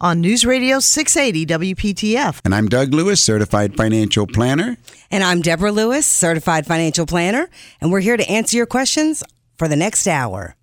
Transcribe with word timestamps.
on 0.00 0.20
News 0.20 0.44
Radio 0.44 0.78
680 0.78 1.74
WPTF. 1.74 2.40
And 2.44 2.54
I'm 2.54 2.68
Doug 2.68 2.94
Lewis, 2.94 3.22
certified 3.22 3.76
financial 3.76 4.26
planner. 4.26 4.76
And 5.10 5.24
I'm 5.24 5.42
Deborah 5.42 5.72
Lewis, 5.72 6.06
certified 6.06 6.66
financial 6.66 7.06
planner, 7.06 7.48
and 7.80 7.90
we're 7.90 8.00
here 8.00 8.16
to 8.16 8.28
answer 8.30 8.56
your 8.56 8.66
questions 8.66 9.24
for 9.56 9.68
the 9.68 9.76
next 9.76 10.06
hour. 10.06 10.54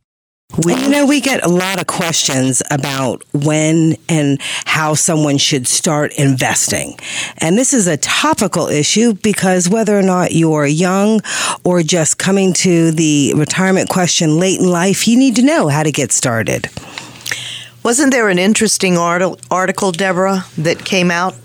We, 0.64 0.76
you 0.76 0.90
know, 0.90 1.06
we 1.06 1.20
get 1.22 1.44
a 1.44 1.50
lot 1.50 1.82
of 1.82 1.88
questions 1.88 2.62
about 2.72 3.24
when 3.34 3.96
and 4.08 4.40
how 4.66 4.94
someone 4.94 5.38
should 5.38 5.68
start 5.68 6.14
investing. 6.14 6.98
And 7.40 7.58
this 7.58 7.74
is 7.74 7.88
a 7.88 7.98
topical 7.98 8.68
issue 8.68 9.16
because 9.16 9.68
whether 9.68 9.98
or 9.98 10.04
not 10.04 10.32
you're 10.34 10.68
young 10.68 11.22
or 11.64 11.82
just 11.82 12.20
coming 12.20 12.54
to 12.54 12.92
the 12.92 13.34
retirement 13.36 13.90
question 13.90 14.40
late 14.40 14.60
in 14.60 14.70
life, 14.70 15.08
you 15.08 15.18
need 15.18 15.36
to 15.38 15.42
know 15.42 15.68
how 15.68 15.84
to 15.84 15.92
get 15.92 16.12
started. 16.12 16.70
Wasn't 17.86 18.12
there 18.12 18.30
an 18.30 18.40
interesting 18.40 18.98
article, 18.98 19.92
Deborah, 19.92 20.44
that 20.58 20.84
came 20.84 21.12
out 21.12 21.36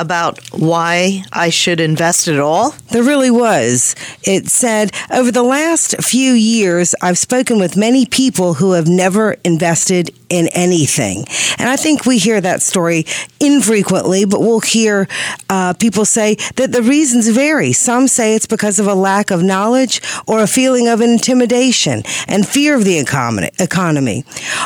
about 0.00 0.40
why 0.50 1.22
I 1.32 1.50
should 1.50 1.78
invest 1.78 2.26
at 2.26 2.40
all? 2.40 2.74
There 2.90 3.02
really 3.02 3.30
was. 3.30 3.94
It 4.22 4.48
said, 4.48 4.92
over 5.12 5.30
the 5.30 5.42
last 5.42 6.02
few 6.02 6.32
years, 6.32 6.94
I've 7.02 7.18
spoken 7.18 7.58
with 7.58 7.76
many 7.76 8.06
people 8.06 8.54
who 8.54 8.72
have 8.72 8.88
never 8.88 9.36
invested 9.44 10.10
in 10.30 10.48
anything. 10.54 11.26
And 11.58 11.68
I 11.68 11.76
think 11.76 12.06
we 12.06 12.16
hear 12.16 12.40
that 12.40 12.62
story 12.62 13.04
infrequently, 13.40 14.24
but 14.24 14.40
we'll 14.40 14.60
hear 14.60 15.08
uh, 15.50 15.74
people 15.74 16.04
say 16.04 16.36
that 16.56 16.72
the 16.72 16.82
reasons 16.82 17.28
vary. 17.28 17.72
Some 17.72 18.08
say 18.08 18.34
it's 18.34 18.46
because 18.46 18.78
of 18.78 18.86
a 18.86 18.94
lack 18.94 19.30
of 19.30 19.42
knowledge 19.42 20.00
or 20.26 20.40
a 20.40 20.46
feeling 20.46 20.88
of 20.88 21.00
intimidation 21.00 22.04
and 22.28 22.46
fear 22.46 22.76
of 22.76 22.84
the 22.84 22.98
economy. 22.98 24.24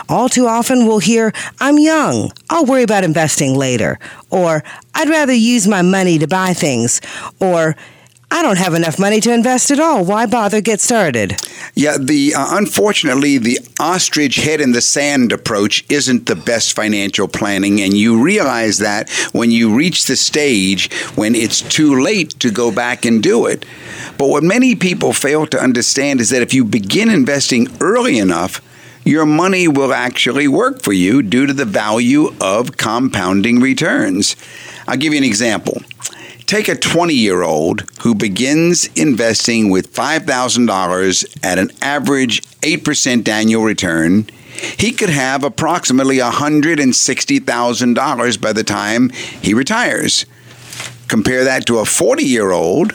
All 0.09 0.29
too 0.29 0.47
often, 0.47 0.87
we'll 0.87 0.98
hear, 0.98 1.33
I'm 1.61 1.79
young, 1.79 2.31
I'll 2.51 2.67
worry 2.67 2.83
about 2.83 3.03
investing 3.03 3.55
later. 3.55 3.98
Or, 4.35 4.65
I'd 4.95 5.09
rather 5.09 5.33
use 5.33 5.69
my 5.69 5.81
money 5.81 6.19
to 6.19 6.27
buy 6.27 6.55
things. 6.55 7.01
Or, 7.41 7.77
I 8.33 8.43
don't 8.43 8.59
have 8.59 8.75
enough 8.75 8.99
money 8.99 9.21
to 9.21 9.33
invest 9.33 9.71
at 9.71 9.79
all. 9.79 10.05
Why 10.05 10.27
bother 10.27 10.61
get 10.61 10.81
started? 10.81 11.37
Yeah, 11.77 11.99
the 12.01 12.35
uh, 12.35 12.57
unfortunately 12.57 13.39
the 13.39 13.61
ostrich 13.79 14.36
head 14.36 14.61
in 14.61 14.73
the 14.73 14.81
sand 14.81 15.31
approach 15.31 15.85
isn't 15.89 16.27
the 16.27 16.35
best 16.35 16.75
financial 16.75 17.29
planning 17.29 17.81
and 17.81 17.95
you 17.95 18.20
realize 18.20 18.79
that 18.79 19.08
when 19.33 19.53
you 19.53 19.73
reach 19.73 20.07
the 20.07 20.17
stage 20.17 20.92
when 21.14 21.37
it's 21.37 21.61
too 21.61 22.03
late 22.03 22.31
to 22.41 22.51
go 22.51 22.73
back 22.73 23.05
and 23.05 23.23
do 23.23 23.47
it. 23.47 23.64
But 24.19 24.29
what 24.31 24.42
many 24.42 24.75
people 24.75 25.13
fail 25.13 25.47
to 25.47 25.61
understand 25.61 26.20
is 26.20 26.31
that 26.31 26.42
if 26.42 26.53
you 26.53 26.64
begin 26.64 27.11
investing 27.11 27.69
early 27.81 28.19
enough, 28.19 28.61
your 29.05 29.27
money 29.27 29.69
will 29.69 29.92
actually 29.92 30.48
work 30.48 30.83
for 30.83 30.92
you 30.92 31.23
due 31.23 31.47
to 31.47 31.53
the 31.53 31.65
value 31.65 32.35
of 32.41 32.77
compounding 32.77 33.61
returns. 33.61 34.35
I'll 34.89 34.97
give 34.97 35.13
you 35.13 35.19
an 35.19 35.25
example. 35.25 35.83
Take 36.47 36.67
a 36.69 36.75
20 36.75 37.14
year 37.14 37.43
old 37.43 37.85
who 38.03 38.14
begins 38.14 38.91
investing 38.97 39.70
with 39.70 39.95
$5,000 39.95 41.45
at 41.45 41.59
an 41.59 41.70
average 41.81 42.43
8% 42.61 43.27
annual 43.29 43.64
return. 43.64 44.27
He 44.79 44.93
could 44.93 45.11
have 45.11 45.43
approximately 45.43 46.19
$160,000 46.19 48.41
by 48.41 48.53
the 48.53 48.64
time 48.64 49.11
he 49.11 49.55
retires. 49.55 50.27
Compare 51.09 51.43
that 51.45 51.67
to 51.67 51.79
a 51.79 51.85
40 51.85 52.25
year 52.25 52.53
old 52.53 52.95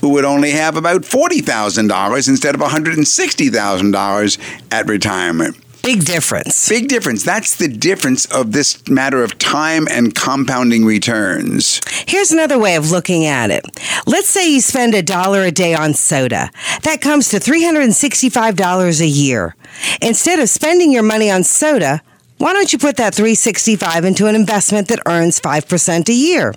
who 0.00 0.10
would 0.10 0.24
only 0.24 0.50
have 0.52 0.76
about 0.76 1.02
$40,000 1.02 2.28
instead 2.28 2.54
of 2.54 2.60
$160,000 2.60 4.38
at 4.72 4.88
retirement. 4.88 5.56
Big 5.86 6.04
difference. 6.04 6.68
Big 6.68 6.88
difference. 6.88 7.22
That's 7.22 7.54
the 7.54 7.68
difference 7.68 8.26
of 8.26 8.50
this 8.50 8.88
matter 8.88 9.22
of 9.22 9.38
time 9.38 9.86
and 9.88 10.12
compounding 10.12 10.84
returns. 10.84 11.80
Here's 12.08 12.32
another 12.32 12.58
way 12.58 12.74
of 12.74 12.90
looking 12.90 13.24
at 13.24 13.52
it. 13.52 13.64
Let's 14.04 14.28
say 14.28 14.50
you 14.50 14.60
spend 14.60 14.94
a 14.94 15.02
dollar 15.02 15.42
a 15.44 15.52
day 15.52 15.74
on 15.74 15.94
soda. 15.94 16.50
That 16.82 17.00
comes 17.00 17.28
to 17.28 17.38
$365 17.38 19.00
a 19.00 19.06
year. 19.06 19.54
Instead 20.02 20.40
of 20.40 20.48
spending 20.48 20.90
your 20.90 21.04
money 21.04 21.30
on 21.30 21.44
soda, 21.44 22.02
why 22.38 22.52
don't 22.52 22.72
you 22.72 22.78
put 22.78 22.96
that 22.98 23.14
365 23.14 24.04
into 24.04 24.26
an 24.26 24.34
investment 24.34 24.88
that 24.88 25.00
earns 25.06 25.40
5% 25.40 26.08
a 26.08 26.12
year? 26.12 26.54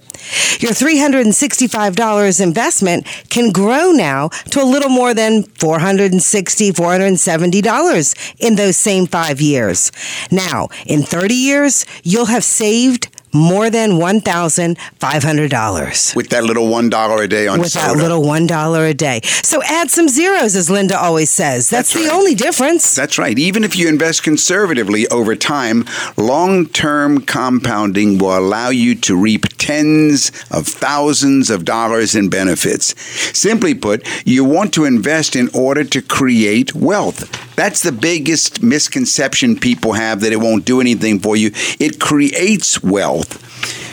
Your 0.60 0.72
$365 0.72 2.42
investment 2.42 3.08
can 3.30 3.52
grow 3.52 3.92
now 3.92 4.28
to 4.52 4.62
a 4.62 4.66
little 4.66 4.90
more 4.90 5.14
than 5.14 5.44
$460, 5.44 6.72
$470 6.72 8.34
in 8.40 8.56
those 8.56 8.76
same 8.78 9.08
5 9.08 9.40
years. 9.40 9.92
Now, 10.32 10.68
in 10.86 11.04
30 11.04 11.34
years, 11.34 11.86
you'll 12.04 12.26
have 12.26 12.44
saved 12.44 13.08
more 13.34 13.70
than 13.70 13.92
$1,500. 13.92 16.16
With 16.16 16.30
that 16.30 16.44
little 16.44 16.68
$1 16.68 17.24
a 17.24 17.28
day 17.28 17.48
on 17.48 17.60
With 17.60 17.72
soda. 17.72 17.88
that 17.94 17.98
little 17.98 18.22
$1 18.24 18.90
a 18.90 18.94
day. 18.94 19.22
So 19.24 19.62
add 19.64 19.90
some 19.92 20.08
zeros, 20.08 20.56
as 20.56 20.70
Linda 20.70 21.00
always 21.00 21.30
says. 21.30 21.70
That's, 21.70 21.94
That's 21.94 22.04
the 22.04 22.10
right. 22.10 22.18
only 22.18 22.36
difference. 22.36 22.96
That's 22.96 23.18
right. 23.18 23.38
Even 23.38 23.64
if 23.64 23.76
you 23.76 23.88
invest 23.88 24.24
conservatively 24.24 25.08
over 25.08 25.36
time, 25.36 25.86
long 26.18 26.66
term 26.68 27.22
compounding 27.22 28.18
will 28.18 28.38
allow 28.38 28.70
you 28.70 28.96
to 28.96 29.16
reap 29.16 29.46
tens 29.58 30.32
of 30.52 30.68
thousands 30.68 31.50
of 31.50 31.66
dollars 31.66 32.16
in 32.16 32.30
benefits. 32.30 32.94
Simply 33.38 33.74
put, 33.76 34.08
you 34.26 34.44
want 34.44 34.74
to 34.74 34.86
invest 34.86 35.36
in 35.36 35.50
order 35.54 35.84
to 35.84 36.02
create 36.02 36.74
wealth. 36.74 37.30
That's 37.56 37.82
the 37.84 37.92
biggest 37.92 38.64
misconception 38.64 39.60
people 39.60 39.94
have 39.94 40.22
that 40.22 40.32
it 40.32 40.38
won't 40.38 40.66
do 40.66 40.80
anything 40.80 41.20
for 41.20 41.36
you. 41.36 41.52
It 41.80 42.00
creates 42.00 42.82
wealth. 42.82 43.19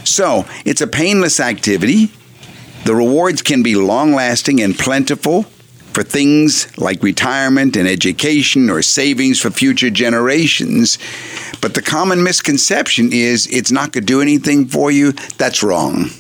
So 0.05 0.47
it's 0.65 0.81
a 0.81 0.87
painless 0.87 1.41
activity. 1.41 2.11
The 2.85 2.95
rewards 2.95 3.43
can 3.43 3.63
be 3.63 3.75
long 3.75 4.13
lasting 4.13 4.61
and 4.61 4.79
plentiful 4.79 5.45
for 5.93 6.03
things 6.03 6.77
like 6.79 7.03
retirement 7.03 7.75
and 7.77 7.89
education 7.89 8.69
or 8.69 8.83
savings 8.83 9.41
for 9.41 9.51
future 9.51 9.91
generations. 9.91 10.99
But 11.61 11.75
the 11.75 11.83
common 11.83 12.23
misconception 12.23 13.13
is 13.13 13.47
it's 13.47 13.73
not 13.73 13.93
going 13.93 14.03
to 14.05 14.07
do 14.07 14.21
anything 14.21 14.67
for 14.67 14.91
you. 14.91 15.13
That's 15.39 15.63
wrong. 15.63 16.11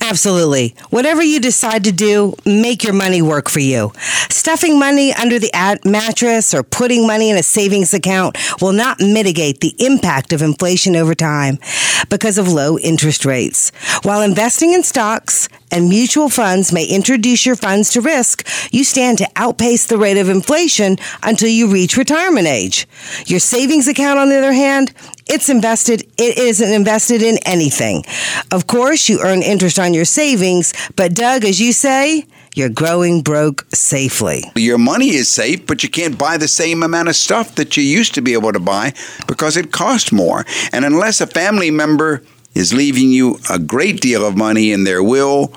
Absolutely. 0.00 0.74
Whatever 0.90 1.22
you 1.22 1.40
decide 1.40 1.84
to 1.84 1.92
do, 1.92 2.34
make 2.46 2.82
your 2.82 2.94
money 2.94 3.20
work 3.20 3.48
for 3.50 3.60
you. 3.60 3.92
Stuffing 4.30 4.78
money 4.78 5.12
under 5.14 5.38
the 5.38 5.52
at- 5.54 5.84
mattress 5.84 6.54
or 6.54 6.62
putting 6.62 7.06
money 7.06 7.30
in 7.30 7.36
a 7.36 7.42
savings 7.42 7.92
account 7.92 8.38
will 8.60 8.72
not 8.72 9.00
mitigate 9.00 9.60
the 9.60 9.74
impact 9.78 10.32
of 10.32 10.40
inflation 10.42 10.96
over 10.96 11.14
time 11.14 11.58
because 12.08 12.38
of 12.38 12.48
low 12.48 12.78
interest 12.78 13.24
rates. 13.24 13.70
While 14.02 14.22
investing 14.22 14.72
in 14.72 14.82
stocks 14.82 15.48
and 15.70 15.88
mutual 15.88 16.30
funds 16.30 16.72
may 16.72 16.86
introduce 16.86 17.44
your 17.44 17.56
funds 17.56 17.90
to 17.90 18.00
risk, 18.00 18.46
you 18.72 18.84
stand 18.84 19.18
to 19.18 19.28
outpace 19.36 19.86
the 19.86 19.98
rate 19.98 20.16
of 20.16 20.28
inflation 20.30 20.96
until 21.22 21.48
you 21.48 21.68
reach 21.68 21.96
retirement 21.96 22.46
age. 22.46 22.88
Your 23.26 23.40
savings 23.40 23.86
account, 23.86 24.18
on 24.18 24.30
the 24.30 24.38
other 24.38 24.52
hand, 24.52 24.94
it's 25.28 25.48
invested, 25.48 26.02
it 26.16 26.38
isn't 26.38 26.72
invested 26.72 27.22
in 27.22 27.38
anything. 27.44 28.04
Of 28.50 28.66
course, 28.66 29.08
you 29.08 29.20
earn 29.20 29.42
interest 29.42 29.78
on 29.78 29.94
your 29.94 30.04
savings, 30.04 30.72
but 30.96 31.14
Doug, 31.14 31.44
as 31.44 31.60
you 31.60 31.72
say, 31.72 32.24
you're 32.54 32.68
growing 32.68 33.22
broke 33.22 33.66
safely. 33.72 34.42
Your 34.56 34.78
money 34.78 35.10
is 35.10 35.28
safe, 35.28 35.66
but 35.66 35.82
you 35.82 35.88
can't 35.88 36.18
buy 36.18 36.38
the 36.38 36.48
same 36.48 36.82
amount 36.82 37.08
of 37.08 37.16
stuff 37.16 37.54
that 37.54 37.76
you 37.76 37.82
used 37.82 38.14
to 38.14 38.22
be 38.22 38.32
able 38.32 38.52
to 38.52 38.60
buy 38.60 38.94
because 39.26 39.56
it 39.56 39.70
costs 39.70 40.10
more. 40.10 40.44
And 40.72 40.84
unless 40.84 41.20
a 41.20 41.26
family 41.26 41.70
member 41.70 42.22
is 42.58 42.74
leaving 42.74 43.10
you 43.10 43.38
a 43.48 43.58
great 43.58 44.00
deal 44.00 44.26
of 44.26 44.36
money 44.36 44.72
in 44.72 44.84
their 44.84 45.02
will. 45.02 45.52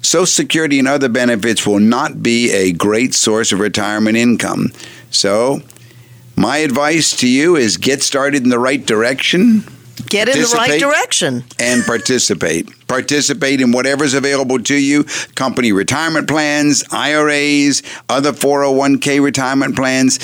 Social 0.00 0.26
Security 0.26 0.78
and 0.78 0.88
other 0.88 1.08
benefits 1.08 1.66
will 1.66 1.80
not 1.80 2.22
be 2.22 2.50
a 2.52 2.72
great 2.72 3.12
source 3.14 3.52
of 3.52 3.60
retirement 3.60 4.16
income. 4.16 4.72
So, 5.10 5.60
my 6.48 6.56
advice 6.56 7.14
to 7.14 7.28
you 7.28 7.56
is 7.56 7.76
get 7.76 8.02
started 8.02 8.42
in 8.42 8.48
the 8.48 8.58
right 8.58 8.86
direction 8.86 9.62
Get 10.06 10.30
in 10.30 10.40
the 10.40 10.54
right 10.56 10.80
direction. 10.80 11.44
and 11.60 11.84
participate. 11.84 12.88
Participate 12.88 13.60
in 13.60 13.70
whatever's 13.70 14.14
available 14.14 14.58
to 14.60 14.74
you 14.74 15.04
company 15.34 15.72
retirement 15.72 16.26
plans, 16.26 16.84
IRAs, 16.90 17.82
other 18.08 18.32
401k 18.32 19.22
retirement 19.22 19.76
plans, 19.76 20.18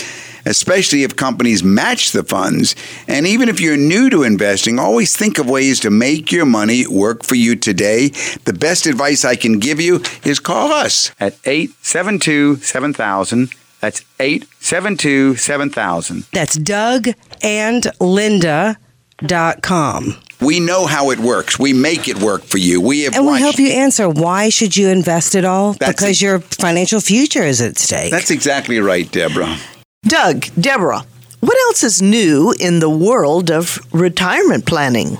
especially 0.46 1.02
if 1.02 1.14
companies 1.14 1.62
match 1.62 2.12
the 2.12 2.24
funds. 2.24 2.74
And 3.06 3.26
even 3.26 3.50
if 3.50 3.60
you're 3.60 3.76
new 3.76 4.08
to 4.08 4.22
investing, 4.22 4.78
always 4.78 5.14
think 5.14 5.38
of 5.38 5.50
ways 5.50 5.78
to 5.80 5.90
make 5.90 6.32
your 6.32 6.46
money 6.46 6.86
work 6.86 7.22
for 7.22 7.34
you 7.34 7.54
today. 7.54 8.08
The 8.46 8.56
best 8.58 8.86
advice 8.86 9.26
I 9.26 9.36
can 9.36 9.58
give 9.58 9.78
you 9.78 10.00
is 10.24 10.40
call 10.40 10.72
us 10.72 11.10
at 11.20 11.36
872 11.44 12.56
7000. 12.62 13.50
That's 13.84 14.02
872 14.18 15.36
7000. 15.36 16.24
That's 16.32 16.56
Doug 16.56 17.08
and 17.42 17.86
Linda 18.00 18.78
dot 19.18 19.60
com. 19.60 20.16
We 20.40 20.58
know 20.58 20.86
how 20.86 21.10
it 21.10 21.18
works. 21.18 21.58
We 21.58 21.74
make 21.74 22.08
it 22.08 22.18
work 22.22 22.44
for 22.44 22.56
you. 22.56 22.80
We 22.80 23.02
have 23.02 23.14
And 23.14 23.26
we 23.26 23.32
watched 23.32 23.42
help 23.42 23.58
you 23.58 23.68
answer 23.68 24.08
why 24.08 24.48
should 24.48 24.74
you 24.74 24.88
invest 24.88 25.34
it 25.34 25.44
all? 25.44 25.74
That's 25.74 25.92
because 25.92 26.22
it. 26.22 26.24
your 26.24 26.40
financial 26.40 26.98
future 26.98 27.42
is 27.42 27.60
at 27.60 27.76
stake. 27.76 28.10
That's 28.10 28.30
exactly 28.30 28.78
right, 28.78 29.10
Deborah. 29.12 29.58
Doug, 30.04 30.46
Deborah, 30.58 31.04
what 31.40 31.58
else 31.66 31.84
is 31.84 32.00
new 32.00 32.54
in 32.58 32.80
the 32.80 32.88
world 32.88 33.50
of 33.50 33.78
retirement 33.92 34.64
planning? 34.64 35.18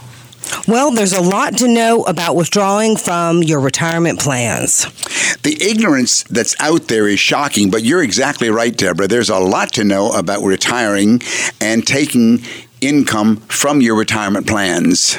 Well, 0.66 0.90
there's 0.90 1.12
a 1.12 1.20
lot 1.20 1.58
to 1.58 1.68
know 1.68 2.02
about 2.04 2.36
withdrawing 2.36 2.96
from 2.96 3.42
your 3.42 3.60
retirement 3.60 4.20
plans. 4.20 4.86
The 5.42 5.56
ignorance 5.60 6.22
that's 6.24 6.58
out 6.60 6.88
there 6.88 7.06
is 7.06 7.20
shocking, 7.20 7.70
but 7.70 7.82
you're 7.82 8.02
exactly 8.02 8.48
right, 8.50 8.74
Deborah. 8.74 9.08
There's 9.08 9.30
a 9.30 9.38
lot 9.38 9.72
to 9.74 9.84
know 9.84 10.12
about 10.12 10.42
retiring 10.42 11.20
and 11.60 11.86
taking 11.86 12.42
income 12.80 13.36
from 13.48 13.80
your 13.80 13.96
retirement 13.96 14.46
plans. 14.46 15.16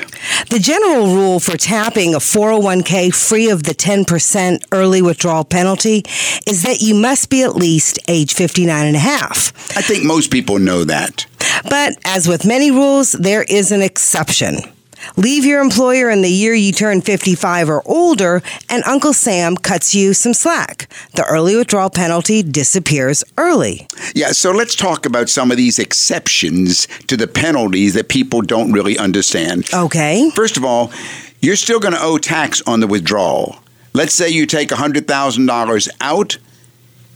The 0.50 0.60
general 0.60 1.14
rule 1.14 1.40
for 1.40 1.58
tapping 1.58 2.14
a 2.14 2.20
401k 2.20 3.14
free 3.14 3.50
of 3.50 3.64
the 3.64 3.74
10% 3.74 4.66
early 4.72 5.02
withdrawal 5.02 5.44
penalty 5.44 6.04
is 6.48 6.64
that 6.64 6.82
you 6.82 6.96
must 6.96 7.30
be 7.30 7.44
at 7.44 7.56
least 7.56 8.00
age 8.08 8.34
59 8.34 8.88
and 8.88 8.96
a 8.96 9.00
half. 9.00 9.54
I 9.78 9.82
think 9.82 10.04
most 10.04 10.32
people 10.32 10.60
know 10.60 10.84
that. 10.84 11.26
But 11.70 11.98
as 12.06 12.28
with 12.28 12.46
many 12.46 12.72
rules, 12.72 13.14
there 13.14 13.44
is 13.44 13.72
an 13.72 13.82
exception. 13.82 14.58
Leave 15.16 15.46
your 15.46 15.62
employer 15.62 16.10
in 16.10 16.22
the 16.22 16.30
year 16.30 16.54
you 16.54 16.72
turn 16.72 17.02
55 17.02 17.70
or 17.70 17.82
older, 17.86 18.42
and 18.70 18.84
Uncle 18.86 19.14
Sam 19.14 19.56
cuts 19.56 19.96
you 19.96 20.14
some 20.14 20.34
slack. 20.34 20.90
The 21.14 21.26
early 21.26 21.56
withdrawal 21.56 21.90
penalty 21.90 22.44
disappears 22.44 23.24
early. 23.38 23.88
Yeah, 24.14 24.32
so 24.32 24.52
let's 24.52 24.76
talk 24.76 25.06
about 25.06 25.30
some 25.30 25.52
of 25.52 25.58
these 25.58 25.80
exceptions 25.80 26.88
to 27.08 27.18
the 27.18 27.28
penalties 27.28 27.94
that 27.94 28.10
people 28.10 28.42
don't 28.42 28.72
really 28.72 28.98
understand. 28.98 29.68
Okay? 29.74 30.30
First 30.36 30.58
of 30.58 30.66
all, 30.66 30.92
you're 31.40 31.56
still 31.56 31.80
going 31.80 31.94
to 31.94 32.02
owe 32.02 32.18
tax 32.18 32.62
on 32.68 32.80
the 32.80 32.88
withdrawal. 32.88 33.58
Let's 33.94 34.14
say 34.14 34.30
you 34.30 34.46
take 34.46 34.70
$100,000 34.70 35.90
out, 36.02 36.38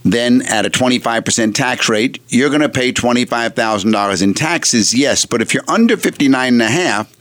then 0.02 0.42
at 0.42 0.64
a 0.64 0.70
25% 0.70 1.54
tax 1.54 1.88
rate, 1.88 2.22
you're 2.28 2.48
going 2.48 2.62
to 2.62 2.68
pay 2.68 2.92
$25,000 2.92 4.22
in 4.22 4.34
taxes, 4.34 4.94
yes, 4.94 5.26
but 5.26 5.42
if 5.42 5.52
you're 5.52 5.68
under 5.68 5.96
59 5.96 6.52
and 6.54 6.62
a 6.62 6.70
half, 6.70 7.14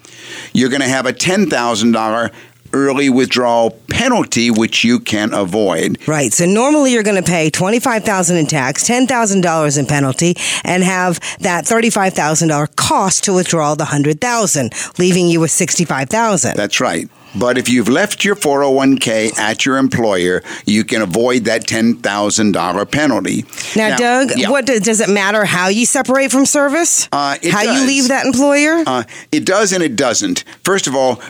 you're 0.54 0.70
going 0.70 0.82
to 0.82 0.88
have 0.88 1.06
a 1.06 1.14
$10,000 1.14 2.32
early 2.74 3.10
withdrawal 3.10 3.72
penalty 3.90 4.52
which 4.52 4.84
you 4.84 5.00
can 5.00 5.34
avoid. 5.34 5.98
Right. 6.08 6.32
So 6.32 6.46
normally 6.46 6.94
you're 6.94 7.04
going 7.04 7.22
to 7.22 7.28
pay 7.28 7.50
25000 7.50 8.38
in 8.38 8.46
tax, 8.46 8.88
$10,000 8.88 9.78
in 9.78 9.86
penalty, 9.86 10.36
and 10.64 10.84
have 10.84 11.20
that 11.40 11.66
$35,000 11.66 12.76
cost 12.76 13.24
to 13.24 13.34
withdraw 13.34 13.76
the 13.76 13.86
100000 13.86 14.74
leaving 14.98 15.28
you 15.28 15.40
with 15.40 15.52
65000 15.52 16.56
That's 16.56 16.80
right. 16.80 17.10
But 17.36 17.58
if 17.58 17.70
you've 17.70 17.90
left 17.90 18.26
your 18.26 18.36
401k 18.36 19.38
at 19.38 19.66
your 19.66 19.78
employer, 19.78 20.42
you 20.66 20.84
can 20.84 21.02
avoid 21.02 21.46
that 21.46 21.66
$10,000 21.66 22.92
penalty. 22.92 23.46
Now, 23.76 23.98
Doug, 23.98 24.32
yeah. 24.36 24.50
what 24.50 24.66
does, 24.66 24.82
does 24.82 25.00
it 25.00 25.10
matter 25.10 25.46
how 25.46 25.68
you 25.68 25.86
separate 25.86 26.32
from 26.32 26.46
service? 26.46 27.08
Uh, 27.12 27.38
how 27.52 27.62
you 27.62 27.86
leave 27.86 28.08
that 28.08 28.26
employer? 28.26 28.84
Uh, 28.86 29.04
it 29.32 29.46
does 29.46 29.74
and 29.74 29.84
it 29.84 29.96
doesn't. 29.96 30.44
First 30.64 30.88
of 30.88 30.96
all, 30.96 31.22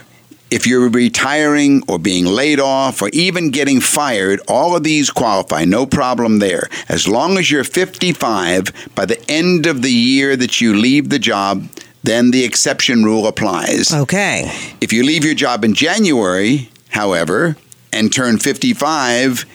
if 0.51 0.65
you're 0.65 0.89
retiring 0.89 1.83
or 1.87 1.99
being 1.99 2.25
laid 2.25 2.59
off 2.59 3.01
or 3.01 3.09
even 3.09 3.51
getting 3.51 3.79
fired, 3.79 4.39
all 4.47 4.75
of 4.75 4.83
these 4.83 5.11
qualify. 5.11 5.65
No 5.65 5.85
problem 5.85 6.39
there. 6.39 6.67
As 6.87 7.07
long 7.07 7.37
as 7.37 7.51
you're 7.51 7.63
55 7.63 8.89
by 8.95 9.05
the 9.05 9.23
end 9.29 9.67
of 9.67 9.81
the 9.81 9.91
year 9.91 10.35
that 10.35 10.59
you 10.59 10.75
leave 10.75 11.09
the 11.09 11.19
job, 11.19 11.67
then 12.03 12.31
the 12.31 12.43
exception 12.43 13.03
rule 13.03 13.27
applies. 13.27 13.93
okay. 13.93 14.51
If 14.81 14.93
you 14.93 15.03
leave 15.03 15.25
your 15.25 15.35
job 15.35 15.63
in 15.63 15.73
January, 15.73 16.69
however, 16.89 17.55
and 17.91 18.13
turn 18.13 18.37
55 18.39 19.45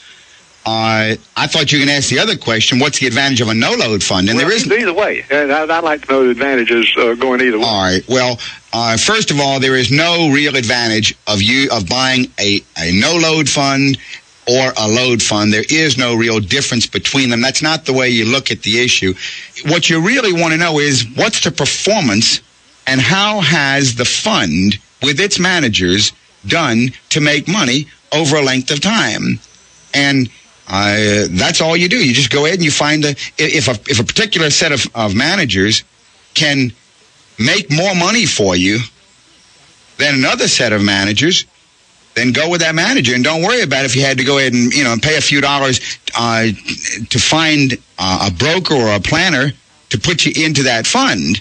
Uh, 0.68 1.16
I 1.34 1.46
thought 1.46 1.72
you 1.72 1.78
were 1.78 1.86
going 1.86 1.94
to 1.94 1.96
ask 1.96 2.10
the 2.10 2.18
other 2.18 2.36
question, 2.36 2.78
what's 2.78 2.98
the 2.98 3.06
advantage 3.06 3.40
of 3.40 3.48
a 3.48 3.54
no-load 3.54 4.02
fund? 4.02 4.28
And 4.28 4.36
well, 4.36 4.46
there 4.46 4.54
isn't. 4.54 4.70
Either 4.70 4.92
way. 4.92 5.24
And 5.30 5.50
I'd, 5.50 5.70
I'd 5.70 5.82
like 5.82 6.04
to 6.04 6.12
know 6.12 6.24
the 6.24 6.30
advantages 6.30 6.94
uh, 6.94 7.14
going 7.14 7.40
either 7.40 7.58
way. 7.58 7.64
All 7.64 7.82
right. 7.82 8.06
Well, 8.06 8.38
uh, 8.74 8.98
first 8.98 9.30
of 9.30 9.40
all, 9.40 9.60
there 9.60 9.76
is 9.76 9.90
no 9.90 10.30
real 10.30 10.56
advantage 10.56 11.16
of 11.26 11.40
you 11.40 11.70
of 11.72 11.88
buying 11.88 12.26
a, 12.38 12.60
a 12.76 12.92
no-load 12.92 13.48
fund 13.48 13.96
or 14.46 14.74
a 14.76 14.86
load 14.86 15.22
fund. 15.22 15.54
There 15.54 15.64
is 15.70 15.96
no 15.96 16.14
real 16.14 16.38
difference 16.38 16.86
between 16.86 17.30
them. 17.30 17.40
That's 17.40 17.62
not 17.62 17.86
the 17.86 17.94
way 17.94 18.10
you 18.10 18.26
look 18.26 18.50
at 18.50 18.60
the 18.60 18.78
issue. 18.80 19.14
What 19.64 19.88
you 19.88 20.06
really 20.06 20.34
want 20.34 20.52
to 20.52 20.58
know 20.58 20.80
is 20.80 21.06
what's 21.14 21.42
the 21.42 21.50
performance 21.50 22.42
and 22.86 23.00
how 23.00 23.40
has 23.40 23.94
the 23.94 24.04
fund 24.04 24.78
with 25.02 25.18
its 25.18 25.38
managers 25.38 26.12
done 26.46 26.90
to 27.08 27.22
make 27.22 27.48
money 27.48 27.86
over 28.12 28.36
a 28.36 28.42
length 28.42 28.70
of 28.70 28.82
time? 28.82 29.40
And 29.94 30.28
uh, 30.68 31.26
that's 31.30 31.60
all 31.60 31.76
you 31.76 31.88
do. 31.88 31.96
You 31.96 32.12
just 32.12 32.30
go 32.30 32.44
ahead 32.44 32.56
and 32.56 32.64
you 32.64 32.70
find 32.70 33.02
the 33.02 33.10
if 33.38 33.68
a 33.68 33.72
if 33.90 34.00
a 34.00 34.04
particular 34.04 34.50
set 34.50 34.72
of, 34.72 34.86
of 34.94 35.14
managers 35.14 35.82
can 36.34 36.72
make 37.38 37.70
more 37.70 37.94
money 37.94 38.26
for 38.26 38.54
you 38.54 38.78
than 39.96 40.14
another 40.14 40.46
set 40.46 40.72
of 40.72 40.82
managers, 40.82 41.46
then 42.14 42.32
go 42.32 42.50
with 42.50 42.60
that 42.60 42.74
manager 42.74 43.14
and 43.14 43.24
don't 43.24 43.42
worry 43.42 43.62
about 43.62 43.84
if 43.84 43.96
you 43.96 44.02
had 44.02 44.18
to 44.18 44.24
go 44.24 44.38
ahead 44.38 44.52
and 44.52 44.74
you 44.74 44.84
know 44.84 44.96
pay 45.00 45.16
a 45.16 45.20
few 45.20 45.40
dollars 45.40 45.98
uh, 46.16 46.42
to 47.08 47.18
find 47.18 47.78
uh, 47.98 48.28
a 48.30 48.34
broker 48.34 48.74
or 48.74 48.94
a 48.94 49.00
planner 49.00 49.52
to 49.90 49.98
put 49.98 50.26
you 50.26 50.44
into 50.44 50.64
that 50.64 50.86
fund. 50.86 51.40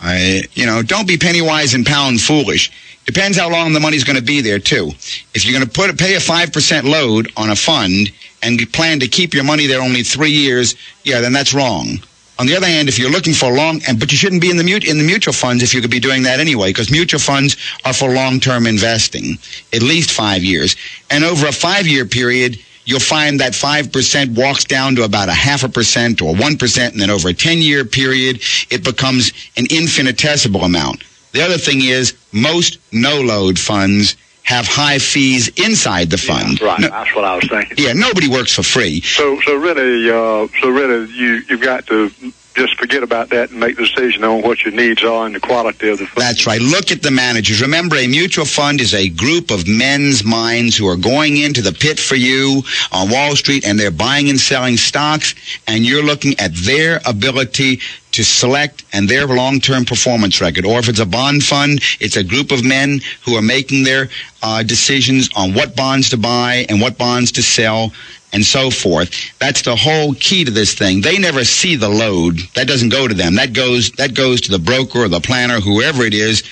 I, 0.00 0.42
you 0.54 0.66
know, 0.66 0.82
don't 0.82 1.08
be 1.08 1.16
penny 1.16 1.40
wise 1.40 1.74
and 1.74 1.86
pound 1.86 2.20
foolish. 2.20 2.70
Depends 3.06 3.38
how 3.38 3.48
long 3.50 3.72
the 3.72 3.80
money's 3.80 4.04
going 4.04 4.18
to 4.18 4.24
be 4.24 4.40
there 4.40 4.58
too. 4.58 4.90
If 5.34 5.44
you're 5.44 5.56
going 5.56 5.68
to 5.68 5.72
put 5.72 5.96
pay 5.98 6.16
a 6.16 6.20
five 6.20 6.52
percent 6.52 6.86
load 6.86 7.30
on 7.36 7.50
a 7.50 7.56
fund 7.56 8.10
and 8.42 8.60
plan 8.72 9.00
to 9.00 9.08
keep 9.08 9.32
your 9.32 9.44
money 9.44 9.66
there 9.66 9.80
only 9.80 10.02
three 10.02 10.32
years, 10.32 10.74
yeah, 11.04 11.20
then 11.20 11.32
that's 11.32 11.54
wrong. 11.54 11.98
On 12.38 12.46
the 12.46 12.54
other 12.54 12.66
hand, 12.66 12.88
if 12.88 12.98
you're 12.98 13.10
looking 13.10 13.32
for 13.32 13.50
long, 13.50 13.80
and 13.88 13.98
but 13.98 14.12
you 14.12 14.18
shouldn't 14.18 14.42
be 14.42 14.50
in 14.50 14.58
the 14.58 14.64
mut- 14.64 14.84
in 14.84 14.98
the 14.98 15.04
mutual 15.04 15.32
funds 15.32 15.62
if 15.62 15.72
you 15.72 15.80
could 15.80 15.90
be 15.90 16.00
doing 16.00 16.22
that 16.24 16.38
anyway, 16.40 16.68
because 16.68 16.90
mutual 16.90 17.20
funds 17.20 17.56
are 17.84 17.94
for 17.94 18.10
long-term 18.12 18.66
investing, 18.66 19.38
at 19.72 19.82
least 19.82 20.10
five 20.10 20.44
years, 20.44 20.76
and 21.10 21.24
over 21.24 21.46
a 21.46 21.52
five-year 21.52 22.04
period, 22.04 22.58
you'll 22.86 22.98
find 22.98 23.40
that 23.40 23.54
five 23.54 23.92
percent 23.92 24.30
walks 24.36 24.64
down 24.64 24.96
to 24.96 25.04
about 25.04 25.28
a 25.28 25.34
half 25.34 25.62
a 25.62 25.68
percent 25.68 26.22
or 26.22 26.34
one 26.34 26.56
percent, 26.56 26.94
and 26.94 27.02
then 27.02 27.10
over 27.10 27.28
a 27.28 27.34
ten-year 27.34 27.84
period, 27.84 28.40
it 28.70 28.82
becomes 28.82 29.32
an 29.58 29.66
infinitesimal 29.68 30.62
amount. 30.62 31.04
The 31.32 31.42
other 31.42 31.58
thing 31.58 31.82
is 31.82 32.14
most 32.32 32.78
no-load 32.92 33.58
funds 33.58 34.16
have 34.44 34.66
high 34.66 34.98
fees 34.98 35.48
inside 35.58 36.08
the 36.08 36.16
fund. 36.16 36.60
Yeah, 36.60 36.66
right, 36.68 36.80
no, 36.80 36.88
that's 36.88 37.14
what 37.16 37.24
I 37.24 37.34
was 37.34 37.48
thinking. 37.48 37.84
Yeah, 37.84 37.92
nobody 37.92 38.28
works 38.28 38.54
for 38.54 38.62
free. 38.62 39.00
So, 39.00 39.40
so 39.40 39.56
really, 39.56 40.08
uh, 40.08 40.46
so 40.62 40.70
really, 40.70 41.12
you 41.12 41.42
you've 41.48 41.60
got 41.60 41.86
to 41.88 42.10
just 42.56 42.78
forget 42.78 43.02
about 43.02 43.28
that 43.28 43.50
and 43.50 43.60
make 43.60 43.76
the 43.76 43.86
decision 43.86 44.24
on 44.24 44.42
what 44.42 44.64
your 44.64 44.72
needs 44.72 45.04
are 45.04 45.26
and 45.26 45.34
the 45.34 45.40
quality 45.40 45.88
of 45.90 45.98
the 45.98 46.06
fund. 46.06 46.22
That's 46.22 46.46
right. 46.46 46.60
Look 46.60 46.90
at 46.90 47.02
the 47.02 47.10
managers. 47.10 47.60
Remember, 47.60 47.96
a 47.96 48.06
mutual 48.06 48.46
fund 48.46 48.80
is 48.80 48.94
a 48.94 49.08
group 49.10 49.50
of 49.50 49.68
men's 49.68 50.24
minds 50.24 50.76
who 50.76 50.88
are 50.88 50.96
going 50.96 51.36
into 51.36 51.60
the 51.60 51.72
pit 51.72 52.00
for 52.00 52.16
you 52.16 52.62
on 52.90 53.10
Wall 53.10 53.36
Street 53.36 53.66
and 53.66 53.78
they're 53.78 53.90
buying 53.90 54.30
and 54.30 54.40
selling 54.40 54.76
stocks, 54.76 55.34
and 55.68 55.84
you're 55.84 56.02
looking 56.02 56.38
at 56.40 56.54
their 56.54 57.00
ability 57.06 57.80
to 58.16 58.24
select 58.24 58.82
and 58.94 59.08
their 59.08 59.26
long-term 59.26 59.84
performance 59.84 60.40
record. 60.40 60.64
Or 60.64 60.78
if 60.78 60.88
it's 60.88 61.00
a 61.00 61.06
bond 61.06 61.44
fund, 61.44 61.80
it's 62.00 62.16
a 62.16 62.24
group 62.24 62.50
of 62.50 62.64
men 62.64 63.00
who 63.24 63.34
are 63.36 63.42
making 63.42 63.84
their 63.84 64.08
uh, 64.42 64.62
decisions 64.62 65.28
on 65.36 65.52
what 65.52 65.76
bonds 65.76 66.08
to 66.10 66.16
buy 66.16 66.64
and 66.70 66.80
what 66.80 66.96
bonds 66.96 67.30
to 67.32 67.42
sell 67.42 67.92
and 68.32 68.42
so 68.42 68.70
forth. 68.70 69.10
That's 69.38 69.60
the 69.62 69.76
whole 69.76 70.14
key 70.14 70.46
to 70.46 70.50
this 70.50 70.74
thing. 70.74 71.02
They 71.02 71.18
never 71.18 71.44
see 71.44 71.76
the 71.76 71.90
load. 71.90 72.38
That 72.54 72.66
doesn't 72.66 72.88
go 72.88 73.06
to 73.06 73.14
them. 73.14 73.36
That 73.36 73.52
goes 73.52 73.90
that 73.92 74.14
goes 74.14 74.40
to 74.42 74.50
the 74.50 74.58
broker 74.58 75.00
or 75.00 75.08
the 75.08 75.20
planner, 75.20 75.60
whoever 75.60 76.02
it 76.02 76.14
is, 76.14 76.42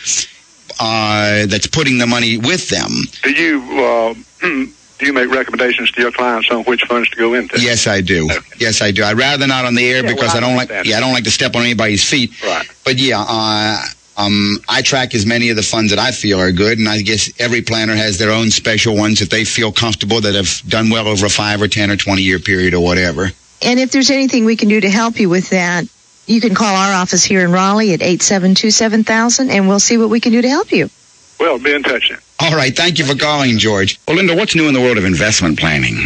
uh, 0.79 1.47
that's 1.47 1.67
putting 1.67 1.97
the 1.97 2.07
money 2.07 2.37
with 2.37 2.69
them. 2.69 2.91
Do 3.23 3.33
you 3.33 3.61
uh, 3.83 4.15
do 4.99 5.07
you 5.07 5.13
make 5.13 5.31
recommendations 5.31 5.91
to 5.93 6.01
your 6.01 6.13
clients 6.13 6.51
on 6.51 6.65
which 6.65 6.85
funds 6.85 7.11
to 7.11 7.17
go 7.17 7.35
into? 7.35 7.61
Yes, 7.61 7.87
I 7.87 8.01
do. 8.01 8.27
Okay. 8.31 8.57
Yes, 8.59 8.81
I 8.81 8.91
do. 8.91 9.03
I'd 9.05 9.19
rather 9.19 9.47
not 9.47 9.65
on 9.65 9.75
the 9.75 9.87
air 9.89 10.05
Yeah, 10.05 10.13
because 10.13 10.35
well, 10.35 10.37
I 10.37 10.39
I 10.39 10.41
don't 10.41 10.57
like. 10.57 10.87
Yeah, 10.87 10.97
I 10.97 11.01
don't 11.01 11.13
like 11.13 11.25
to 11.25 11.31
step 11.31 11.55
on 11.57 11.63
anybody's 11.63 12.09
feet. 12.09 12.43
Right. 12.43 12.67
But 12.85 12.97
yeah, 12.97 13.25
uh, 13.27 13.85
um, 14.17 14.59
I 14.69 14.83
track 14.83 15.15
as 15.15 15.27
many 15.27 15.51
of 15.51 15.57
the 15.57 15.63
funds 15.63 15.91
that 15.91 15.99
I 15.99 16.13
feel 16.13 16.41
are 16.41 16.53
good, 16.53 16.79
and 16.79 16.89
I 16.89 17.03
guess 17.03 17.31
every 17.41 17.63
planner 17.63 17.95
has 17.95 18.19
their 18.19 18.31
own 18.31 18.51
special 18.51 18.97
ones 18.97 19.19
that 19.19 19.31
they 19.31 19.45
feel 19.45 19.73
comfortable 19.73 20.21
that 20.21 20.35
have 20.35 20.63
done 20.69 20.91
well 20.91 21.09
over 21.09 21.27
a 21.27 21.31
five 21.31 21.61
or 21.61 21.69
ten 21.69 21.91
or 21.91 21.97
twenty 21.97 22.23
year 22.23 22.39
period 22.39 22.75
or 22.75 22.81
whatever. 22.81 23.31
And 23.63 23.81
if 23.81 23.91
there's 23.91 24.11
anything 24.11 24.45
we 24.45 24.57
can 24.57 24.69
do 24.69 24.81
to 24.81 24.91
help 24.91 25.19
you 25.19 25.29
with 25.29 25.51
that, 25.51 25.87
you 26.27 26.41
can 26.41 26.55
call 26.55 26.75
our 26.75 26.95
office 26.95 27.25
here 27.25 27.45
in 27.45 27.53
Raleigh 27.53 27.93
at 27.93 28.01
872-7000 28.01 29.51
and 29.51 29.69
we'll 29.69 29.81
see 29.81 29.97
what 29.99 30.11
we 30.11 30.21
can 30.21 30.33
do 30.33 30.43
to 30.43 30.49
help 30.49 30.73
you. 30.73 30.91
Well, 31.39 31.59
be 31.59 31.73
in 31.73 31.83
touch 31.83 32.09
then. 32.11 32.19
All 32.41 32.55
right, 32.55 32.75
thank 32.75 32.99
you 32.99 33.05
for 33.05 33.15
calling, 33.15 33.59
George. 33.59 33.99
Well, 34.07 34.17
Linda, 34.17 34.35
what's 34.35 34.55
new 34.55 34.69
in 34.69 34.75
the 34.75 34.81
world 34.81 34.99
of 34.99 35.05
investment 35.05 35.59
planning? 35.59 35.97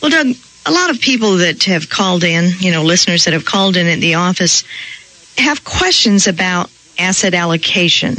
Well, 0.00 0.10
Doug, 0.10 0.36
a 0.66 0.70
lot 0.70 0.90
of 0.90 1.00
people 1.00 1.38
that 1.38 1.64
have 1.64 1.88
called 1.88 2.24
in, 2.24 2.50
you 2.58 2.70
know, 2.70 2.82
listeners 2.82 3.24
that 3.24 3.32
have 3.32 3.44
called 3.44 3.76
in 3.76 3.86
at 3.86 4.00
the 4.00 4.14
office, 4.14 4.64
have 5.38 5.64
questions 5.64 6.28
about 6.28 6.70
asset 6.98 7.34
allocation. 7.34 8.16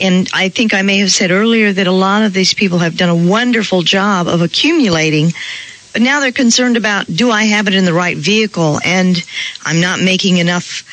And 0.00 0.28
I 0.32 0.48
think 0.48 0.74
I 0.74 0.82
may 0.82 0.98
have 0.98 1.10
said 1.10 1.30
earlier 1.30 1.72
that 1.72 1.86
a 1.86 1.92
lot 1.92 2.22
of 2.22 2.32
these 2.32 2.54
people 2.54 2.78
have 2.78 2.96
done 2.96 3.08
a 3.08 3.30
wonderful 3.30 3.82
job 3.82 4.26
of 4.28 4.40
accumulating, 4.40 5.32
but 5.92 6.02
now 6.02 6.20
they're 6.20 6.32
concerned 6.32 6.76
about 6.76 7.06
do 7.06 7.30
I 7.30 7.44
have 7.44 7.68
it 7.68 7.74
in 7.74 7.84
the 7.84 7.92
right 7.92 8.16
vehicle 8.16 8.80
and 8.84 9.22
I'm 9.64 9.80
not 9.80 10.00
making 10.00 10.38
enough 10.38 10.84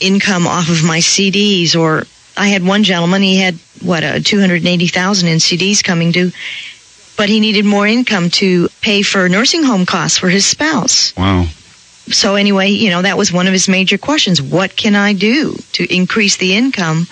income 0.00 0.46
off 0.46 0.68
of 0.68 0.84
my 0.84 0.98
CDs 0.98 1.78
or 1.78 2.06
I 2.36 2.48
had 2.48 2.64
one 2.64 2.82
gentleman, 2.82 3.22
he 3.22 3.38
had 3.38 3.58
what, 3.84 4.04
uh, 4.04 4.20
280,000 4.20 5.28
in 5.28 5.38
CDs 5.38 5.82
coming 5.82 6.12
due, 6.12 6.32
but 7.16 7.28
he 7.28 7.40
needed 7.40 7.64
more 7.64 7.86
income 7.86 8.30
to 8.30 8.68
pay 8.80 9.02
for 9.02 9.28
nursing 9.28 9.62
home 9.62 9.86
costs 9.86 10.18
for 10.18 10.28
his 10.28 10.46
spouse. 10.46 11.14
Wow. 11.16 11.46
So 12.08 12.34
anyway, 12.34 12.70
you 12.70 12.90
know, 12.90 13.02
that 13.02 13.16
was 13.16 13.32
one 13.32 13.46
of 13.46 13.52
his 13.52 13.68
major 13.68 13.98
questions. 13.98 14.42
What 14.42 14.76
can 14.76 14.96
I 14.96 15.12
do 15.12 15.56
to 15.72 15.94
increase 15.94 16.36
the 16.36 16.54
income? 16.54 17.06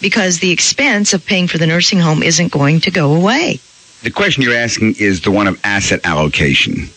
Because 0.00 0.38
the 0.38 0.50
expense 0.50 1.12
of 1.12 1.26
paying 1.26 1.46
for 1.46 1.58
the 1.58 1.66
nursing 1.66 1.98
home 1.98 2.22
isn't 2.22 2.50
going 2.50 2.80
to 2.80 2.90
go 2.90 3.14
away. 3.14 3.60
The 4.02 4.10
question 4.10 4.42
you're 4.42 4.54
asking 4.54 4.94
is 4.98 5.20
the 5.20 5.30
one 5.30 5.46
of 5.46 5.60
asset 5.62 6.00
allocation. 6.04 6.88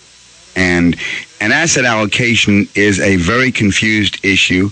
And 0.56 0.96
an 1.42 1.52
asset 1.52 1.84
allocation 1.84 2.70
is 2.76 3.02
a 3.02 3.18
very 3.18 3.52
confused 3.52 4.24
issue. 4.24 4.70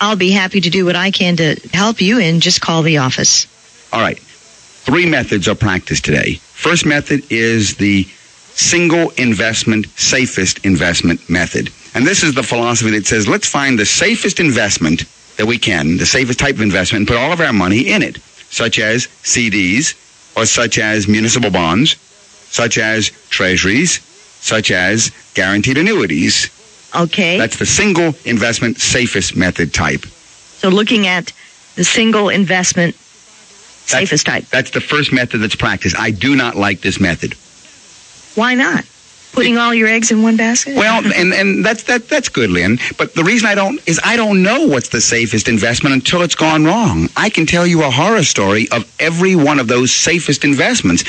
I'll 0.00 0.16
be 0.16 0.32
happy 0.32 0.62
to 0.62 0.70
do 0.70 0.84
what 0.84 0.96
I 0.96 1.10
can 1.10 1.36
to 1.36 1.56
help 1.72 2.00
you 2.00 2.20
and 2.20 2.42
just 2.42 2.60
call 2.60 2.82
the 2.82 2.98
office. 2.98 3.46
All 3.92 4.00
right. 4.00 4.18
Three 4.18 5.08
methods 5.08 5.48
are 5.48 5.54
practiced 5.54 6.04
today. 6.04 6.34
First 6.34 6.84
method 6.84 7.24
is 7.30 7.76
the 7.76 8.06
single 8.54 9.10
investment, 9.10 9.86
safest 9.96 10.64
investment 10.64 11.28
method. 11.28 11.70
And 11.94 12.06
this 12.06 12.22
is 12.22 12.34
the 12.34 12.42
philosophy 12.42 12.90
that 12.92 13.06
says 13.06 13.28
let's 13.28 13.48
find 13.48 13.78
the 13.78 13.86
safest 13.86 14.40
investment 14.40 15.04
that 15.36 15.46
we 15.46 15.58
can, 15.58 15.96
the 15.96 16.06
safest 16.06 16.38
type 16.38 16.54
of 16.54 16.60
investment, 16.60 17.00
and 17.00 17.08
put 17.08 17.16
all 17.16 17.32
of 17.32 17.40
our 17.40 17.52
money 17.52 17.88
in 17.90 18.02
it, 18.02 18.18
such 18.50 18.78
as 18.78 19.06
CDs 19.22 19.94
or 20.36 20.46
such 20.46 20.78
as 20.78 21.08
municipal 21.08 21.50
bonds, 21.50 21.96
such 22.50 22.78
as 22.78 23.10
treasuries, 23.30 24.00
such 24.40 24.70
as 24.70 25.10
guaranteed 25.34 25.78
annuities. 25.78 26.50
Okay. 26.94 27.38
That's 27.38 27.58
the 27.58 27.66
single 27.66 28.14
investment 28.24 28.78
safest 28.78 29.36
method 29.36 29.74
type. 29.74 30.04
So 30.58 30.68
looking 30.68 31.06
at 31.06 31.32
the 31.74 31.84
single 31.84 32.28
investment 32.28 32.94
safest 32.94 34.24
that's, 34.26 34.44
type. 34.44 34.50
That's 34.50 34.70
the 34.70 34.80
first 34.80 35.12
method 35.12 35.38
that's 35.38 35.56
practiced. 35.56 35.98
I 35.98 36.10
do 36.10 36.36
not 36.36 36.56
like 36.56 36.80
this 36.80 37.00
method. 37.00 37.34
Why 38.34 38.54
not? 38.54 38.84
Putting 39.32 39.58
all 39.58 39.74
your 39.74 39.88
eggs 39.88 40.12
in 40.12 40.22
one 40.22 40.36
basket? 40.36 40.76
Well, 40.76 41.04
and, 41.12 41.32
and 41.34 41.64
that's 41.64 41.82
that 41.84 42.08
that's 42.08 42.28
good, 42.28 42.50
Lynn. 42.50 42.78
But 42.96 43.14
the 43.14 43.24
reason 43.24 43.48
I 43.48 43.56
don't 43.56 43.80
is 43.88 43.98
I 44.04 44.16
don't 44.16 44.44
know 44.44 44.68
what's 44.68 44.90
the 44.90 45.00
safest 45.00 45.48
investment 45.48 45.92
until 45.94 46.22
it's 46.22 46.36
gone 46.36 46.64
wrong. 46.64 47.08
I 47.16 47.30
can 47.30 47.44
tell 47.44 47.66
you 47.66 47.82
a 47.82 47.90
horror 47.90 48.22
story 48.22 48.68
of 48.70 48.88
every 49.00 49.34
one 49.34 49.58
of 49.58 49.66
those 49.66 49.92
safest 49.92 50.44
investments. 50.44 51.02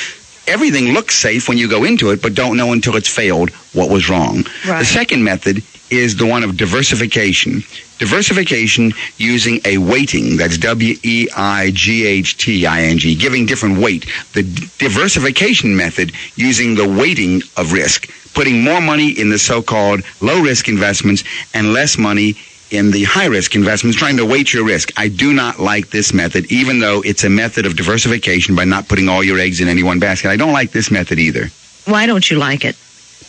Everything 0.47 0.93
looks 0.93 1.15
safe 1.15 1.47
when 1.47 1.59
you 1.59 1.69
go 1.69 1.83
into 1.83 2.09
it, 2.11 2.21
but 2.21 2.33
don't 2.33 2.57
know 2.57 2.71
until 2.71 2.95
it's 2.95 3.09
failed 3.09 3.51
what 3.73 3.91
was 3.91 4.09
wrong. 4.09 4.43
Right. 4.67 4.79
The 4.79 4.85
second 4.85 5.23
method 5.23 5.63
is 5.91 6.15
the 6.15 6.25
one 6.25 6.43
of 6.43 6.57
diversification. 6.57 7.63
Diversification 7.97 8.93
using 9.17 9.59
a 9.65 9.77
weighting, 9.77 10.37
that's 10.37 10.57
W 10.57 10.95
E 11.03 11.27
I 11.35 11.71
G 11.73 12.05
H 12.05 12.37
T 12.37 12.65
I 12.65 12.81
N 12.83 12.97
G, 12.97 13.15
giving 13.15 13.45
different 13.45 13.79
weight. 13.79 14.05
The 14.33 14.43
d- 14.43 14.67
diversification 14.79 15.75
method 15.75 16.11
using 16.35 16.75
the 16.75 16.87
weighting 16.87 17.41
of 17.55 17.71
risk, 17.71 18.09
putting 18.33 18.61
more 18.61 18.81
money 18.81 19.11
in 19.11 19.29
the 19.29 19.39
so 19.39 19.61
called 19.61 20.01
low 20.21 20.41
risk 20.41 20.67
investments 20.67 21.23
and 21.53 21.71
less 21.71 21.97
money 21.97 22.35
in 22.71 22.91
the 22.91 23.03
high 23.05 23.27
risk 23.27 23.55
investments, 23.55 23.97
trying 23.97 24.17
to 24.17 24.25
weight 24.25 24.51
your 24.53 24.65
risk. 24.65 24.91
I 24.97 25.07
do 25.07 25.33
not 25.33 25.59
like 25.59 25.89
this 25.91 26.13
method, 26.13 26.51
even 26.51 26.79
though 26.79 27.01
it's 27.01 27.23
a 27.23 27.29
method 27.29 27.65
of 27.65 27.75
diversification 27.77 28.55
by 28.55 28.65
not 28.65 28.87
putting 28.89 29.07
all 29.07 29.23
your 29.23 29.39
eggs 29.39 29.61
in 29.61 29.67
any 29.69 29.83
one 29.83 29.99
basket. 29.99 30.29
I 30.29 30.35
don't 30.35 30.51
like 30.53 30.71
this 30.71 30.91
method 30.91 31.17
either 31.19 31.49
Why 31.85 32.07
don't 32.07 32.29
you 32.29 32.37
like 32.37 32.65
it? 32.65 32.75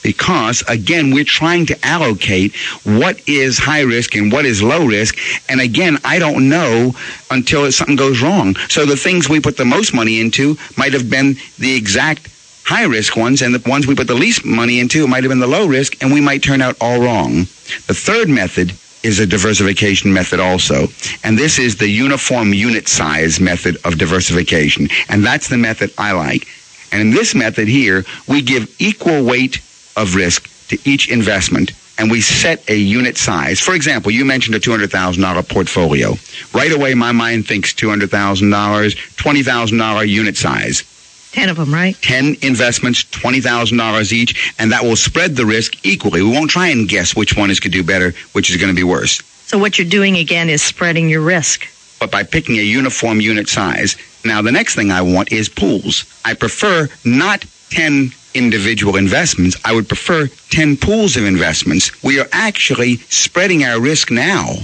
Because 0.03 0.63
again 0.69 1.13
we're 1.13 1.25
trying 1.25 1.67
to 1.67 1.87
allocate 1.87 2.55
what 2.85 3.21
is 3.29 3.59
high 3.59 3.83
risk 3.83 4.15
and 4.15 4.33
what 4.33 4.45
is 4.45 4.63
low 4.63 4.87
risk 4.87 5.17
and 5.49 5.61
again 5.61 5.99
i 6.05 6.19
don't 6.19 6.49
know 6.49 6.93
until 7.31 7.71
something 7.71 7.97
goes 7.97 8.23
wrong 8.23 8.55
so 8.69 8.87
the 8.87 8.97
things 8.97 9.29
we 9.29 9.41
put 9.41 9.57
the 9.57 9.65
most 9.65 9.95
money 9.95 10.21
into 10.21 10.57
might 10.77 10.93
have 10.93 11.11
been 11.11 11.37
the 11.59 11.75
exact 11.75 12.29
high 12.65 12.85
risk 12.85 13.17
ones 13.17 13.43
and 13.43 13.55
the 13.55 13.71
ones 13.71 13.87
we 13.87 13.95
put 13.95 14.09
the 14.09 14.15
least 14.15 14.45
money 14.45 14.81
into 14.81 15.07
might 15.07 15.23
have 15.23 15.31
been 15.31 15.39
the 15.39 15.47
low 15.47 15.67
risk 15.67 16.03
and 16.03 16.13
we 16.13 16.21
might 16.21 16.43
turn 16.43 16.61
out 16.61 16.77
all 16.81 17.01
wrong 17.01 17.41
the 17.87 17.95
third 17.95 18.29
method 18.29 18.73
is 19.07 19.21
a 19.21 19.27
diversification 19.27 20.13
method 20.13 20.41
also. 20.41 20.89
And 21.23 21.39
this 21.39 21.61
is 21.61 21.77
the 21.77 21.89
uniform 21.89 22.53
unit 22.53 22.89
size 22.89 23.39
method 23.39 23.77
of 23.85 23.99
diversification. 23.99 24.89
And 25.09 25.25
that's 25.25 25.49
the 25.49 25.57
method 25.57 25.93
I 25.97 26.11
like. 26.13 26.49
And 26.91 27.01
in 27.01 27.11
this 27.11 27.35
method 27.35 27.69
here, 27.69 28.05
we 28.27 28.43
give 28.43 28.75
equal 28.81 29.25
weight 29.25 29.61
of 29.97 30.15
risk 30.15 30.49
to 30.69 30.79
each 30.89 31.11
investment 31.11 31.73
and 31.99 32.11
we 32.11 32.21
set 32.21 32.69
a 32.69 32.77
unit 32.77 33.17
size. 33.17 33.61
For 33.61 33.75
example, 33.75 34.11
you 34.13 34.25
mentioned 34.25 34.55
a 34.55 34.61
$200,000 34.61 35.49
portfolio. 35.49 36.15
Right 36.53 36.73
away, 36.73 36.95
my 36.95 37.13
mind 37.13 37.47
thinks 37.47 37.73
$200,000, 37.73 38.09
$20,000 38.47 40.09
unit 40.09 40.37
size. 40.37 40.85
Ten 41.33 41.49
of 41.49 41.57
them, 41.57 41.73
right? 41.73 41.97
10 42.01 42.37
investments, 42.43 43.05
$20,000 43.05 44.13
each, 44.13 44.55
and 44.59 44.73
that 44.73 44.83
will 44.83 44.97
spread 44.97 45.37
the 45.37 45.45
risk 45.45 45.85
equally. 45.85 46.23
We 46.23 46.31
won't 46.31 46.51
try 46.51 46.69
and 46.69 46.89
guess 46.89 47.15
which 47.15 47.37
one 47.37 47.51
is 47.51 47.61
going 47.61 47.73
to 47.73 47.79
do 47.79 47.85
better, 47.85 48.15
which 48.33 48.51
is 48.51 48.57
going 48.57 48.71
to 48.71 48.77
be 48.77 48.85
worse. 48.85 49.23
So 49.47 49.59
what 49.59 49.79
you're 49.79 49.89
doing 49.89 50.17
again 50.17 50.49
is 50.49 50.63
spreading 50.63 51.09
your 51.09 51.21
risk. 51.21 51.67
But 52.01 52.11
by 52.11 52.23
picking 52.25 52.59
a 52.59 52.63
uniform 52.63 53.21
unit 53.21 53.49
size. 53.49 53.97
Now, 54.25 54.43
the 54.43 54.53
next 54.53 54.75
thing 54.75 54.91
I 54.91 55.03
want 55.03 55.33
is 55.33 55.49
pools. 55.49 56.05
I 56.25 56.35
prefer 56.35 56.89
not 57.05 57.45
10 57.71 58.11
individual 58.37 58.97
investments. 58.97 59.57
I 59.65 59.73
would 59.75 59.89
prefer 59.89 60.29
10 60.51 60.77
pools 60.77 61.17
of 61.17 61.25
investments. 61.25 62.03
We 62.03 62.21
are 62.21 62.29
actually 62.33 62.97
spreading 63.09 63.65
our 63.65 63.81
risk 63.81 64.11
now 64.11 64.57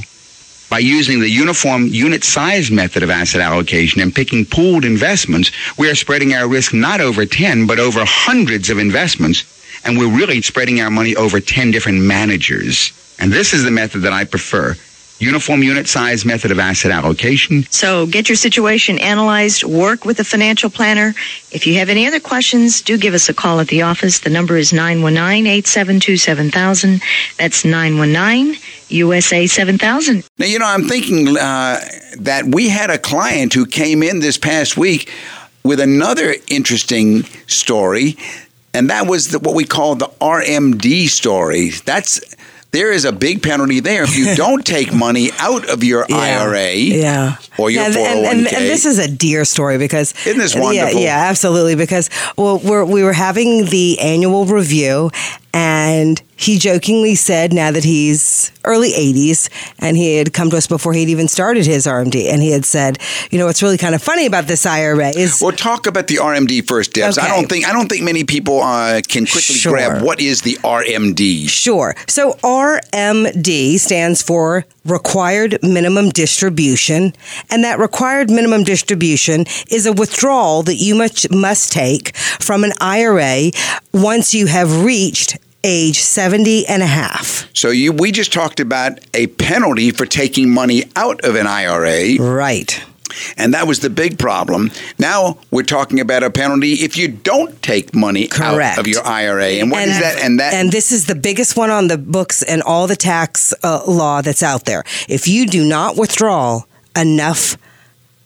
by 0.72 0.78
using 0.78 1.20
the 1.20 1.28
uniform 1.28 1.86
unit 1.88 2.24
size 2.24 2.70
method 2.70 3.02
of 3.02 3.10
asset 3.10 3.42
allocation 3.42 4.00
and 4.00 4.14
picking 4.14 4.46
pooled 4.46 4.86
investments, 4.86 5.52
we 5.76 5.90
are 5.90 5.94
spreading 5.94 6.32
our 6.32 6.48
risk 6.48 6.72
not 6.72 6.98
over 6.98 7.26
10, 7.26 7.66
but 7.66 7.78
over 7.78 8.00
hundreds 8.06 8.70
of 8.70 8.78
investments. 8.78 9.44
And 9.84 9.98
we're 9.98 10.16
really 10.16 10.40
spreading 10.40 10.80
our 10.80 10.88
money 10.88 11.14
over 11.14 11.40
10 11.40 11.72
different 11.72 12.00
managers. 12.00 12.90
And 13.18 13.30
this 13.30 13.52
is 13.52 13.64
the 13.64 13.70
method 13.70 14.00
that 14.00 14.14
I 14.14 14.24
prefer. 14.24 14.74
Uniform 15.22 15.62
unit 15.62 15.86
size 15.86 16.24
method 16.24 16.50
of 16.50 16.58
asset 16.58 16.90
allocation. 16.90 17.62
So 17.70 18.06
get 18.06 18.28
your 18.28 18.34
situation 18.34 18.98
analyzed, 18.98 19.62
work 19.62 20.04
with 20.04 20.18
a 20.18 20.24
financial 20.24 20.68
planner. 20.68 21.14
If 21.52 21.64
you 21.64 21.76
have 21.76 21.88
any 21.88 22.08
other 22.08 22.18
questions, 22.18 22.82
do 22.82 22.98
give 22.98 23.14
us 23.14 23.28
a 23.28 23.34
call 23.34 23.60
at 23.60 23.68
the 23.68 23.82
office. 23.82 24.18
The 24.18 24.30
number 24.30 24.56
is 24.56 24.72
919-872-7000. 24.72 27.00
That's 27.38 27.62
919-USA 27.62 29.46
7000. 29.46 30.24
Now, 30.38 30.46
you 30.46 30.58
know, 30.58 30.66
I'm 30.66 30.88
thinking 30.88 31.38
uh, 31.38 31.78
that 32.18 32.46
we 32.46 32.68
had 32.68 32.90
a 32.90 32.98
client 32.98 33.54
who 33.54 33.64
came 33.64 34.02
in 34.02 34.18
this 34.18 34.36
past 34.36 34.76
week 34.76 35.08
with 35.62 35.78
another 35.78 36.34
interesting 36.48 37.22
story, 37.46 38.16
and 38.74 38.90
that 38.90 39.06
was 39.06 39.28
the, 39.28 39.38
what 39.38 39.54
we 39.54 39.66
call 39.66 39.94
the 39.94 40.10
RMD 40.20 41.06
story. 41.06 41.70
That's 41.70 42.20
there 42.72 42.90
is 42.90 43.04
a 43.04 43.12
big 43.12 43.42
penalty 43.42 43.80
there 43.80 44.02
if 44.02 44.16
you 44.16 44.34
don't 44.44 44.64
take 44.64 44.92
money 44.94 45.30
out 45.38 45.68
of 45.68 45.84
your 45.84 46.06
Yeah. 46.08 46.16
IRA 46.16 46.72
Yeah. 46.74 47.36
or 47.58 47.70
your 47.70 47.82
Yeah, 47.82 47.88
and, 47.88 47.94
401k. 48.24 48.30
and, 48.30 48.46
and 48.46 48.56
oh 48.56 48.60
this 48.60 48.84
is 48.86 48.98
a 48.98 49.08
dear 49.08 49.44
story 49.44 49.78
because 49.78 50.14
Isn't 50.26 50.38
this 50.38 50.54
Yeah, 50.54 50.60
wonderful? 50.62 51.00
yeah, 51.00 51.26
absolutely. 51.28 51.74
Because 51.74 52.08
well, 52.36 52.58
we're, 52.58 52.84
we 52.84 53.02
were 53.02 53.12
having 53.12 53.66
the 53.66 53.98
annual 54.00 54.46
review, 54.46 55.10
and 55.54 56.22
he 56.36 56.58
jokingly 56.58 57.14
said 57.14 57.52
now 57.52 57.70
that 57.70 57.84
he's 57.84 58.50
early 58.64 58.90
80s 58.90 59.48
and 59.78 59.96
he 59.96 60.16
had 60.16 60.32
come 60.32 60.50
to 60.50 60.56
us 60.56 60.66
before 60.66 60.92
he'd 60.92 61.08
even 61.08 61.28
started 61.28 61.66
his 61.66 61.86
RMD 61.86 62.32
and 62.32 62.42
he 62.42 62.50
had 62.50 62.64
said 62.64 62.98
you 63.30 63.38
know 63.38 63.46
what's 63.46 63.62
really 63.62 63.78
kind 63.78 63.94
of 63.94 64.02
funny 64.02 64.26
about 64.26 64.46
this 64.46 64.64
IRA 64.66 65.08
is 65.10 65.40
Well, 65.42 65.52
talk 65.52 65.86
about 65.86 66.06
the 66.08 66.16
RMD 66.16 66.66
first, 66.66 66.94
Debs. 66.94 67.18
I 67.18 67.28
don't 67.28 67.48
think 67.48 67.66
I 67.68 67.72
don't 67.72 67.88
think 67.88 68.02
many 68.02 68.24
people 68.24 68.60
uh, 68.60 69.00
can 69.06 69.24
quickly 69.26 69.54
Sure. 69.56 69.72
grab 69.72 70.02
what 70.02 70.20
is 70.20 70.42
the 70.42 70.54
RMD. 70.64 71.48
Sure. 71.48 71.94
So 72.08 72.32
RMD 72.42 73.78
stands 73.78 74.22
for 74.22 74.64
required 74.84 75.58
minimum 75.62 76.10
distribution, 76.10 77.12
and 77.50 77.64
that 77.64 77.78
required 77.78 78.30
minimum 78.30 78.64
distribution 78.64 79.46
is 79.70 79.86
a 79.86 79.92
withdrawal 79.92 80.62
that 80.64 80.76
you 80.76 80.94
must 80.94 81.30
must 81.30 81.72
take 81.72 82.16
from 82.16 82.64
an 82.64 82.72
IRA 82.80 83.50
once 83.92 84.34
you 84.34 84.46
have 84.46 84.84
reached 84.84 85.38
age 85.64 86.00
70 86.00 86.66
and 86.66 86.82
a 86.82 86.86
half. 86.86 87.48
So 87.54 87.70
you 87.70 87.92
we 87.92 88.10
just 88.10 88.32
talked 88.32 88.60
about 88.60 88.98
a 89.14 89.28
penalty 89.28 89.90
for 89.90 90.06
taking 90.06 90.50
money 90.50 90.84
out 90.96 91.24
of 91.24 91.36
an 91.36 91.46
IRA. 91.46 92.16
Right. 92.18 92.82
And 93.36 93.54
that 93.54 93.66
was 93.66 93.80
the 93.80 93.90
big 93.90 94.18
problem. 94.18 94.70
Now 94.98 95.38
we're 95.50 95.62
talking 95.62 96.00
about 96.00 96.22
a 96.22 96.30
penalty 96.30 96.74
if 96.74 96.96
you 96.96 97.08
don't 97.08 97.60
take 97.62 97.94
money 97.94 98.28
Correct. 98.28 98.78
out 98.78 98.78
of 98.78 98.86
your 98.86 99.04
IRA. 99.06 99.60
And 99.60 99.70
what 99.70 99.88
is 99.88 99.98
that? 99.98 100.22
And 100.22 100.40
that 100.40 100.54
and 100.54 100.70
this 100.72 100.92
is 100.92 101.06
the 101.06 101.14
biggest 101.14 101.56
one 101.56 101.70
on 101.70 101.88
the 101.88 101.98
books 101.98 102.42
and 102.42 102.62
all 102.62 102.86
the 102.86 102.96
tax 102.96 103.54
uh, 103.62 103.82
law 103.86 104.22
that's 104.22 104.42
out 104.42 104.64
there. 104.64 104.84
If 105.08 105.28
you 105.28 105.46
do 105.46 105.64
not 105.64 105.96
withdraw 105.96 106.62
enough 106.96 107.56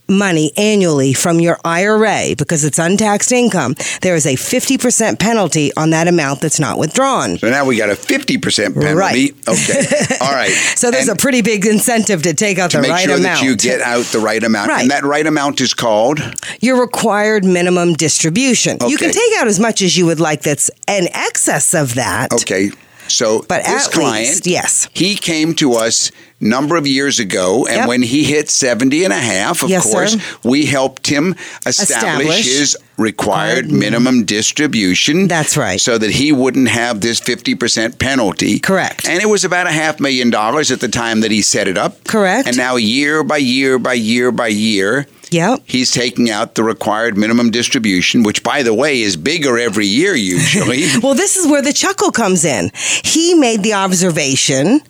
money 0.09 0.53
annually 0.57 1.13
from 1.13 1.41
your 1.41 1.59
IRA 1.65 2.35
because 2.37 2.65
it's 2.65 2.79
untaxed 2.79 3.33
income, 3.33 3.75
there 4.03 4.15
is 4.15 4.27
a 4.27 4.35
50% 4.35 5.19
penalty 5.19 5.73
on 5.77 5.91
that 5.91 6.09
amount 6.09 6.41
that's 6.41 6.61
not 6.61 6.79
withdrawn. 6.79 7.39
so 7.39 7.51
now 7.51 7.65
we 7.65 7.77
got 7.77 7.91
a 7.91 7.95
50% 7.95 8.75
penalty. 8.75 8.95
Right. 8.95 9.31
Okay. 9.49 10.17
All 10.21 10.33
right. 10.33 10.51
So 10.77 10.91
there's 10.91 11.09
And 11.09 11.19
a 11.19 11.21
pretty 11.21 11.43
big 11.43 11.67
incentive 11.67 12.23
to 12.23 12.35
take 12.35 12.59
out 12.59 12.71
to 12.73 12.77
the 12.79 12.83
make 12.83 12.91
right 12.93 13.05
sure 13.05 13.17
amount. 13.17 13.41
that 13.41 13.45
you 13.45 13.57
get 13.57 13.81
out 13.81 14.05
the 14.07 14.19
right 14.21 14.43
amount. 14.43 14.69
Right. 14.69 14.83
And 14.83 14.91
that 14.91 15.05
right 15.05 15.27
amount 15.27 15.61
is 15.61 15.75
called 15.75 16.21
your 16.61 16.81
required 16.81 17.45
minimum 17.45 17.95
distribution. 17.95 18.79
You 18.87 18.97
can 18.97 19.11
take 19.13 19.33
out 19.39 19.49
as 19.49 19.59
much 19.59 19.83
as 19.83 19.97
you 19.97 20.07
would 20.07 20.21
like 20.21 20.43
that's 20.43 20.71
in 20.89 21.09
excess 21.13 21.75
of 21.75 21.95
that. 21.95 22.33
Okay. 22.33 22.71
So 23.09 23.45
But 23.49 23.65
this 23.65 23.89
client, 23.89 24.27
least, 24.29 24.47
yes. 24.47 24.89
he 24.95 25.15
came 25.15 25.55
to 25.55 25.75
us 25.75 26.11
number 26.39 26.77
of 26.77 26.87
years 26.87 27.19
ago 27.19 27.67
and 27.67 27.77
Yep. 27.77 27.89
when 27.89 28.03
he 28.03 28.23
hit 28.25 28.51
70 28.51 29.05
and 29.05 29.13
a 29.13 29.17
half, 29.19 29.63
of 29.63 29.71
Yes, 29.71 29.85
sir. 29.85 29.91
course, 29.93 30.17
we 30.45 30.67
helped 30.67 31.07
him 31.07 31.35
establish, 31.67 32.27
Establish. 32.27 32.45
his 32.45 32.77
required 32.99 33.71
minimum 33.71 34.25
distribution. 34.25 35.29
That's 35.29 35.57
right. 35.57 35.81
So 35.81 35.97
that 35.99 36.11
he 36.11 36.33
wouldn't 36.33 36.69
have 36.69 37.01
this 37.01 37.21
50% 37.21 37.99
penalty. 37.99 38.59
Correct. 38.59 39.09
And 39.09 39.23
it 39.23 39.27
was 39.29 39.45
about 39.45 39.67
a 39.67 39.71
half 39.73 39.99
million 40.01 40.31
dollars 40.31 40.71
at 40.71 40.81
the 40.81 40.89
time 40.89 41.21
that 41.21 41.31
he 41.31 41.43
set 41.43 41.69
it 41.69 41.79
up. 41.79 42.05
Correct. 42.05 42.47
And 42.49 42.57
now 42.57 42.77
year 42.77 43.23
by 43.23 43.39
year 43.39 43.79
by 43.79 43.95
year 43.95 44.31
by 44.33 44.49
year, 44.49 45.07
Yep. 45.31 45.61
He's 45.67 45.91
taking 45.91 46.31
out 46.31 46.55
the 46.55 46.63
required 46.63 47.17
minimum 47.17 47.51
distribution, 47.51 48.23
which, 48.23 48.43
by 48.43 48.63
the 48.63 48.75
way, 48.75 49.01
is 49.03 49.17
bigger 49.17 49.59
every 49.59 49.87
year 49.87 50.15
usually. 50.15 50.85
Well, 51.03 51.15
this 51.15 51.37
is 51.37 51.47
where 51.47 51.63
the 51.63 51.73
chuckle 51.73 52.11
comes 52.11 52.45
in. 52.45 52.71
He 53.05 53.35
made 53.35 53.63
the 53.63 53.75
observation 53.75 54.81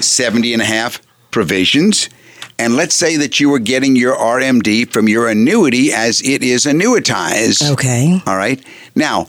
70 0.00 0.52
and 0.52 0.62
a 0.62 0.64
half 0.66 1.00
provisions. 1.30 2.08
And 2.58 2.74
let's 2.74 2.94
say 2.94 3.16
that 3.16 3.38
you 3.38 3.50
were 3.50 3.60
getting 3.60 3.94
your 3.94 4.16
RMD 4.16 4.90
from 4.90 5.08
your 5.08 5.28
annuity 5.28 5.92
as 5.92 6.20
it 6.22 6.42
is 6.42 6.64
annuitized. 6.64 7.70
Okay. 7.72 8.20
All 8.26 8.36
right. 8.36 8.62
Now, 8.94 9.28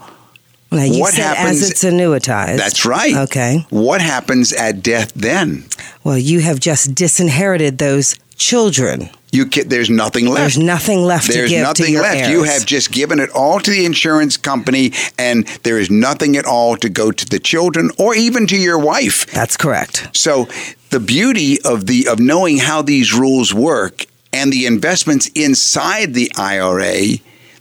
Now 0.71 0.85
What 0.87 1.15
happens- 1.15 1.63
as 1.63 1.69
it's 1.71 1.83
annuitized. 1.83 2.57
that's 2.57 2.85
right. 2.85 3.15
Okay. 3.15 3.65
What 3.71 4.01
happens 4.01 4.53
at 4.53 4.83
death 4.83 5.11
then? 5.15 5.65
Well, 6.03 6.17
you 6.17 6.41
have 6.41 6.59
just 6.59 6.93
disinherited 6.93 7.79
those 7.79 8.15
children. 8.37 9.09
You 9.31 9.45
ca 9.45 9.63
there's 9.63 9.89
nothing 9.89 10.25
left. 10.25 10.39
There's 10.39 10.57
nothing 10.57 11.03
left 11.03 11.27
There's 11.27 11.51
nothing 11.51 11.95
left. 11.95 12.29
You 12.29 12.43
have 12.43 12.65
just 12.65 12.91
given 12.91 13.19
it 13.19 13.29
all 13.31 13.59
to 13.59 13.71
the 13.71 13.85
insurance 13.85 14.37
company, 14.37 14.91
and 15.17 15.47
there 15.63 15.77
is 15.77 15.89
nothing 15.91 16.35
at 16.35 16.45
all 16.45 16.77
to 16.77 16.89
go 16.89 17.11
to 17.11 17.25
the 17.25 17.39
children 17.39 17.91
or 17.97 18.15
even 18.15 18.47
to 18.47 18.57
your 18.57 18.79
wife. 18.79 19.25
That's 19.31 19.57
correct. 19.57 20.09
So 20.13 20.47
the 20.89 20.99
beauty 20.99 21.61
of 21.63 21.85
the 21.85 22.07
of 22.07 22.19
knowing 22.19 22.57
how 22.57 22.81
these 22.81 23.13
rules 23.13 23.53
work 23.53 24.05
and 24.33 24.51
the 24.51 24.65
investments 24.65 25.27
inside 25.35 26.13
the 26.13 26.31
IRA, 26.35 27.17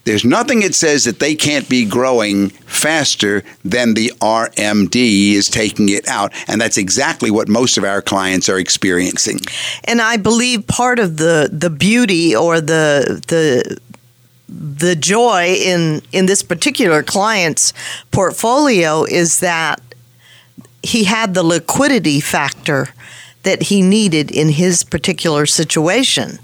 there's 0.09 0.25
nothing 0.25 0.61
that 0.61 0.73
says 0.73 1.03
that 1.03 1.19
they 1.19 1.35
can't 1.35 1.69
be 1.69 1.85
growing 1.85 2.49
faster 2.49 3.43
than 3.63 3.93
the 3.93 4.11
RMD 4.19 5.33
is 5.33 5.47
taking 5.47 5.87
it 5.89 6.07
out, 6.07 6.33
and 6.47 6.59
that's 6.59 6.77
exactly 6.77 7.29
what 7.29 7.47
most 7.47 7.77
of 7.77 7.83
our 7.83 8.01
clients 8.01 8.49
are 8.49 8.57
experiencing. 8.57 9.39
And 9.83 10.01
I 10.01 10.17
believe 10.17 10.65
part 10.65 10.97
of 10.97 11.17
the 11.17 11.47
the 11.53 11.69
beauty 11.69 12.35
or 12.35 12.59
the 12.59 13.21
the 13.27 13.77
the 14.47 14.95
joy 14.95 15.53
in 15.53 16.01
in 16.11 16.25
this 16.25 16.41
particular 16.41 17.03
client's 17.03 17.71
portfolio 18.09 19.03
is 19.03 19.41
that 19.41 19.79
he 20.81 21.03
had 21.03 21.35
the 21.35 21.43
liquidity 21.43 22.19
factor 22.19 22.87
that 23.43 23.61
he 23.63 23.83
needed 23.83 24.31
in 24.31 24.49
his 24.49 24.83
particular 24.83 25.45
situation. 25.45 26.39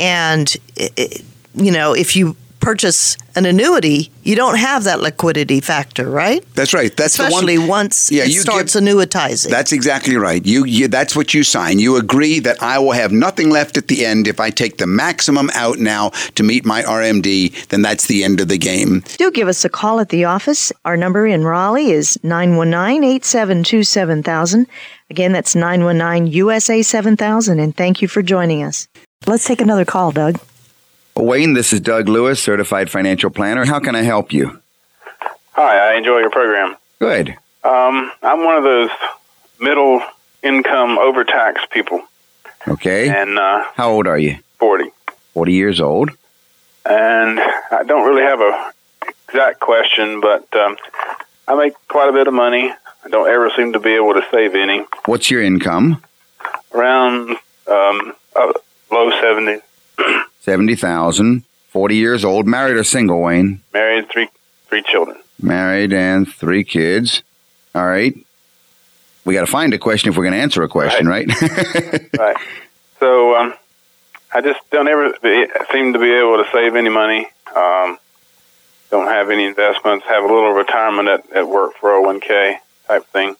And 0.00 0.56
i- 0.80 0.90
i- 0.98 1.20
you 1.54 1.70
know, 1.70 1.92
if 1.94 2.16
you 2.16 2.34
purchase 2.60 3.16
an 3.34 3.46
annuity, 3.46 4.10
you 4.24 4.34
don't 4.34 4.56
have 4.58 4.84
that 4.84 5.00
liquidity 5.00 5.60
factor, 5.60 6.08
right? 6.10 6.44
That's 6.54 6.74
right. 6.74 6.94
That's 6.96 7.18
Especially 7.18 7.54
the 7.56 7.60
one. 7.62 7.68
once 7.68 8.10
Yeah, 8.10 8.24
it 8.24 8.30
you 8.30 8.40
starts 8.40 8.74
give- 8.74 8.82
annuitizing. 8.82 9.48
That's 9.50 9.72
exactly 9.72 10.16
right. 10.16 10.44
You, 10.44 10.64
you 10.64 10.88
that's 10.88 11.14
what 11.14 11.32
you 11.34 11.44
sign. 11.44 11.78
You 11.78 11.96
agree 11.96 12.40
that 12.40 12.60
I 12.62 12.78
will 12.78 12.92
have 12.92 13.12
nothing 13.12 13.50
left 13.50 13.76
at 13.76 13.88
the 13.88 14.04
end 14.04 14.26
if 14.28 14.40
I 14.40 14.50
take 14.50 14.78
the 14.78 14.86
maximum 14.86 15.50
out 15.54 15.78
now 15.78 16.10
to 16.34 16.42
meet 16.42 16.64
my 16.64 16.82
RMD. 16.82 17.68
Then 17.68 17.82
that's 17.82 18.06
the 18.06 18.24
end 18.24 18.40
of 18.40 18.48
the 18.48 18.58
game. 18.58 19.02
Do 19.18 19.30
give 19.30 19.48
us 19.48 19.64
a 19.64 19.68
call 19.68 20.00
at 20.00 20.08
the 20.08 20.24
office. 20.24 20.72
Our 20.84 20.96
number 20.96 21.26
in 21.26 21.44
Raleigh 21.44 21.90
is 21.92 22.18
919 22.24 23.04
872 23.04 23.84
7000. 23.84 24.66
Again, 25.10 25.32
that's 25.32 25.54
919 25.54 26.32
USA 26.32 26.82
7000. 26.82 27.60
And 27.60 27.74
thank 27.76 28.02
you 28.02 28.08
for 28.08 28.20
joining 28.22 28.62
us. 28.62 28.88
Let's 29.26 29.44
take 29.46 29.60
another 29.60 29.84
call, 29.84 30.12
Doug. 30.12 30.38
Wayne, 31.18 31.52
this 31.54 31.72
is 31.72 31.80
Doug 31.80 32.08
Lewis, 32.08 32.40
certified 32.42 32.90
financial 32.90 33.30
planner. 33.30 33.64
How 33.64 33.80
can 33.80 33.94
I 33.96 34.02
help 34.02 34.32
you? 34.32 34.60
Hi, 35.52 35.92
I 35.92 35.96
enjoy 35.96 36.18
your 36.18 36.30
program. 36.30 36.76
Good. 37.00 37.30
Um, 37.64 38.12
I'm 38.22 38.44
one 38.44 38.56
of 38.56 38.62
those 38.64 38.90
middle 39.60 40.00
income 40.42 40.96
overtaxed 40.98 41.70
people, 41.70 42.02
Okay. 42.68 43.08
and 43.08 43.38
uh, 43.38 43.64
How 43.74 43.90
old 43.90 44.06
are 44.06 44.18
you? 44.18 44.36
40. 44.60 44.90
40 45.34 45.52
years 45.52 45.80
old. 45.80 46.10
And 46.86 47.40
I 47.40 47.82
don't 47.84 48.06
really 48.06 48.22
have 48.22 48.40
a 48.40 48.72
exact 49.28 49.60
question, 49.60 50.20
but 50.20 50.46
um, 50.54 50.76
I 51.48 51.54
make 51.56 51.74
quite 51.88 52.08
a 52.08 52.12
bit 52.12 52.28
of 52.28 52.34
money. 52.34 52.72
I 53.04 53.08
don't 53.08 53.28
ever 53.28 53.50
seem 53.56 53.72
to 53.72 53.80
be 53.80 53.90
able 53.94 54.14
to 54.14 54.22
save 54.30 54.54
any. 54.54 54.84
What's 55.06 55.30
your 55.30 55.42
income? 55.42 56.02
Around 56.72 57.30
um, 57.66 58.14
uh, 58.36 58.52
low 58.90 59.10
70s. 59.10 59.62
70,000. 60.48 61.44
40 61.68 61.96
years 61.96 62.24
old. 62.24 62.46
Married 62.46 62.76
or 62.76 62.84
single, 62.84 63.20
Wayne? 63.20 63.60
Married, 63.74 64.08
three 64.08 64.28
three 64.68 64.82
children. 64.82 65.18
Married 65.40 65.92
and 65.92 66.26
three 66.26 66.64
kids. 66.64 67.22
All 67.74 67.86
right. 67.86 68.16
We 69.26 69.34
got 69.34 69.40
to 69.40 69.46
find 69.46 69.74
a 69.74 69.78
question 69.78 70.08
if 70.08 70.16
we're 70.16 70.24
going 70.24 70.32
to 70.32 70.40
answer 70.40 70.62
a 70.62 70.68
question, 70.68 71.06
right? 71.06 71.28
right. 72.18 72.36
So 72.98 73.36
um, 73.36 73.54
I 74.32 74.40
just 74.40 74.58
don't 74.70 74.88
ever 74.88 75.12
be, 75.22 75.46
seem 75.70 75.92
to 75.92 75.98
be 75.98 76.10
able 76.12 76.42
to 76.42 76.48
save 76.50 76.74
any 76.74 76.88
money. 76.88 77.28
Um, 77.54 77.98
don't 78.90 79.08
have 79.08 79.28
any 79.28 79.44
investments. 79.44 80.06
Have 80.06 80.24
a 80.24 80.26
little 80.26 80.52
retirement 80.52 81.08
at, 81.08 81.30
at 81.32 81.46
work 81.46 81.74
401k 81.76 82.56
type 82.86 83.04
thing, 83.08 83.36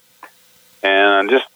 and 0.83 1.31
just 1.31 1.47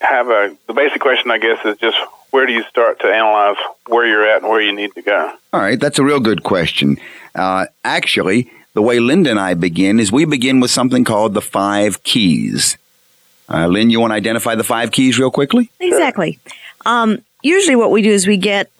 have 0.00 0.28
a. 0.28 0.56
The 0.66 0.72
basic 0.72 1.00
question, 1.00 1.30
I 1.30 1.38
guess, 1.38 1.64
is 1.64 1.78
just 1.78 1.96
where 2.36 2.44
do 2.44 2.52
you 2.52 2.64
start 2.64 3.00
to 3.00 3.06
analyze 3.06 3.56
where 3.86 4.06
you're 4.06 4.28
at 4.28 4.42
and 4.42 4.50
where 4.50 4.60
you 4.60 4.70
need 4.70 4.92
to 4.92 5.00
go? 5.00 5.32
All 5.54 5.60
right, 5.60 5.80
that's 5.80 5.98
a 5.98 6.04
real 6.04 6.20
good 6.20 6.42
question. 6.42 6.98
Uh, 7.34 7.64
actually, 7.82 8.52
the 8.74 8.82
way 8.82 9.00
Linda 9.00 9.30
and 9.30 9.40
I 9.40 9.54
begin 9.54 9.98
is 9.98 10.12
we 10.12 10.26
begin 10.26 10.60
with 10.60 10.70
something 10.70 11.02
called 11.02 11.32
the 11.32 11.40
five 11.40 12.02
keys. 12.02 12.76
Uh, 13.48 13.68
Lynn, 13.68 13.88
you 13.88 14.00
want 14.00 14.10
to 14.10 14.16
identify 14.16 14.54
the 14.54 14.64
five 14.64 14.90
keys 14.92 15.18
real 15.18 15.30
quickly? 15.30 15.70
Exactly. 15.80 16.38
Um, 16.84 17.22
usually, 17.40 17.74
what 17.74 17.90
we 17.90 18.02
do 18.02 18.10
is 18.10 18.26
we 18.26 18.36
get, 18.36 18.70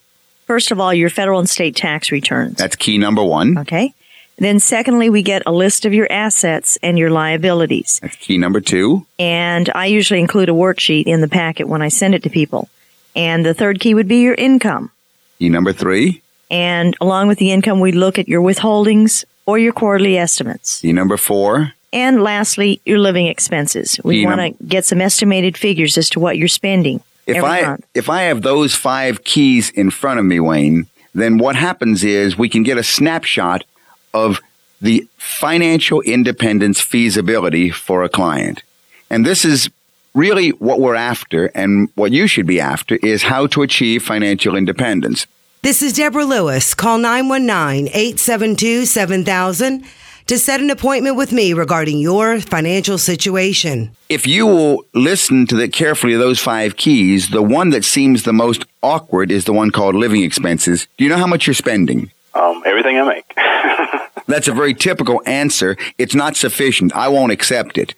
first 0.44 0.70
of 0.70 0.78
all, 0.78 0.92
your 0.92 1.08
federal 1.08 1.38
and 1.38 1.48
state 1.48 1.74
tax 1.74 2.12
returns. 2.12 2.58
That's 2.58 2.76
key 2.76 2.98
number 2.98 3.24
one. 3.24 3.56
Okay. 3.56 3.94
Then, 4.36 4.60
secondly, 4.60 5.08
we 5.08 5.22
get 5.22 5.42
a 5.46 5.52
list 5.52 5.86
of 5.86 5.94
your 5.94 6.12
assets 6.12 6.76
and 6.82 6.98
your 6.98 7.08
liabilities. 7.08 8.00
That's 8.02 8.16
key 8.16 8.36
number 8.36 8.60
two. 8.60 9.06
And 9.18 9.70
I 9.74 9.86
usually 9.86 10.20
include 10.20 10.50
a 10.50 10.52
worksheet 10.52 11.04
in 11.04 11.22
the 11.22 11.28
packet 11.28 11.68
when 11.68 11.80
I 11.80 11.88
send 11.88 12.14
it 12.14 12.22
to 12.24 12.28
people. 12.28 12.68
And 13.16 13.44
the 13.44 13.54
third 13.54 13.80
key 13.80 13.94
would 13.94 14.08
be 14.08 14.20
your 14.20 14.34
income. 14.34 14.92
Key 15.38 15.48
number 15.48 15.72
three. 15.72 16.22
And 16.50 16.96
along 17.00 17.28
with 17.28 17.38
the 17.38 17.50
income, 17.50 17.80
we 17.80 17.90
look 17.90 18.18
at 18.18 18.28
your 18.28 18.42
withholdings 18.42 19.24
or 19.46 19.58
your 19.58 19.72
quarterly 19.72 20.16
estimates. 20.16 20.80
Key 20.80 20.92
number 20.92 21.16
four. 21.16 21.72
And 21.92 22.22
lastly, 22.22 22.80
your 22.84 22.98
living 22.98 23.26
expenses. 23.26 23.98
We 24.04 24.26
want 24.26 24.36
num- 24.36 24.54
to 24.54 24.64
get 24.64 24.84
some 24.84 25.00
estimated 25.00 25.56
figures 25.56 25.96
as 25.96 26.10
to 26.10 26.20
what 26.20 26.36
you're 26.36 26.46
spending 26.48 27.00
If 27.26 27.42
I 27.42 27.62
month. 27.62 27.86
if 27.94 28.10
I 28.10 28.22
have 28.22 28.42
those 28.42 28.74
five 28.74 29.24
keys 29.24 29.70
in 29.70 29.90
front 29.90 30.20
of 30.20 30.26
me, 30.26 30.38
Wayne, 30.38 30.86
then 31.14 31.38
what 31.38 31.56
happens 31.56 32.04
is 32.04 32.36
we 32.36 32.48
can 32.48 32.62
get 32.62 32.76
a 32.76 32.82
snapshot 32.82 33.64
of 34.12 34.40
the 34.80 35.08
financial 35.16 36.02
independence 36.02 36.80
feasibility 36.80 37.70
for 37.70 38.02
a 38.02 38.08
client. 38.08 38.62
And 39.08 39.24
this 39.24 39.44
is 39.44 39.70
really 40.16 40.50
what 40.50 40.80
we're 40.80 40.94
after 40.94 41.46
and 41.54 41.90
what 41.94 42.10
you 42.10 42.26
should 42.26 42.46
be 42.46 42.58
after 42.58 42.96
is 42.96 43.22
how 43.22 43.46
to 43.48 43.62
achieve 43.62 44.02
financial 44.02 44.56
independence. 44.56 45.26
This 45.62 45.82
is 45.82 45.92
Deborah 45.92 46.24
Lewis. 46.24 46.74
Call 46.74 46.98
919 46.98 47.88
872 47.88 48.86
7000 48.86 49.84
to 50.26 50.38
set 50.38 50.60
an 50.60 50.70
appointment 50.70 51.16
with 51.16 51.32
me 51.32 51.52
regarding 51.52 51.98
your 51.98 52.40
financial 52.40 52.98
situation. 52.98 53.90
If 54.08 54.26
you 54.26 54.46
will 54.46 54.84
listen 54.92 55.46
to 55.46 55.54
the 55.54 55.68
carefully 55.68 56.14
to 56.14 56.18
those 56.18 56.40
five 56.40 56.76
keys, 56.76 57.28
the 57.28 57.42
one 57.42 57.70
that 57.70 57.84
seems 57.84 58.24
the 58.24 58.32
most 58.32 58.64
awkward 58.82 59.30
is 59.30 59.44
the 59.44 59.52
one 59.52 59.70
called 59.70 59.94
living 59.94 60.22
expenses. 60.22 60.88
Do 60.96 61.04
you 61.04 61.10
know 61.10 61.16
how 61.16 61.28
much 61.28 61.46
you're 61.46 61.54
spending? 61.54 62.10
Um, 62.34 62.62
everything 62.66 62.98
I 62.98 63.04
make. 63.04 63.34
That's 64.26 64.48
a 64.48 64.52
very 64.52 64.74
typical 64.74 65.22
answer. 65.26 65.76
It's 65.98 66.14
not 66.14 66.36
sufficient. 66.36 66.92
I 66.94 67.08
won't 67.08 67.30
accept 67.30 67.78
it. 67.78 67.94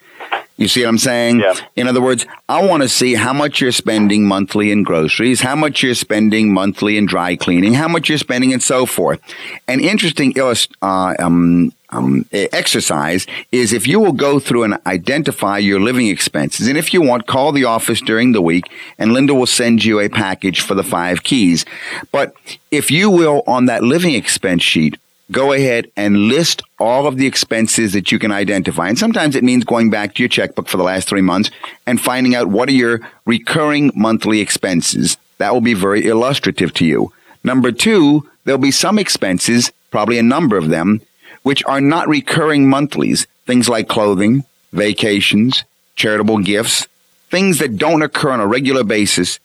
You 0.59 0.66
see 0.66 0.83
what 0.83 0.88
I'm 0.88 0.99
saying? 0.99 1.38
Yeah. 1.38 1.55
In 1.77 1.87
other 1.87 2.01
words, 2.01 2.27
I 2.49 2.64
want 2.64 2.83
to 2.83 2.88
see 2.88 3.14
how 3.14 3.33
much 3.33 3.61
you're 3.61 3.71
spending 3.71 4.27
monthly 4.27 4.73
in 4.73 4.83
groceries, 4.83 5.40
how 5.40 5.55
much 5.55 5.85
you're 5.85 5.94
spending 5.94 6.53
monthly 6.53 6.99
in 6.99 7.07
dry 7.07 7.37
cleaning, 7.37 7.75
how 7.75 7.87
much 7.87 8.09
you're 8.09 8.18
spending, 8.18 8.53
and 8.53 8.62
so 8.62 8.85
forth. 8.85 9.21
An 9.68 9.79
interesting 9.81 10.33
illust- 10.33 10.73
uh, 10.83 11.14
um, 11.21 11.73
um, 11.90 12.27
exercise 12.33 13.27
is 13.53 13.73
if 13.73 13.87
you 13.87 14.01
will 14.01 14.12
go 14.12 14.40
through 14.40 14.64
and 14.64 14.79
identify 14.85 15.59
your 15.59 15.81
living 15.81 16.09
expenses, 16.09 16.66
and 16.66 16.77
if 16.77 16.92
you 16.92 17.01
want, 17.03 17.29
call 17.29 17.53
the 17.53 17.64
office 17.64 18.01
during 18.01 18.33
the 18.33 18.42
week, 18.42 18.64
and 18.99 19.12
Linda 19.12 19.35
will 19.35 19.47
send 19.47 19.85
you 19.85 20.01
a 20.01 20.09
package 20.09 20.61
for 20.61 20.75
the 20.75 20.83
five 20.83 21.23
keys. 21.23 21.64
But 22.11 22.35
if 22.71 22.90
you 22.90 23.11
will, 23.11 23.42
on 23.47 23.66
that 23.66 23.85
living 23.85 24.14
expense 24.14 24.64
sheet, 24.64 24.99
go 25.31 25.53
ahead 25.53 25.91
and 25.97 26.29
list 26.29 26.62
all 26.79 27.07
of 27.07 27.17
the 27.17 27.27
expenses 27.27 27.93
that 27.93 28.11
you 28.11 28.19
can 28.19 28.33
identify. 28.33 28.88
And 28.88 28.99
sometimes 28.99 29.37
it 29.37 29.45
means 29.45 29.64
going 29.64 29.91
back 29.91 30.14
to 30.14 30.23
your 30.23 30.29
checkbook 30.29 30.69
for 30.69 30.77
the 30.77 30.83
last 30.83 31.09
three 31.09 31.21
months 31.21 31.51
and 31.87 32.01
finding 32.01 32.35
out 32.35 32.49
what 32.49 32.69
are 32.69 32.73
your 32.73 33.01
recurring 33.27 33.93
monthly 33.95 34.41
expenses. 34.41 35.17
That 35.38 35.53
will 35.53 35.61
be 35.61 35.75
very 35.75 36.07
illustrative 36.07 36.73
to 36.75 36.85
you. 36.85 37.12
Number 37.45 37.73
two, 37.73 38.29
there'll 38.45 38.59
be 38.59 38.71
some 38.71 38.99
expenses, 38.99 39.71
probably 39.91 40.19
a 40.19 40.23
number 40.23 40.57
of 40.57 40.69
them, 40.69 41.01
which 41.43 41.64
are 41.67 41.81
not 41.81 42.09
recurring 42.09 42.69
monthlies. 42.69 43.27
Things 43.47 43.69
like 43.69 43.88
clothing, 43.88 44.45
vacations, 44.73 45.64
charitable 45.97 46.38
gifts, 46.38 46.87
things 47.31 47.59
that 47.59 47.77
don't 47.77 48.03
occur 48.03 48.31
on 48.31 48.41
a 48.41 48.47
regular 48.47 48.85
basis. 48.85 49.38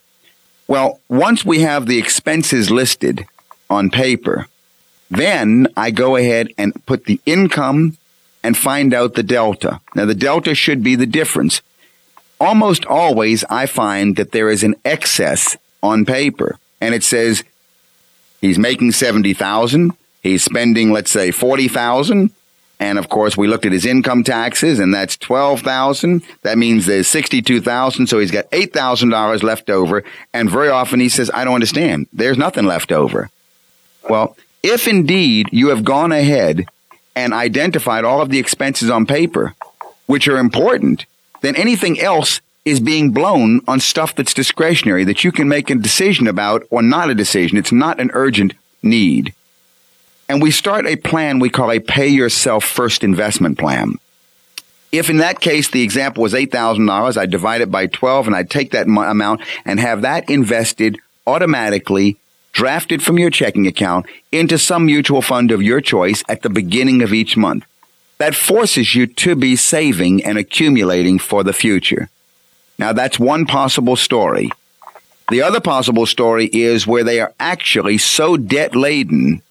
Well, 0.68 1.00
once 1.10 1.46
we 1.46 1.60
have 1.60 1.86
the 1.86 1.98
expenses 1.98 2.72
listed 2.72 3.26
on 3.70 3.90
paper, 3.90 4.48
then 5.16 5.68
I 5.76 5.92
go 5.92 6.16
ahead 6.16 6.50
and 6.58 6.86
put 6.86 7.06
the 7.06 7.20
income 7.26 7.98
and 8.44 8.58
find 8.58 8.94
out 8.94 9.16
the 9.16 9.24
delta. 9.24 9.80
Now, 9.96 10.06
the 10.06 10.16
delta 10.16 10.54
should 10.54 10.84
be 10.84 10.96
the 10.96 11.06
difference. 11.06 11.62
Almost 12.40 12.86
always, 12.86 13.46
I 13.50 13.66
find 13.66 14.16
that 14.18 14.32
there 14.32 14.50
is 14.50 14.64
an 14.64 14.76
excess 14.84 15.56
on 15.82 16.06
paper, 16.06 16.58
and 16.82 16.94
it 16.94 17.04
says 17.04 17.44
he's 18.42 18.60
making 18.60 18.92
seventy 18.92 19.34
thousand, 19.34 19.94
he's 20.22 20.44
spending, 20.44 20.92
let's 20.92 21.12
say, 21.12 21.32
forty 21.32 21.70
thousand, 21.70 22.32
and 22.80 23.00
of 23.00 23.08
course, 23.08 23.38
we 23.38 23.48
looked 23.48 23.66
at 23.66 23.72
his 23.72 23.86
income 23.86 24.26
taxes, 24.26 24.80
and 24.80 24.94
that's 24.94 25.16
twelve 25.16 25.62
thousand. 25.62 26.24
That 26.42 26.58
means 26.58 26.86
there's 26.86 27.08
sixty-two 27.08 27.62
thousand, 27.62 28.08
so 28.08 28.20
he's 28.20 28.32
got 28.32 28.46
eight 28.52 28.74
thousand 28.74 29.10
dollars 29.10 29.42
left 29.42 29.70
over. 29.70 30.04
And 30.34 30.50
very 30.50 30.70
often, 30.70 31.00
he 31.00 31.08
says, 31.08 31.32
"I 31.34 31.46
don't 31.46 31.54
understand. 31.54 32.08
There's 32.12 32.38
nothing 32.38 32.66
left 32.66 32.92
over." 32.92 33.30
Well, 34.10 34.36
if 34.64 34.88
indeed 34.88 35.50
you 35.52 35.68
have 35.70 35.84
gone 35.84 36.12
ahead 36.12 36.66
and 37.16 37.34
identified 37.34 38.06
all 38.06 38.22
of 38.22 38.30
the 38.30 38.40
expenses 38.40 38.90
on 38.90 39.06
paper, 39.06 39.54
which 40.08 40.28
are 40.28 40.38
important, 40.38 41.06
then 41.42 41.56
anything 41.56 42.00
else 42.00 42.42
is 42.66 42.80
being 42.80 43.12
blown 43.12 43.60
on 43.68 43.80
stuff 43.80 44.16
that's 44.16 44.34
discretionary 44.34 45.04
that 45.04 45.24
you 45.24 45.32
can 45.32 45.50
make 45.50 45.70
a 45.70 45.76
decision 45.76 46.28
about 46.28 46.64
or 46.70 46.82
not 46.82 47.10
a 47.10 47.16
decision. 47.16 47.58
It's 47.58 47.74
not 47.74 48.00
an 48.00 48.10
urgent 48.14 48.54
need. 48.82 49.34
And 50.30 50.42
we 50.42 50.52
start 50.52 50.88
a 50.88 50.96
plan 50.96 51.40
we 51.40 51.50
call 51.50 51.70
a 51.70 51.80
pay 51.80 52.08
yourself 52.08 52.64
first 52.64 53.04
investment 53.04 53.60
plan. 53.60 53.96
If 54.94 55.10
in 55.10 55.18
that 55.18 55.42
case 55.42 55.70
the 55.70 55.82
example 55.82 56.24
was 56.24 56.34
$8,000, 56.34 57.18
I'd 57.18 57.32
divide 57.32 57.62
it 57.62 57.70
by 57.70 57.88
12 57.88 58.28
and 58.28 58.36
I'd 58.36 58.50
take 58.50 58.72
that 58.72 58.88
mo- 58.88 59.02
amount 59.02 59.42
and 59.66 59.80
have 59.80 60.04
that 60.04 60.30
invested 60.30 60.98
automatically 61.28 62.18
drafted 62.54 63.04
from 63.04 63.20
your 63.20 63.30
checking 63.30 63.68
account 63.68 64.06
into 64.32 64.58
some 64.58 64.86
mutual 64.86 65.22
fund 65.22 65.52
of 65.52 65.62
your 65.62 65.82
choice 65.82 66.24
at 66.30 66.42
the 66.44 66.50
beginning 66.50 67.02
of 67.02 67.14
each 67.14 67.36
month. 67.36 67.66
That 68.20 68.36
forces 68.36 68.96
you 68.96 69.08
to 69.08 69.36
be 69.36 69.56
saving 69.56 70.24
and 70.24 70.38
accumulating 70.38 71.20
for 71.20 71.44
the 71.44 71.52
future. 71.52 72.10
Now, 72.80 72.94
that's 72.94 73.20
one 73.20 73.46
possible 73.46 73.96
story. 73.96 74.52
The 75.30 75.42
other 75.42 75.60
possible 75.60 76.06
story 76.06 76.46
is 76.46 76.88
where 76.88 77.04
they 77.04 77.20
are 77.20 77.34
actually 77.40 77.98
so 77.98 78.38
debt 78.38 78.76
laden 78.76 79.42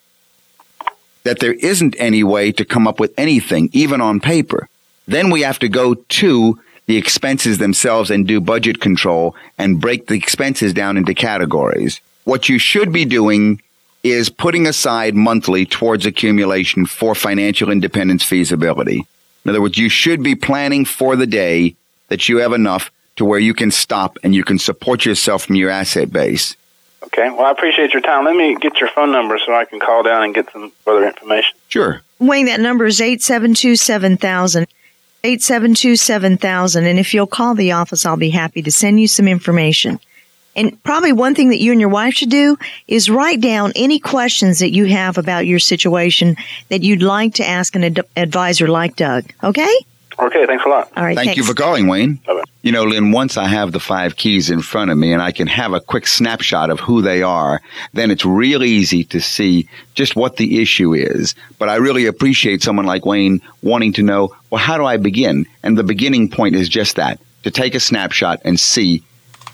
that 1.24 1.40
there 1.40 1.54
isn't 1.54 1.96
any 1.98 2.24
way 2.24 2.52
to 2.52 2.64
come 2.64 2.86
up 2.86 3.00
with 3.00 3.12
anything, 3.16 3.68
even 3.72 4.00
on 4.00 4.20
paper. 4.20 4.68
Then 5.06 5.30
we 5.30 5.42
have 5.42 5.58
to 5.60 5.68
go 5.68 5.94
to 5.94 6.60
the 6.86 6.96
expenses 6.96 7.58
themselves 7.58 8.10
and 8.10 8.26
do 8.26 8.40
budget 8.40 8.80
control 8.80 9.34
and 9.56 9.80
break 9.80 10.06
the 10.06 10.14
expenses 10.14 10.72
down 10.72 10.96
into 10.96 11.14
categories. 11.14 12.00
What 12.24 12.48
you 12.48 12.58
should 12.58 12.92
be 12.92 13.04
doing 13.04 13.60
is 14.02 14.30
putting 14.30 14.66
aside 14.66 15.14
monthly 15.14 15.64
towards 15.64 16.06
accumulation 16.06 16.86
for 16.86 17.14
financial 17.14 17.70
independence 17.70 18.24
feasibility. 18.24 19.06
In 19.44 19.50
other 19.50 19.60
words, 19.60 19.78
you 19.78 19.88
should 19.88 20.22
be 20.22 20.34
planning 20.34 20.84
for 20.84 21.16
the 21.16 21.26
day 21.26 21.74
that 22.08 22.28
you 22.28 22.38
have 22.38 22.52
enough 22.52 22.90
to 23.16 23.24
where 23.24 23.38
you 23.38 23.54
can 23.54 23.70
stop 23.70 24.18
and 24.22 24.34
you 24.34 24.44
can 24.44 24.58
support 24.58 25.04
yourself 25.04 25.44
from 25.44 25.56
your 25.56 25.70
asset 25.70 26.12
base. 26.12 26.56
Okay. 27.04 27.28
Well, 27.28 27.42
I 27.46 27.50
appreciate 27.50 27.92
your 27.92 28.02
time. 28.02 28.24
Let 28.24 28.36
me 28.36 28.56
get 28.56 28.80
your 28.80 28.88
phone 28.88 29.12
number 29.12 29.38
so 29.38 29.54
I 29.54 29.64
can 29.64 29.80
call 29.80 30.02
down 30.02 30.22
and 30.22 30.34
get 30.34 30.50
some 30.52 30.70
further 30.84 31.06
information. 31.06 31.56
Sure. 31.68 32.00
Wayne, 32.18 32.46
that 32.46 32.60
number 32.60 32.86
is 32.86 33.00
872 33.00 33.76
7000. 33.76 34.66
872 35.24 35.96
7000. 35.96 36.86
And 36.86 36.98
if 36.98 37.12
you'll 37.12 37.26
call 37.26 37.54
the 37.54 37.72
office, 37.72 38.06
I'll 38.06 38.16
be 38.16 38.30
happy 38.30 38.62
to 38.62 38.72
send 38.72 39.00
you 39.00 39.08
some 39.08 39.28
information. 39.28 40.00
And 40.54 40.82
probably 40.82 41.12
one 41.12 41.34
thing 41.34 41.48
that 41.50 41.60
you 41.60 41.72
and 41.72 41.80
your 41.80 41.90
wife 41.90 42.14
should 42.14 42.30
do 42.30 42.58
is 42.86 43.08
write 43.08 43.40
down 43.40 43.72
any 43.74 43.98
questions 43.98 44.58
that 44.58 44.72
you 44.72 44.84
have 44.86 45.18
about 45.18 45.46
your 45.46 45.58
situation 45.58 46.36
that 46.68 46.82
you'd 46.82 47.02
like 47.02 47.34
to 47.34 47.48
ask 47.48 47.74
an 47.74 47.84
ad- 47.84 48.06
advisor 48.16 48.68
like 48.68 48.96
Doug. 48.96 49.32
Okay? 49.42 49.74
Okay, 50.18 50.46
thanks 50.46 50.64
a 50.64 50.68
lot. 50.68 50.92
All 50.96 51.04
right. 51.04 51.16
Thank 51.16 51.28
thanks. 51.28 51.38
you 51.38 51.44
for 51.44 51.54
calling, 51.54 51.88
Wayne. 51.88 52.16
Bye-bye. 52.26 52.42
You 52.62 52.70
know, 52.70 52.84
Lynn, 52.84 53.12
once 53.12 53.36
I 53.36 53.48
have 53.48 53.72
the 53.72 53.80
five 53.80 54.16
keys 54.16 54.50
in 54.50 54.60
front 54.60 54.90
of 54.90 54.98
me 54.98 55.12
and 55.12 55.22
I 55.22 55.32
can 55.32 55.46
have 55.48 55.72
a 55.72 55.80
quick 55.80 56.06
snapshot 56.06 56.70
of 56.70 56.78
who 56.80 57.02
they 57.02 57.22
are, 57.22 57.60
then 57.92 58.10
it's 58.10 58.24
real 58.24 58.62
easy 58.62 59.04
to 59.04 59.20
see 59.20 59.68
just 59.94 60.14
what 60.14 60.36
the 60.36 60.60
issue 60.60 60.92
is. 60.92 61.34
But 61.58 61.70
I 61.70 61.76
really 61.76 62.06
appreciate 62.06 62.62
someone 62.62 62.86
like 62.86 63.06
Wayne 63.06 63.40
wanting 63.62 63.94
to 63.94 64.02
know, 64.02 64.36
well, 64.50 64.60
how 64.60 64.76
do 64.76 64.84
I 64.84 64.96
begin? 64.98 65.46
And 65.62 65.76
the 65.76 65.82
beginning 65.82 66.28
point 66.28 66.54
is 66.54 66.68
just 66.68 66.96
that 66.96 67.18
to 67.42 67.50
take 67.50 67.74
a 67.74 67.80
snapshot 67.80 68.40
and 68.44 68.60
see 68.60 69.02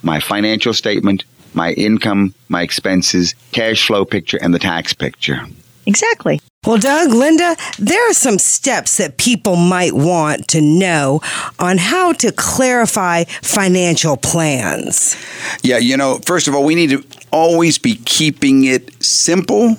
my 0.03 0.21
financial 0.21 0.73
statement, 0.73 1.25
my 1.55 1.73
income, 1.73 2.35
my 2.49 2.63
expenses, 2.63 3.35
cash 3.53 3.87
flow 3.87 4.05
picture, 4.05 4.39
and 4.41 4.55
the 4.55 4.59
tax 4.59 4.93
picture. 4.93 5.41
Exactly. 5.87 6.41
Well, 6.67 6.77
Doug, 6.77 7.15
Linda, 7.15 7.57
there 7.79 8.11
are 8.11 8.13
some 8.13 8.39
steps 8.39 8.99
that 8.99 9.17
people 9.17 9.57
might 9.57 9.95
want 9.95 10.49
to 10.49 10.61
know 10.61 11.21
on 11.59 11.79
how 11.79 12.13
to 12.15 12.31
clarify 12.33 13.25
financial 13.25 14.17
plans. 14.17 15.17
Yeah, 15.63 15.79
you 15.79 15.97
know, 15.97 16.19
first 16.27 16.47
of 16.47 16.55
all, 16.55 16.65
we 16.65 16.75
need 16.75 16.91
to 16.91 17.05
always 17.31 17.79
be 17.79 17.95
keeping 18.05 18.65
it 18.65 19.03
simple 19.03 19.77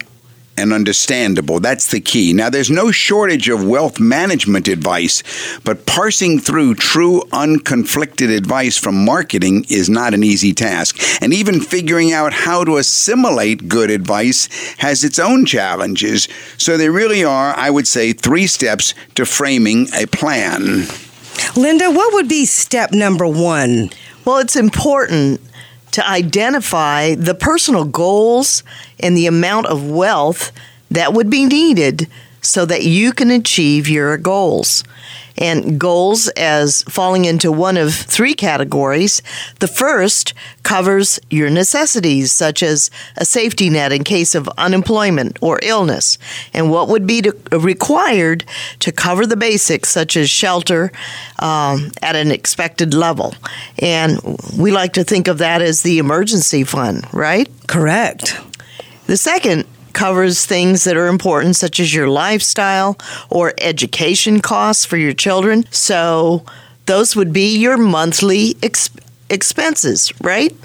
and 0.60 0.74
understandable. 0.74 1.60
That's 1.60 1.88
the 1.88 2.00
key. 2.00 2.34
Now, 2.34 2.50
there's 2.50 2.70
no 2.70 2.92
shortage 2.92 3.50
of 3.50 3.66
wealth 3.66 4.00
management 4.00 4.68
advice, 4.68 5.24
but 5.64 5.86
parsing 5.86 6.40
through 6.40 6.76
true, 6.76 7.22
unconflicted 7.32 8.36
advice 8.36 8.78
from 8.78 9.04
marketing 9.04 9.66
is 9.70 9.90
not 9.90 10.14
an 10.14 10.24
easy 10.24 10.54
task. 10.54 10.98
And 11.22 11.34
even 11.34 11.62
figuring 11.62 12.12
out 12.12 12.34
how 12.34 12.64
to 12.64 12.78
assimilate 12.78 13.68
good 13.68 13.90
advice 13.90 14.48
has 14.78 15.04
its 15.04 15.18
own 15.20 15.46
challenges. 15.46 16.28
So, 16.58 16.78
there 16.78 16.92
really 16.92 17.24
are, 17.24 17.56
I 17.56 17.70
would 17.70 17.88
say, 17.88 18.14
three 18.14 18.48
steps 18.48 18.94
to 19.16 19.26
framing 19.26 19.88
a 19.94 20.06
plan. 20.06 20.86
Linda, 21.56 21.90
what 21.90 22.14
would 22.14 22.28
be 22.28 22.46
step 22.46 22.92
number 22.92 23.28
one? 23.28 23.90
Well, 24.26 24.38
it's 24.38 24.56
important 24.56 25.42
to 25.92 26.08
identify 26.08 27.16
the 27.16 27.36
personal 27.36 27.86
goals 27.86 28.64
and 29.00 29.16
the 29.16 29.28
amount 29.28 29.68
of 29.68 29.90
wealth 29.90 30.52
that 30.92 31.14
would 31.14 31.30
be 31.30 31.46
needed 31.46 32.08
so 32.42 32.66
that 32.66 32.84
you 32.84 33.12
can 33.12 33.32
achieve 33.32 33.88
your 33.90 34.18
goals. 34.18 34.84
And 35.38 35.80
goals 35.80 36.28
as 36.30 36.84
falling 36.84 37.24
into 37.24 37.50
one 37.50 37.78
of 37.78 37.94
three 37.94 38.34
categories. 38.34 39.22
The 39.60 39.68
first 39.68 40.34
covers 40.64 41.20
your 41.30 41.50
necessities, 41.50 42.32
such 42.32 42.62
as 42.62 42.92
a 43.16 43.24
safety 43.24 43.70
net 43.70 43.94
in 43.94 44.04
case 44.04 44.36
of 44.36 44.50
unemployment 44.58 45.40
or 45.42 45.60
illness, 45.64 46.18
and 46.54 46.70
what 46.70 46.90
would 46.90 47.08
be 47.08 47.22
to, 47.22 47.36
required 47.52 48.44
to 48.80 48.92
cover 48.92 49.26
the 49.26 49.38
basics, 49.38 49.90
such 49.90 50.18
as 50.18 50.30
shelter 50.30 50.92
um, 51.40 51.92
at 52.02 52.16
an 52.16 52.32
expected 52.32 52.94
level. 52.94 53.34
And 53.78 54.20
we 54.58 54.72
like 54.72 54.94
to 54.94 55.04
think 55.04 55.28
of 55.28 55.38
that 55.38 55.62
as 55.62 55.84
the 55.84 56.00
emergency 56.00 56.64
fund, 56.66 57.06
right? 57.14 57.50
Correct. 57.68 58.38
The 59.08 59.18
second 59.18 59.66
covers 60.04 60.46
things 60.46 60.86
that 60.86 60.96
are 60.96 61.08
important, 61.08 61.56
such 61.58 61.78
as 61.80 61.94
your 61.94 62.08
lifestyle 62.08 62.98
or 63.30 63.54
education 63.58 64.40
costs 64.40 64.86
for 64.86 64.96
your 64.98 65.14
children. 65.14 65.66
So 65.72 66.44
those 66.86 67.16
would 67.18 67.34
be 67.34 67.58
your 67.58 67.78
monthly 67.78 68.56
ex- 68.64 68.90
expenses, 69.30 70.14
right? 70.22 70.56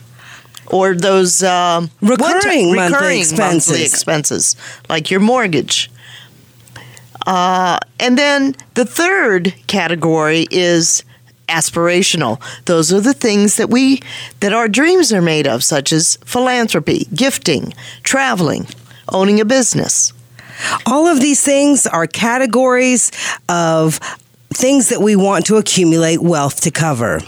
Or 0.68 0.94
those 0.94 1.42
um, 1.42 1.90
Recurring 2.00 2.68
one-time- 2.68 2.92
monthly 2.92 3.18
expenses. 3.20 3.68
monthly 3.68 3.84
expenses, 3.84 4.56
like 4.88 5.10
your 5.10 5.20
mortgage. 5.20 5.90
Uh, 7.26 7.78
and 7.98 8.16
then 8.16 8.54
the 8.74 8.84
third 8.84 9.54
category 9.66 10.46
is 10.50 11.02
aspirational. 11.48 12.40
Those 12.66 12.92
are 12.92 13.00
the 13.00 13.14
things 13.14 13.56
that 13.56 13.68
we 13.68 14.00
that 14.40 14.52
our 14.52 14.68
dreams 14.68 15.12
are 15.12 15.22
made 15.22 15.46
of, 15.46 15.62
such 15.64 15.92
as 15.92 16.16
philanthropy, 16.24 17.08
gifting, 17.14 17.72
traveling, 18.02 18.66
owning 19.08 19.40
a 19.40 19.44
business. 19.44 20.12
All 20.86 21.06
of 21.06 21.20
these 21.20 21.42
things 21.42 21.86
are 21.86 22.06
categories 22.06 23.10
of 23.48 24.00
things 24.52 24.88
that 24.88 25.00
we 25.00 25.16
want 25.16 25.46
to 25.46 25.56
accumulate 25.56 26.22
wealth 26.22 26.60
to 26.62 26.70
cover. 26.70 27.20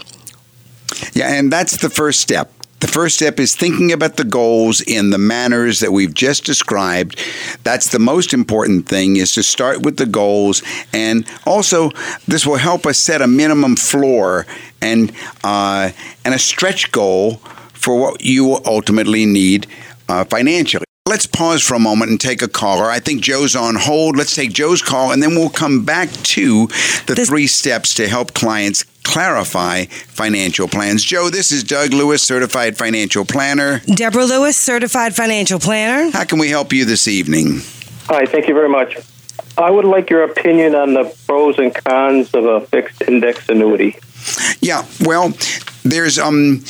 Yeah, 1.12 1.34
and 1.34 1.52
that's 1.52 1.78
the 1.78 1.90
first 1.90 2.20
step. 2.20 2.52
The 2.80 2.86
first 2.88 3.16
step 3.16 3.40
is 3.40 3.56
thinking 3.56 3.90
about 3.90 4.16
the 4.16 4.24
goals 4.24 4.82
in 4.82 5.08
the 5.08 5.18
manners 5.18 5.80
that 5.80 5.92
we've 5.92 6.12
just 6.12 6.44
described. 6.44 7.18
That's 7.64 7.88
the 7.88 7.98
most 7.98 8.34
important 8.34 8.86
thing 8.86 9.16
is 9.16 9.32
to 9.32 9.42
start 9.42 9.80
with 9.80 9.96
the 9.96 10.04
goals 10.04 10.62
and 10.92 11.26
also 11.46 11.90
this 12.28 12.46
will 12.46 12.56
help 12.56 12.84
us 12.84 12.98
set 12.98 13.22
a 13.22 13.26
minimum 13.26 13.76
floor 13.76 14.46
and 14.82 15.10
uh, 15.42 15.90
and 16.24 16.34
a 16.34 16.38
stretch 16.38 16.92
goal 16.92 17.36
for 17.72 17.98
what 17.98 18.22
you 18.22 18.60
ultimately 18.66 19.24
need 19.24 19.66
uh, 20.08 20.24
financially. 20.24 20.85
Let's 21.08 21.24
pause 21.24 21.62
for 21.62 21.74
a 21.74 21.78
moment 21.78 22.10
and 22.10 22.20
take 22.20 22.42
a 22.42 22.48
caller. 22.48 22.90
I 22.90 22.98
think 22.98 23.22
Joe's 23.22 23.54
on 23.54 23.76
hold. 23.76 24.16
Let's 24.16 24.34
take 24.34 24.52
Joe's 24.52 24.82
call 24.82 25.12
and 25.12 25.22
then 25.22 25.36
we'll 25.36 25.50
come 25.50 25.84
back 25.84 26.10
to 26.10 26.66
the 27.06 27.14
This- 27.14 27.28
three 27.28 27.46
steps 27.46 27.94
to 27.94 28.08
help 28.08 28.34
clients 28.34 28.84
clarify 29.04 29.84
financial 30.08 30.66
plans. 30.66 31.04
Joe, 31.04 31.30
this 31.30 31.52
is 31.52 31.62
Doug 31.62 31.92
Lewis, 31.92 32.24
certified 32.24 32.76
financial 32.76 33.24
planner. 33.24 33.82
Deborah 33.94 34.24
Lewis, 34.24 34.56
certified 34.56 35.14
financial 35.14 35.60
planner. 35.60 36.10
How 36.10 36.24
can 36.24 36.40
we 36.40 36.48
help 36.48 36.72
you 36.72 36.84
this 36.84 37.06
evening? 37.06 37.60
Hi, 38.08 38.26
thank 38.26 38.48
you 38.48 38.54
very 38.54 38.68
much. 38.68 38.96
I 39.56 39.70
would 39.70 39.84
like 39.84 40.10
your 40.10 40.24
opinion 40.24 40.74
on 40.74 40.94
the 40.94 41.04
pros 41.28 41.56
and 41.58 41.72
cons 41.72 42.30
of 42.34 42.46
a 42.46 42.62
fixed 42.62 43.02
index 43.06 43.48
annuity. 43.48 43.96
Yeah, 44.60 44.84
well, 45.02 45.32
there's 45.84 46.18
um 46.18 46.64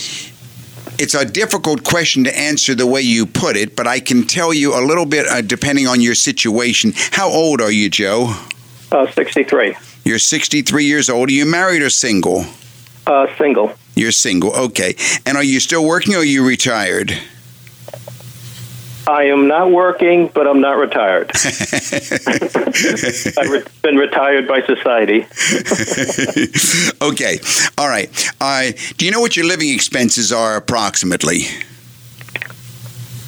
it's 0.98 1.14
a 1.14 1.24
difficult 1.24 1.85
question 1.85 2.24
to 2.24 2.38
answer 2.38 2.74
the 2.74 2.87
way 2.87 3.00
you 3.00 3.26
put 3.26 3.56
it, 3.56 3.76
but 3.76 3.87
I 3.87 4.00
can 4.00 4.26
tell 4.26 4.52
you 4.52 4.78
a 4.78 4.82
little 4.85 5.06
bit 5.06 5.26
uh, 5.26 5.42
depending 5.42 5.87
on 5.87 6.00
your 6.00 6.14
situation. 6.14 6.92
How 7.12 7.28
old 7.28 7.61
are 7.61 7.70
you, 7.70 7.88
Joe? 7.88 8.35
Uh, 8.90 9.11
63. 9.11 9.76
You're 10.04 10.18
63 10.18 10.85
years 10.85 11.11
old. 11.11 11.28
Are 11.28 11.32
you 11.32 11.46
married 11.46 11.82
or 11.82 11.90
single? 11.90 12.46
Uh, 13.06 13.26
single. 13.37 13.72
You're 13.94 14.12
single. 14.12 14.54
Okay. 14.54 14.96
And 15.24 15.37
are 15.37 15.44
you 15.44 15.61
still 15.61 15.85
working 15.85 16.14
or 16.14 16.18
are 16.18 16.24
you 16.24 16.46
retired? 16.46 17.16
I 19.09 19.25
am 19.25 19.47
not 19.47 19.71
working, 19.71 20.29
but 20.35 20.49
I'm 20.49 20.61
not 20.61 20.79
retired. 20.79 21.31
I've 23.38 23.51
re- 23.51 23.62
been 23.83 23.97
retired 23.97 24.49
by 24.49 24.62
society. 24.62 25.27
okay. 27.03 27.38
All 27.79 27.88
right. 27.88 28.11
Uh, 28.40 28.73
do 28.97 29.05
you 29.05 29.12
know 29.12 29.21
what 29.21 29.37
your 29.37 29.47
living 29.47 29.71
expenses 29.73 30.33
are 30.33 30.57
approximately? 30.57 31.42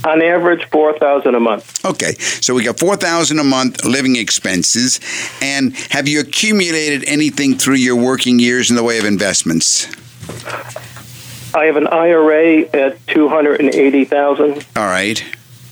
On 0.05 0.23
average, 0.23 0.64
4000 0.71 1.35
a 1.35 1.41
month. 1.41 1.85
Okay, 1.85 2.14
so 2.14 2.55
we 2.55 2.62
got 2.64 2.79
four 2.79 2.97
thousand 2.97 3.41
a 3.41 3.45
month 3.45 3.85
living 3.85 4.14
expenses, 4.17 5.01
and 5.43 5.77
have 5.91 6.07
you 6.07 6.21
accumulated 6.21 7.05
anything 7.09 7.59
through 7.59 7.75
your 7.75 7.97
working 7.97 8.38
years 8.38 8.71
in 8.71 8.77
the 8.77 8.85
way 8.85 8.99
of 8.99 9.05
investments? 9.05 9.87
I 11.55 11.64
have 11.64 11.77
an 11.77 11.88
IRA 11.88 12.61
at 12.73 13.05
280000 13.09 14.67
All 14.77 14.85
right, 14.85 15.23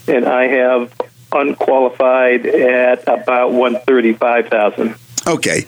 and 0.08 0.26
I 0.26 0.46
have 0.48 0.92
unqualified 1.32 2.46
at 2.46 3.02
about 3.02 3.52
135000 3.52 4.94
okay, 5.26 5.64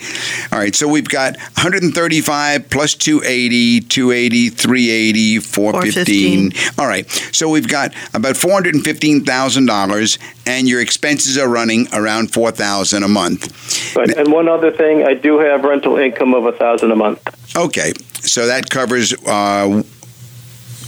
all 0.53 0.59
right. 0.59 0.75
So 0.75 0.89
we've 0.89 1.09
got 1.09 1.37
one 1.37 1.47
hundred 1.57 1.83
and 1.83 1.95
thirty-five 1.95 2.71
plus 2.71 2.95
280, 2.95 3.81
280, 3.81 4.51
380, 4.51 5.39
415. 5.41 6.53
All 6.79 6.87
right, 6.87 7.09
so 7.33 7.49
we've 7.49 7.69
got 7.69 7.95
about 8.15 8.37
four 8.37 8.53
hundred 8.53 8.75
and 8.75 8.85
fifteen 8.85 9.25
thousand 9.25 9.67
dollars, 9.67 10.19
and 10.47 10.69
your 10.69 10.81
expenses 10.81 11.37
are 11.37 11.49
running 11.49 11.89
around 11.93 12.33
four 12.33 12.51
thousand 12.51 13.03
a 13.03 13.09
month. 13.09 13.95
But, 13.95 14.17
and 14.17 14.33
one 14.33 14.49
other 14.49 14.71
thing, 14.71 15.05
I 15.05 15.15
do 15.15 15.39
have 15.39 15.65
rental 15.65 15.97
income 15.97 16.35
of 16.35 16.45
a 16.45 16.51
1000 16.51 16.91
a 16.91 16.97
month. 16.97 17.57
Okay, 17.57 17.93
so 18.21 18.47
that 18.47 18.71
covers. 18.71 19.13
Uh, 19.27 19.83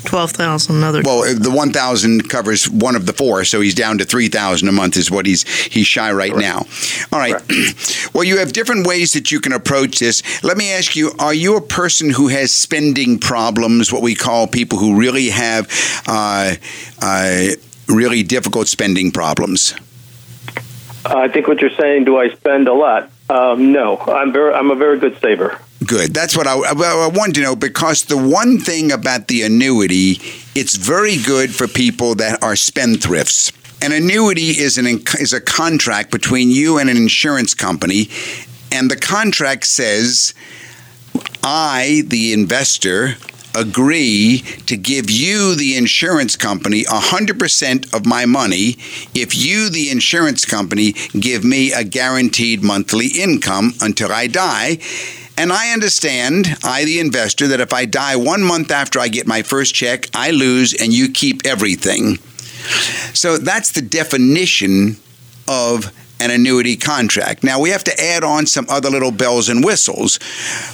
12,000 0.04 0.76
another. 0.76 1.02
Well, 1.04 1.34
the 1.34 1.50
one 1.50 1.72
thousand 1.72 2.28
covers 2.28 2.68
one 2.68 2.96
of 2.96 3.06
the 3.06 3.12
four, 3.12 3.44
so 3.44 3.60
he's 3.60 3.74
down 3.74 3.98
to 3.98 4.04
three 4.04 4.28
thousand 4.28 4.68
a 4.68 4.72
month 4.72 4.96
is 4.96 5.10
what 5.10 5.26
he's 5.26 5.48
he's 5.66 5.86
shy 5.86 6.12
right 6.12 6.34
now. 6.34 6.66
All 7.12 7.18
right. 7.18 7.40
well, 8.14 8.24
you 8.24 8.38
have 8.38 8.52
different 8.52 8.86
ways 8.86 9.12
that 9.12 9.30
you 9.30 9.40
can 9.40 9.52
approach 9.52 9.98
this. 9.98 10.22
Let 10.42 10.56
me 10.56 10.72
ask 10.72 10.96
you: 10.96 11.12
Are 11.18 11.34
you 11.34 11.56
a 11.56 11.60
person 11.60 12.10
who 12.10 12.28
has 12.28 12.52
spending 12.52 13.18
problems? 13.18 13.92
What 13.92 14.02
we 14.02 14.14
call 14.14 14.46
people 14.46 14.78
who 14.78 14.98
really 14.98 15.30
have 15.30 15.68
uh, 16.06 16.54
uh, 17.02 17.48
really 17.88 18.22
difficult 18.22 18.68
spending 18.68 19.10
problems. 19.10 19.74
I 21.04 21.28
think 21.28 21.48
what 21.48 21.60
you're 21.60 21.70
saying, 21.70 22.04
do 22.04 22.18
I 22.18 22.28
spend 22.30 22.68
a 22.68 22.74
lot? 22.74 23.10
Um, 23.28 23.72
no, 23.72 23.98
I'm 23.98 24.32
very, 24.32 24.52
I'm 24.52 24.70
a 24.70 24.74
very 24.74 24.98
good 24.98 25.18
saver. 25.20 25.58
Good. 25.86 26.14
That's 26.14 26.36
what 26.36 26.46
I, 26.46 26.54
I 26.54 27.08
wanted 27.08 27.36
to 27.36 27.42
know 27.42 27.56
because 27.56 28.04
the 28.04 28.18
one 28.18 28.58
thing 28.58 28.92
about 28.92 29.28
the 29.28 29.42
annuity, 29.42 30.20
it's 30.54 30.76
very 30.76 31.16
good 31.16 31.54
for 31.54 31.66
people 31.68 32.14
that 32.16 32.42
are 32.42 32.52
spendthrifts. 32.54 33.52
An 33.82 33.92
annuity 33.92 34.50
is 34.50 34.76
an 34.78 34.86
is 35.18 35.32
a 35.32 35.40
contract 35.40 36.10
between 36.10 36.50
you 36.50 36.78
and 36.78 36.90
an 36.90 36.98
insurance 36.98 37.54
company 37.54 38.10
And 38.72 38.90
the 38.90 38.96
contract 38.96 39.66
says, 39.66 40.34
I, 41.42 42.02
the 42.06 42.32
investor, 42.32 43.16
agree 43.56 44.44
to 44.66 44.76
give 44.76 45.10
you, 45.10 45.56
the 45.56 45.76
insurance 45.76 46.36
company, 46.36 46.84
100% 46.84 47.94
of 47.94 48.06
my 48.06 48.26
money 48.26 48.76
if 49.14 49.36
you, 49.36 49.70
the 49.70 49.90
insurance 49.90 50.44
company, 50.44 50.92
give 51.18 51.44
me 51.44 51.72
a 51.72 51.82
guaranteed 51.82 52.62
monthly 52.62 53.08
income 53.08 53.74
until 53.80 54.12
I 54.12 54.28
die. 54.28 54.78
And 55.40 55.54
I 55.54 55.72
understand, 55.72 56.54
I, 56.62 56.84
the 56.84 57.00
investor, 57.00 57.48
that 57.48 57.60
if 57.60 57.72
I 57.72 57.86
die 57.86 58.14
one 58.14 58.42
month 58.42 58.70
after 58.70 59.00
I 59.00 59.08
get 59.08 59.26
my 59.26 59.40
first 59.40 59.74
check, 59.74 60.06
I 60.12 60.32
lose 60.32 60.74
and 60.74 60.92
you 60.92 61.10
keep 61.10 61.46
everything. 61.46 62.16
So 63.14 63.38
that's 63.38 63.72
the 63.72 63.80
definition 63.80 64.98
of 65.48 65.90
an 66.20 66.30
annuity 66.30 66.76
contract. 66.76 67.42
Now, 67.42 67.58
we 67.58 67.70
have 67.70 67.84
to 67.84 67.98
add 67.98 68.22
on 68.22 68.44
some 68.44 68.66
other 68.68 68.90
little 68.90 69.12
bells 69.12 69.48
and 69.48 69.64
whistles. 69.64 70.18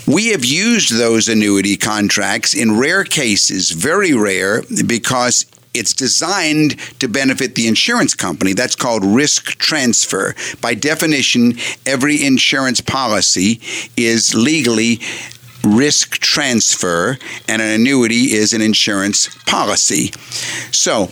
We 0.05 0.31
have 0.31 0.45
used 0.45 0.93
those 0.93 1.29
annuity 1.29 1.77
contracts 1.77 2.53
in 2.53 2.77
rare 2.77 3.05
cases, 3.05 3.71
very 3.71 4.15
rare, 4.15 4.63
because 4.85 5.47
it's 5.77 5.93
designed 5.93 6.79
to 7.01 7.09
benefit 7.09 7.55
the 7.55 7.69
insurance 7.69 8.15
company. 8.15 8.53
That's 8.53 8.77
called 8.77 9.05
risk 9.05 9.59
transfer. 9.59 10.35
By 10.61 10.75
definition, 10.75 11.55
every 11.85 12.25
insurance 12.25 12.81
policy 12.81 13.61
is 13.97 14.35
legally 14.35 15.01
risk 15.65 16.19
transfer, 16.19 17.19
and 17.49 17.61
an 17.61 17.69
annuity 17.69 18.33
is 18.33 18.53
an 18.53 18.63
insurance 18.63 19.29
policy. 19.45 20.13
So, 20.71 21.11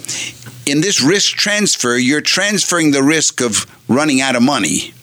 in 0.66 0.80
this 0.80 1.02
risk 1.02 1.36
transfer, 1.36 1.96
you're 1.96 2.20
transferring 2.20 2.92
the 2.92 3.02
risk 3.02 3.40
of 3.40 3.66
running 3.88 4.20
out 4.20 4.36
of 4.36 4.42
money. 4.42 4.94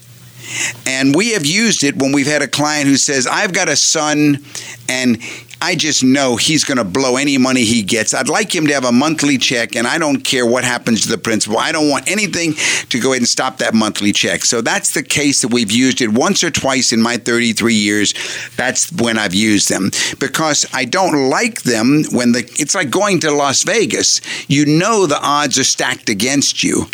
And 0.86 1.16
we 1.16 1.32
have 1.32 1.45
used 1.45 1.84
it 1.84 1.95
when 1.97 2.12
we've 2.12 2.28
had 2.28 2.41
a 2.41 2.47
client 2.47 2.88
who 2.88 2.97
says, 2.97 3.28
I've 3.28 3.53
got 3.53 3.70
a 3.70 3.76
son 3.76 4.43
and 4.89 5.22
I 5.62 5.76
just 5.76 6.03
know 6.03 6.38
he's 6.38 6.64
going 6.64 6.80
to 6.80 6.84
blow 6.84 7.18
any 7.18 7.38
money 7.38 7.64
he 7.64 7.84
gets. 7.84 8.16
I'd 8.16 8.30
like 8.30 8.53
him 8.53 8.66
to 8.66 8.74
have 8.74 8.84
a 8.84 8.91
monthly 8.91 9.38
check, 9.38 9.76
and 9.76 9.86
I 9.86 9.99
don't 9.99 10.22
care 10.22 10.45
what 10.45 10.64
happens 10.64 11.03
to 11.03 11.09
the 11.09 11.20
principal. 11.20 11.59
I 11.59 11.72
don't 11.72 11.88
want 11.88 12.09
anything 12.09 12.53
to 12.89 12.99
go 12.99 13.12
ahead 13.12 13.22
and 13.22 13.28
stop 13.28 13.57
that 13.59 13.76
monthly 13.76 14.12
check. 14.12 14.43
So 14.43 14.62
that's 14.62 14.95
the 14.95 15.03
case 15.03 15.43
that 15.43 15.53
we've 15.53 15.72
used 15.72 16.01
it 16.01 16.09
once 16.09 16.43
or 16.43 16.49
twice 16.49 16.91
in 16.91 16.99
my 16.99 17.18
33 17.18 17.76
years. 17.76 18.14
That's 18.57 18.91
when 18.91 19.20
I've 19.20 19.36
used 19.36 19.70
them 19.70 19.91
because 20.20 20.66
I 20.74 20.86
don't 20.86 21.30
like 21.30 21.62
them 21.62 22.05
when 22.12 22.32
the 22.32 22.39
it's 22.57 22.74
like 22.74 22.89
going 22.89 23.20
to 23.20 23.32
Las 23.32 23.62
Vegas. 23.64 24.20
You 24.47 24.66
know 24.66 25.05
the 25.05 25.22
odds 25.22 25.59
are 25.59 25.64
stacked 25.64 26.09
against 26.09 26.64
you. 26.64 26.88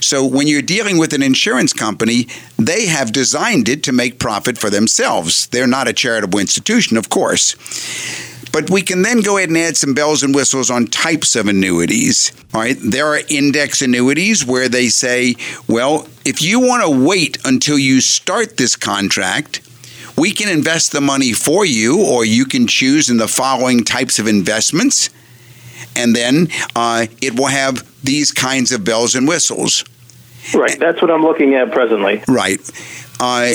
So 0.00 0.24
when 0.24 0.46
you're 0.46 0.62
dealing 0.62 0.98
with 0.98 1.12
an 1.12 1.22
insurance 1.22 1.72
company, 1.72 2.26
they 2.58 2.86
have 2.86 3.12
designed 3.12 3.68
it 3.68 3.82
to 3.84 3.92
make 3.92 4.18
profit 4.18 4.58
for 4.58 4.70
themselves. 4.70 5.46
They're 5.48 5.66
not 5.66 5.88
a 5.88 5.92
charitable 5.92 6.38
institution, 6.38 6.96
of 6.96 7.10
course. 7.10 7.54
But 8.52 8.68
we 8.68 8.82
can 8.82 9.02
then 9.02 9.20
go 9.20 9.36
ahead 9.36 9.48
and 9.48 9.58
add 9.58 9.76
some 9.76 9.94
bells 9.94 10.22
and 10.22 10.34
whistles 10.34 10.70
on 10.70 10.86
types 10.86 11.36
of 11.36 11.46
annuities. 11.46 12.32
All 12.52 12.60
right, 12.60 12.76
there 12.82 13.06
are 13.06 13.20
index 13.28 13.80
annuities 13.80 14.44
where 14.44 14.68
they 14.68 14.88
say, 14.88 15.36
well, 15.68 16.08
if 16.24 16.42
you 16.42 16.58
want 16.58 16.82
to 16.82 17.06
wait 17.06 17.38
until 17.44 17.78
you 17.78 18.00
start 18.00 18.56
this 18.56 18.74
contract, 18.74 19.60
we 20.18 20.32
can 20.32 20.48
invest 20.48 20.90
the 20.90 21.00
money 21.00 21.32
for 21.32 21.64
you, 21.64 22.04
or 22.04 22.24
you 22.24 22.44
can 22.44 22.66
choose 22.66 23.08
in 23.08 23.18
the 23.18 23.28
following 23.28 23.84
types 23.84 24.18
of 24.18 24.26
investments 24.26 25.10
and 25.96 26.14
then 26.14 26.48
uh, 26.76 27.06
it 27.20 27.38
will 27.38 27.46
have 27.46 27.89
these 28.02 28.32
kinds 28.32 28.72
of 28.72 28.84
bells 28.84 29.14
and 29.14 29.26
whistles. 29.26 29.84
Right, 30.54 30.78
that's 30.78 31.00
what 31.02 31.10
I'm 31.10 31.22
looking 31.22 31.54
at 31.54 31.70
presently. 31.70 32.22
Right. 32.26 32.60
Uh, 33.20 33.52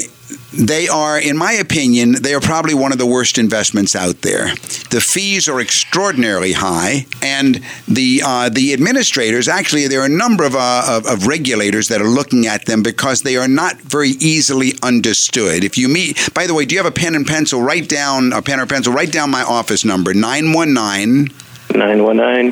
they 0.53 0.87
are, 0.87 1.19
in 1.19 1.37
my 1.37 1.53
opinion, 1.53 2.13
they 2.21 2.33
are 2.33 2.39
probably 2.39 2.73
one 2.73 2.91
of 2.91 2.97
the 2.97 3.05
worst 3.05 3.37
investments 3.37 3.95
out 3.95 4.21
there. 4.21 4.47
The 4.89 5.01
fees 5.01 5.49
are 5.49 5.59
extraordinarily 5.59 6.53
high, 6.53 7.05
and 7.21 7.61
the 7.87 8.21
uh, 8.25 8.49
the 8.49 8.73
administrators 8.73 9.47
actually 9.47 9.87
there 9.87 10.01
are 10.01 10.05
a 10.05 10.09
number 10.09 10.43
of, 10.45 10.55
uh, 10.55 10.83
of, 10.87 11.05
of 11.05 11.27
regulators 11.27 11.89
that 11.89 12.01
are 12.01 12.07
looking 12.07 12.47
at 12.47 12.65
them 12.65 12.83
because 12.83 13.21
they 13.21 13.35
are 13.35 13.47
not 13.47 13.77
very 13.81 14.09
easily 14.09 14.73
understood. 14.81 15.63
If 15.63 15.77
you 15.77 15.89
meet, 15.89 16.33
by 16.33 16.47
the 16.47 16.53
way, 16.53 16.65
do 16.65 16.75
you 16.75 16.79
have 16.81 16.91
a 16.91 16.95
pen 16.95 17.15
and 17.15 17.27
pencil? 17.27 17.61
Write 17.61 17.89
down 17.89 18.31
a 18.33 18.41
pen 18.41 18.59
or 18.59 18.65
pencil. 18.65 18.93
Write 18.93 19.11
down 19.11 19.29
my 19.29 19.43
office 19.43 19.83
number 19.83 20.13
nine 20.13 20.53
one 20.53 20.73
nine. 20.73 21.25
919 21.25 21.44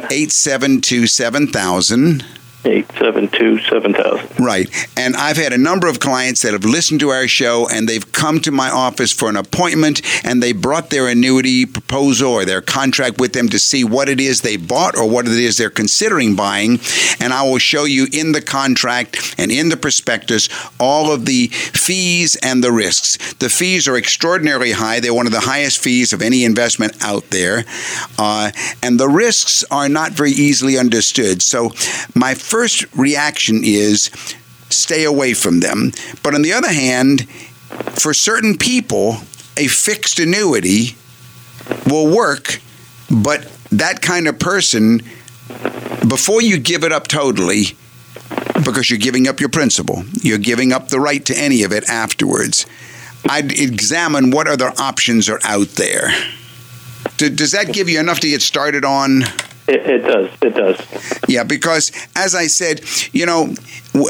872 0.09 1.07
7000. 1.07 2.42
872 2.65 3.59
7000. 3.59 4.39
Right. 4.39 4.69
And 4.97 5.15
I've 5.15 5.37
had 5.37 5.53
a 5.53 5.57
number 5.57 5.87
of 5.87 5.99
clients 5.99 6.41
that 6.43 6.53
have 6.53 6.63
listened 6.63 7.01
to 7.01 7.09
our 7.09 7.27
show 7.27 7.67
and 7.67 7.87
they've 7.87 8.09
come 8.11 8.39
to 8.41 8.51
my 8.51 8.69
office 8.69 9.11
for 9.11 9.29
an 9.29 9.35
appointment 9.35 10.01
and 10.25 10.41
they 10.41 10.53
brought 10.53 10.89
their 10.89 11.07
annuity 11.07 11.65
proposal 11.65 12.31
or 12.31 12.45
their 12.45 12.61
contract 12.61 13.19
with 13.19 13.33
them 13.33 13.49
to 13.49 13.59
see 13.59 13.83
what 13.83 14.07
it 14.07 14.19
is 14.19 14.41
they 14.41 14.57
bought 14.57 14.97
or 14.97 15.09
what 15.09 15.27
it 15.27 15.33
is 15.33 15.57
they're 15.57 15.69
considering 15.69 16.35
buying. 16.35 16.79
And 17.19 17.33
I 17.33 17.43
will 17.43 17.57
show 17.57 17.83
you 17.83 18.07
in 18.13 18.31
the 18.31 18.41
contract 18.41 19.35
and 19.37 19.51
in 19.51 19.69
the 19.69 19.77
prospectus 19.77 20.47
all 20.79 21.11
of 21.11 21.25
the 21.25 21.47
fees 21.47 22.37
and 22.37 22.63
the 22.63 22.71
risks. 22.71 23.33
The 23.33 23.49
fees 23.49 23.87
are 23.87 23.97
extraordinarily 23.97 24.71
high, 24.71 24.99
they're 24.99 25.13
one 25.13 25.27
of 25.27 25.33
the 25.33 25.41
highest 25.41 25.79
fees 25.79 26.13
of 26.13 26.21
any 26.21 26.45
investment 26.45 26.95
out 27.03 27.29
there. 27.29 27.65
Uh, 28.17 28.51
and 28.81 28.99
the 28.99 29.09
risks 29.09 29.63
are 29.69 29.89
not 29.89 30.11
very 30.11 30.31
easily 30.31 30.77
understood. 30.77 31.41
So, 31.41 31.71
my 32.15 32.33
first 32.53 32.85
reaction 32.95 33.61
is 33.63 34.11
stay 34.69 35.05
away 35.05 35.33
from 35.33 35.59
them. 35.59 35.91
But 36.21 36.35
on 36.35 36.43
the 36.43 36.53
other 36.53 36.71
hand, 36.71 37.27
for 37.99 38.13
certain 38.13 38.59
people, 38.59 39.17
a 39.57 39.65
fixed 39.65 40.19
annuity 40.19 40.95
will 41.87 42.15
work, 42.15 42.59
but 43.09 43.51
that 43.71 44.03
kind 44.03 44.27
of 44.27 44.37
person, 44.37 45.01
before 46.07 46.43
you 46.43 46.59
give 46.59 46.83
it 46.83 46.91
up 46.91 47.07
totally, 47.07 47.75
because 48.63 48.87
you're 48.87 48.99
giving 48.99 49.27
up 49.27 49.39
your 49.39 49.49
principal, 49.49 50.03
you're 50.21 50.37
giving 50.37 50.71
up 50.71 50.89
the 50.89 50.99
right 50.99 51.25
to 51.25 51.35
any 51.35 51.63
of 51.63 51.71
it 51.71 51.89
afterwards. 51.89 52.67
I'd 53.27 53.51
examine 53.51 54.29
what 54.29 54.47
other 54.47 54.71
options 54.77 55.27
are 55.27 55.39
out 55.43 55.69
there. 55.69 56.09
Does 57.17 57.53
that 57.53 57.73
give 57.73 57.89
you 57.89 57.99
enough 57.99 58.19
to 58.19 58.29
get 58.29 58.43
started 58.43 58.85
on? 58.85 59.23
It, 59.67 59.81
it, 59.87 59.99
does. 59.99 60.29
It 60.41 60.55
does. 60.55 61.21
Yeah, 61.27 61.43
because 61.43 61.91
as 62.15 62.35
I 62.35 62.47
said, 62.47 62.81
you 63.13 63.25
know, 63.25 63.53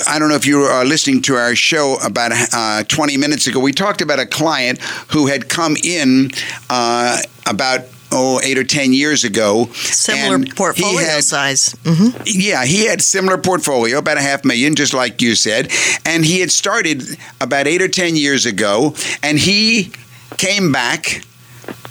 I 0.08 0.18
don't 0.18 0.30
know 0.30 0.36
if 0.36 0.48
you 0.48 0.62
are 0.62 0.86
listening 0.86 1.22
to 1.24 1.36
our 1.36 1.56
show 1.56 1.98
about 2.04 2.32
uh, 2.54 2.84
20 2.86 3.18
minutes 3.18 3.46
ago. 3.46 3.60
We 3.60 3.72
talked 3.72 4.02
about 4.02 4.20
a 4.20 4.26
client 4.26 4.82
who 5.10 5.28
had 5.28 5.50
come 5.50 5.76
in 5.84 6.32
uh, 6.70 7.20
about 7.46 7.82
oh 8.14 8.40
eight 8.44 8.58
or 8.58 8.64
ten 8.64 8.94
years 8.94 9.24
ago. 9.24 9.66
Similar 9.74 10.46
portfolio 10.56 11.00
had, 11.00 11.24
size. 11.24 11.74
Mm-hmm. 11.84 12.22
Yeah, 12.26 12.64
he 12.66 12.86
had 12.86 13.02
similar 13.02 13.38
portfolio, 13.38 13.98
about 13.98 14.18
a 14.18 14.22
half 14.22 14.46
million, 14.46 14.76
just 14.76 14.94
like 14.94 15.22
you 15.22 15.36
said, 15.36 15.72
and 16.06 16.24
he 16.24 16.40
had 16.40 16.52
started 16.52 17.04
about 17.42 17.68
eight 17.68 17.82
or 17.82 17.88
ten 17.88 18.16
years 18.16 18.46
ago, 18.46 18.96
and 19.22 19.38
he 19.40 19.92
came 20.38 20.72
back 20.72 21.24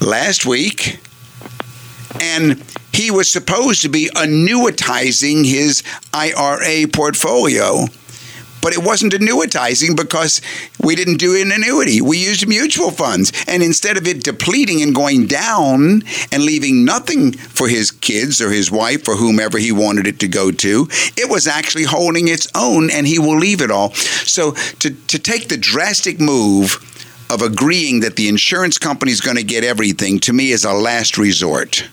last 0.01 0.47
week 0.47 1.01
and 2.21 2.63
he 2.93 3.11
was 3.11 3.31
supposed 3.31 3.83
to 3.83 3.89
be 3.89 4.11
annuitizing 4.15 5.45
his 5.45 5.83
IRA 6.13 6.89
portfolio. 6.89 7.87
But 8.61 8.75
it 8.75 8.85
wasn't 8.85 9.13
annuitizing 9.13 9.97
because 9.97 10.41
we 10.81 10.95
didn't 10.95 11.17
do 11.17 11.35
an 11.35 11.51
annuity. 11.51 12.01
We 12.01 12.19
used 12.19 12.47
mutual 12.47 12.93
funds. 12.93 13.33
And 13.49 13.61
instead 13.61 13.97
of 13.97 14.07
it 14.07 14.23
depleting 14.23 14.81
and 14.83 14.95
going 14.95 15.27
down 15.27 16.05
and 16.31 16.45
leaving 16.45 16.85
nothing 16.85 17.33
for 17.33 17.67
his 17.67 17.91
kids 17.91 18.41
or 18.41 18.51
his 18.51 18.71
wife 18.71 19.09
or 19.09 19.17
whomever 19.17 19.59
he 19.59 19.73
wanted 19.73 20.07
it 20.07 20.21
to 20.21 20.29
go 20.29 20.53
to, 20.53 20.87
it 21.17 21.29
was 21.29 21.49
actually 21.49 21.85
holding 21.85 22.29
its 22.29 22.47
own 22.55 22.89
and 22.89 23.05
he 23.05 23.19
will 23.19 23.37
leave 23.37 23.63
it 23.63 23.73
all. 23.73 23.93
So 23.95 24.53
to, 24.53 24.91
to 24.91 25.19
take 25.19 25.49
the 25.49 25.57
drastic 25.57 26.21
move 26.21 26.79
of 27.31 27.43
agreeing 27.43 28.01
that 28.01 28.15
the 28.15 28.29
insurance 28.29 28.79
company 28.79 29.11
is 29.11 29.21
going 29.21 29.39
to 29.39 29.43
get 29.43 29.65
everything 29.65 30.21
to 30.21 30.33
me 30.33 30.53
is 30.53 30.65
a 30.65 30.73
last 30.73 31.19
resort. 31.19 31.89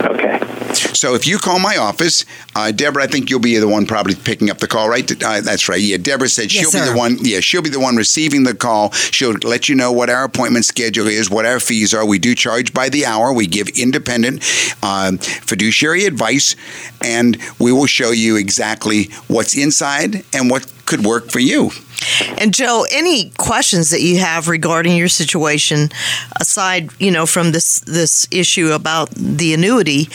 Okay. 0.00 0.38
So 0.76 1.14
if 1.14 1.26
you 1.26 1.38
call 1.38 1.58
my 1.58 1.76
office, 1.76 2.24
uh, 2.54 2.70
Deborah, 2.70 3.04
I 3.04 3.06
think 3.06 3.30
you'll 3.30 3.40
be 3.40 3.58
the 3.58 3.68
one 3.68 3.86
probably 3.86 4.14
picking 4.14 4.50
up 4.50 4.58
the 4.58 4.66
call, 4.66 4.88
right? 4.88 5.10
Uh, 5.10 5.40
that's 5.40 5.68
right. 5.68 5.80
Yeah, 5.80 5.96
Deborah 5.96 6.28
said 6.28 6.52
Yes, 6.52 6.70
she'll 6.70 6.84
be 6.84 6.90
the 6.90 6.96
one. 6.96 7.18
Yeah, 7.20 7.40
she'll 7.40 7.62
be 7.62 7.70
the 7.70 7.80
one 7.80 7.96
receiving 7.96 8.44
the 8.44 8.54
call. 8.54 8.92
She'll 8.92 9.32
let 9.42 9.68
you 9.68 9.74
know 9.74 9.92
what 9.92 10.10
our 10.10 10.24
appointment 10.24 10.64
schedule 10.64 11.06
is, 11.06 11.30
what 11.30 11.46
our 11.46 11.60
fees 11.60 11.94
are. 11.94 12.06
We 12.06 12.18
do 12.18 12.34
charge 12.34 12.72
by 12.72 12.88
the 12.88 13.06
hour. 13.06 13.32
We 13.32 13.46
give 13.46 13.68
independent 13.68 14.42
um, 14.82 15.18
fiduciary 15.18 16.04
advice, 16.04 16.56
and 17.02 17.38
we 17.58 17.72
will 17.72 17.86
show 17.86 18.10
you 18.10 18.36
exactly 18.36 19.04
what's 19.28 19.56
inside 19.56 20.24
and 20.32 20.50
what 20.50 20.70
could 20.86 21.04
work 21.04 21.30
for 21.30 21.40
you. 21.40 21.70
And 22.38 22.52
Joe, 22.52 22.84
any 22.90 23.30
questions 23.30 23.90
that 23.90 24.02
you 24.02 24.18
have 24.18 24.48
regarding 24.48 24.96
your 24.96 25.08
situation, 25.08 25.90
aside, 26.38 26.90
you 27.00 27.10
know, 27.10 27.26
from 27.26 27.52
this 27.52 27.80
this 27.80 28.28
issue 28.30 28.72
about 28.72 29.10
the 29.10 29.54
annuity, 29.54 30.08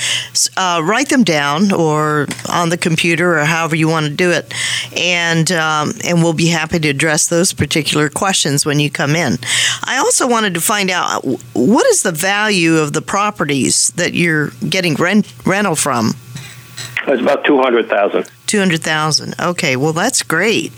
uh, 0.58 0.82
write 0.84 1.10
them 1.10 1.24
down 1.24 1.72
or 1.72 2.28
on 2.50 2.70
the 2.70 2.78
computer 2.78 3.40
or 3.40 3.46
however 3.46 3.76
you 3.76 3.88
want 3.88 4.06
to 4.06 4.12
do 4.14 4.32
it, 4.32 4.54
and 4.96 5.52
um, 5.52 5.92
and 6.06 6.22
we'll 6.22 6.34
be 6.34 6.48
happy 6.48 6.80
to 6.80 6.90
address 6.90 7.28
those 7.28 7.54
particular 7.54 8.10
questions 8.10 8.66
when 8.66 8.80
you 8.80 8.90
come 8.90 9.16
in. 9.16 9.38
I 9.84 9.98
also 9.98 10.28
wanted 10.28 10.54
to 10.54 10.62
find 10.62 10.90
out 10.90 11.24
what 11.54 11.86
is 11.88 12.04
the 12.04 12.12
value 12.12 12.78
of 12.78 12.94
the 12.94 13.02
properties 13.02 13.90
that 13.92 14.14
you're 14.14 14.52
getting 14.70 14.96
rent 14.96 15.34
rental 15.46 15.76
from. 15.76 16.14
It's 17.08 17.22
about 17.22 17.44
two 17.44 17.60
hundred 17.60 17.90
thousand. 17.90 18.30
Two 18.46 18.60
hundred 18.60 18.82
thousand. 18.82 19.36
Okay, 19.40 19.76
well 19.76 19.94
that's 19.94 20.24
great. 20.24 20.72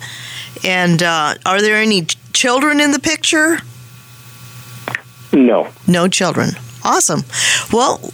And 0.64 1.01
uh, 1.04 1.36
are 1.45 1.62
there 1.62 1.78
any 1.78 2.06
children 2.34 2.80
in 2.80 2.91
the 2.91 2.99
picture? 2.99 3.60
No. 5.32 5.70
No 5.88 6.08
children. 6.08 6.51
Awesome. 6.84 7.24
Well, 7.72 8.12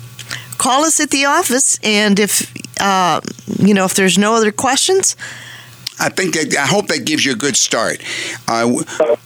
call 0.58 0.86
us 0.86 1.00
at 1.00 1.10
the 1.10 1.26
office, 1.26 1.80
and 1.84 2.20
if 2.20 2.52
uh, 2.80 3.22
you 3.58 3.74
know 3.74 3.86
if 3.86 3.96
there's 3.96 4.18
no 4.18 4.36
other 4.36 4.52
questions, 4.52 5.16
I 6.00 6.10
think 6.10 6.36
that, 6.36 6.56
I 6.58 6.66
hope 6.66 6.88
that 6.88 7.06
gives 7.06 7.26
you 7.26 7.34
a 7.34 7.36
good 7.36 7.58
start. 7.58 8.02
Uh, 8.48 8.84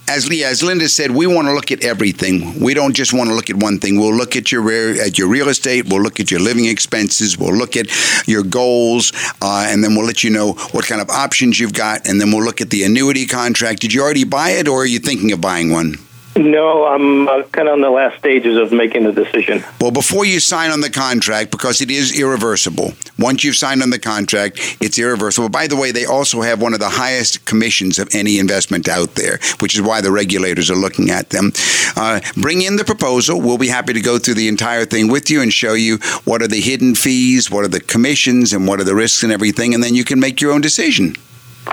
as 0.08 0.30
as 0.30 0.64
Linda 0.64 0.90
said, 0.90 1.12
we 1.12 1.28
want 1.28 1.48
to 1.48 1.54
look 1.54 1.72
at 1.72 1.84
everything. 1.84 2.60
We 2.60 2.74
don't 2.74 2.94
just 2.94 3.14
want 3.14 3.30
to 3.30 3.36
look 3.36 3.50
at 3.50 3.58
one 3.58 3.80
thing. 3.80 4.00
We'll 4.00 4.16
look 4.16 4.36
at 4.36 4.52
your 4.52 4.68
at 5.00 5.18
your 5.18 5.28
real 5.28 5.50
estate. 5.50 5.88
We'll 5.88 6.02
look 6.02 6.20
at 6.20 6.32
your 6.32 6.40
living 6.40 6.66
expenses. 6.66 7.38
We'll 7.38 7.56
look 7.56 7.78
at 7.78 7.88
your 8.28 8.44
goals, 8.44 9.14
uh, 9.42 9.68
and 9.70 9.84
then 9.84 9.96
we'll 9.96 10.06
let 10.06 10.24
you 10.24 10.30
know 10.30 10.54
what 10.72 10.86
kind 10.86 11.02
of 11.02 11.10
options 11.10 11.60
you've 11.60 11.74
got. 11.74 12.08
And 12.08 12.20
then 12.20 12.32
we'll 12.32 12.44
look 12.44 12.62
at 12.62 12.70
the 12.70 12.84
annuity 12.84 13.26
contract. 13.26 13.82
Did 13.82 13.94
you 13.94 14.02
already 14.02 14.24
buy 14.24 14.52
it, 14.52 14.68
or 14.68 14.82
are 14.82 14.86
you 14.86 15.00
thinking 15.00 15.32
of 15.32 15.42
buying 15.42 15.72
one? 15.72 15.98
No, 16.36 16.88
I'm 16.88 17.28
uh, 17.28 17.44
kind 17.52 17.68
of 17.68 17.74
on 17.74 17.82
the 17.82 17.92
last 17.92 18.18
stages 18.18 18.58
of 18.58 18.72
making 18.72 19.04
the 19.04 19.12
decision. 19.12 19.64
Well, 19.80 19.92
before 19.92 20.26
you 20.26 20.40
sign 20.40 20.72
on 20.72 20.82
the 20.82 20.90
contract, 20.90 21.52
because 21.52 21.80
it 21.80 21.92
is 21.92 22.20
irreversible, 22.20 22.94
once 23.20 23.44
you've 23.44 23.56
signed 23.56 23.84
on 23.84 23.92
the 23.92 24.00
contract, 24.00 24.78
it's 24.82 24.98
irreversible. 24.98 25.50
By 25.50 25.68
the 25.68 25.76
way, 25.76 25.92
they 25.92 26.06
also 26.06 26.42
have 26.42 26.60
one 26.60 26.74
of 26.74 26.80
the 26.80 26.90
highest 26.90 27.46
commissions 27.46 28.00
of 28.00 28.10
any 28.16 28.40
investment 28.40 28.90
out 28.90 29.14
there, 29.14 29.40
which 29.60 29.76
is 29.76 29.82
why 29.84 30.02
the 30.02 30.12
regulators 30.12 30.72
are 30.72 30.76
looking 30.76 31.12
at 31.12 31.30
them. 31.30 31.52
Uh, 31.96 32.20
bring 32.36 32.64
in 32.64 32.78
the 32.78 32.86
proposal. 32.86 33.40
We'll 33.40 33.60
be 33.60 33.68
happy 33.68 33.94
to 33.94 34.02
go 34.02 34.18
through 34.18 34.36
the 34.36 34.48
entire 34.48 34.86
thing 34.86 35.10
with 35.10 35.30
you 35.30 35.42
and 35.42 35.54
show 35.54 35.74
you 35.74 35.98
what 36.24 36.42
are 36.42 36.48
the 36.48 36.62
hidden 36.62 36.96
fees, 36.96 37.52
what 37.52 37.64
are 37.64 37.70
the 37.70 37.80
commissions, 37.80 38.54
and 38.54 38.68
what 38.68 38.80
are 38.80 38.86
the 38.86 38.96
risks 38.96 39.22
and 39.22 39.32
everything, 39.32 39.76
and 39.76 39.84
then 39.84 39.94
you 39.94 40.04
can 40.04 40.20
make 40.20 40.42
your 40.42 40.52
own 40.52 40.62
decision. 40.62 41.16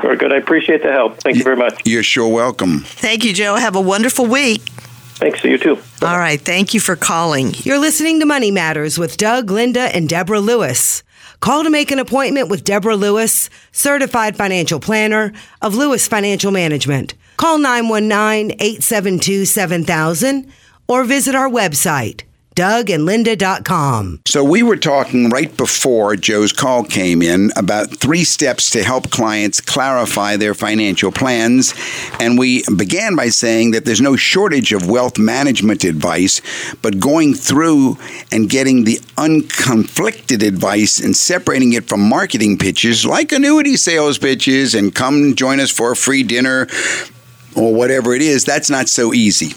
Very 0.03 0.17
good. 0.17 0.33
I 0.33 0.37
appreciate 0.37 0.83
the 0.83 0.93
help. 0.93 1.19
Thank 1.19 1.37
you 1.37 1.45
very 1.45 1.57
much. 1.57 1.81
You're 1.85 2.03
sure 2.03 2.29
welcome. 2.29 2.81
Thank 2.81 3.25
you, 3.25 3.33
Joe. 3.33 3.57
Have 3.57 3.77
a 3.77 3.81
wonderful 3.81 4.27
week. 4.27 4.63
Thanks 5.21 5.43
to 5.43 5.51
you 5.51 5.59
too. 5.59 5.79
All 6.03 6.19
right. 6.19 6.41
Thank 6.41 6.73
you 6.73 6.81
for 6.81 6.97
calling. 6.97 7.53
You're 7.59 7.79
listening 7.79 8.21
to 8.21 8.27
Money 8.27 8.51
Matters 8.51 8.99
with 8.99 9.17
Doug, 9.17 9.51
Linda, 9.51 9.95
and 9.95 10.09
Deborah 10.09 10.41
Lewis. 10.41 11.03
Call 11.41 11.65
to 11.65 11.71
make 11.71 11.91
an 11.91 11.99
appointment 11.99 12.49
with 12.49 12.65
Deborah 12.65 12.97
Lewis, 12.97 13.51
certified 13.73 14.37
financial 14.37 14.81
planner 14.81 15.33
of 15.61 15.75
Lewis 15.75 16.07
Financial 16.07 16.51
Management. 16.51 17.15
Call 17.37 17.59
919 17.59 18.57
872 18.61 19.45
7000 19.47 20.53
or 20.89 21.05
visit 21.05 21.35
our 21.35 21.49
website 21.49 22.23
dougandlinda.com. 22.61 24.21
So 24.27 24.45
we 24.45 24.63
were 24.63 24.77
talking 24.77 25.31
right 25.31 25.57
before 25.57 26.15
Joe's 26.15 26.53
call 26.53 26.85
came 26.85 27.23
in 27.23 27.51
about 27.57 27.97
three 27.97 28.23
steps 28.23 28.69
to 28.71 28.83
help 28.83 29.11
clients 29.11 29.63
clarify 29.63 30.37
their 30.37 30.53
financial 30.53 31.11
plans. 31.11 31.73
And 32.21 32.39
we 32.39 32.63
began 32.77 33.17
by 33.17 33.31
saying 33.31 33.71
that 33.71 33.87
there's 33.87 34.03
no 34.03 34.15
shortage 34.15 34.75
of 34.75 34.91
wealth 34.91 35.19
management 35.19 35.85
advice, 35.85 36.43
but 36.83 37.01
going 37.01 37.33
through 37.33 37.97
and 38.31 38.51
getting 38.51 38.85
the 38.85 38.99
unconflicted 39.17 40.47
advice 40.47 41.01
and 41.01 41.17
separating 41.17 41.73
it 41.73 41.89
from 41.89 42.07
marketing 42.07 42.59
pitches 42.59 43.07
like 43.07 43.33
annuity 43.33 43.77
sales 43.79 44.19
pitches 44.19 44.75
and 44.75 44.95
come 44.95 45.35
join 45.35 45.61
us 45.61 45.71
for 45.71 45.93
a 45.93 45.97
free 45.97 46.23
dinner 46.23 46.67
or 47.57 47.75
whatever 47.75 48.15
it 48.15 48.21
is, 48.21 48.45
that's 48.45 48.69
not 48.69 48.87
so 48.91 49.15
easy. 49.15 49.55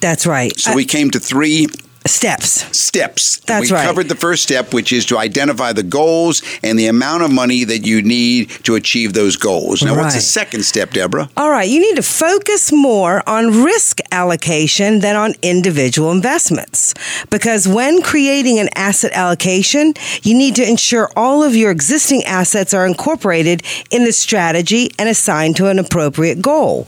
That's 0.00 0.24
right. 0.24 0.56
So 0.56 0.74
we 0.74 0.84
came 0.84 1.10
to 1.10 1.18
three 1.18 1.66
steps. 2.06 2.76
Steps. 2.76 3.38
That's 3.40 3.70
we 3.70 3.76
right. 3.76 3.84
covered 3.84 4.08
the 4.08 4.14
first 4.14 4.42
step, 4.42 4.74
which 4.74 4.92
is 4.92 5.06
to 5.06 5.18
identify 5.18 5.72
the 5.72 5.82
goals 5.82 6.42
and 6.62 6.78
the 6.78 6.86
amount 6.86 7.22
of 7.22 7.32
money 7.32 7.64
that 7.64 7.86
you 7.86 8.02
need 8.02 8.50
to 8.64 8.74
achieve 8.74 9.14
those 9.14 9.36
goals. 9.36 9.82
Now, 9.82 9.96
what's 9.96 10.14
the 10.14 10.20
second 10.20 10.64
step, 10.64 10.90
Deborah? 10.90 11.28
All 11.36 11.50
right, 11.50 11.68
you 11.68 11.80
need 11.80 11.96
to 11.96 12.02
focus 12.02 12.72
more 12.72 13.22
on 13.28 13.64
risk 13.64 14.00
allocation 14.12 15.00
than 15.00 15.16
on 15.16 15.34
individual 15.42 16.12
investments. 16.12 16.94
Because 17.30 17.66
when 17.66 18.02
creating 18.02 18.58
an 18.58 18.68
asset 18.74 19.12
allocation, 19.12 19.94
you 20.22 20.34
need 20.34 20.56
to 20.56 20.68
ensure 20.68 21.10
all 21.16 21.42
of 21.42 21.56
your 21.56 21.70
existing 21.70 22.24
assets 22.24 22.74
are 22.74 22.86
incorporated 22.86 23.62
in 23.90 24.04
the 24.04 24.12
strategy 24.12 24.90
and 24.98 25.08
assigned 25.08 25.56
to 25.56 25.68
an 25.68 25.78
appropriate 25.78 26.42
goal. 26.42 26.86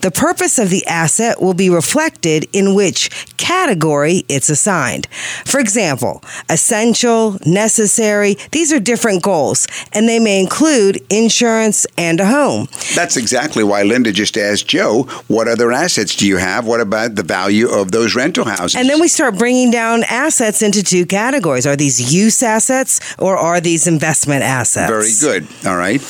The 0.00 0.12
purpose 0.14 0.58
of 0.58 0.70
the 0.70 0.86
asset 0.86 1.40
will 1.40 1.54
be 1.54 1.70
reflected 1.70 2.48
in 2.52 2.74
which 2.74 3.10
category 3.36 4.24
it's 4.28 4.50
assigned. 4.58 5.06
For 5.44 5.60
example, 5.60 6.22
essential, 6.48 7.38
necessary, 7.46 8.36
these 8.50 8.72
are 8.72 8.80
different 8.80 9.22
goals, 9.22 9.66
and 9.92 10.08
they 10.08 10.18
may 10.18 10.40
include 10.40 11.00
insurance 11.10 11.86
and 11.96 12.18
a 12.20 12.26
home. 12.26 12.68
That's 12.96 13.16
exactly 13.16 13.62
why 13.62 13.84
Linda 13.84 14.12
just 14.12 14.36
asked 14.36 14.66
Joe, 14.66 15.04
what 15.28 15.46
other 15.46 15.70
assets 15.70 16.16
do 16.16 16.26
you 16.26 16.38
have? 16.38 16.66
What 16.66 16.80
about 16.80 17.14
the 17.14 17.22
value 17.22 17.68
of 17.68 17.92
those 17.92 18.16
rental 18.16 18.44
houses? 18.44 18.74
And 18.74 18.88
then 18.88 19.00
we 19.00 19.08
start 19.08 19.38
bringing 19.38 19.70
down 19.70 20.02
assets 20.08 20.60
into 20.62 20.82
two 20.82 21.06
categories. 21.06 21.66
Are 21.66 21.76
these 21.76 22.12
use 22.12 22.42
assets 22.42 23.00
or 23.18 23.36
are 23.36 23.60
these 23.60 23.86
investment 23.86 24.42
assets? 24.42 24.90
Very 24.90 25.12
good. 25.20 25.48
All 25.66 25.76
right. 25.76 26.02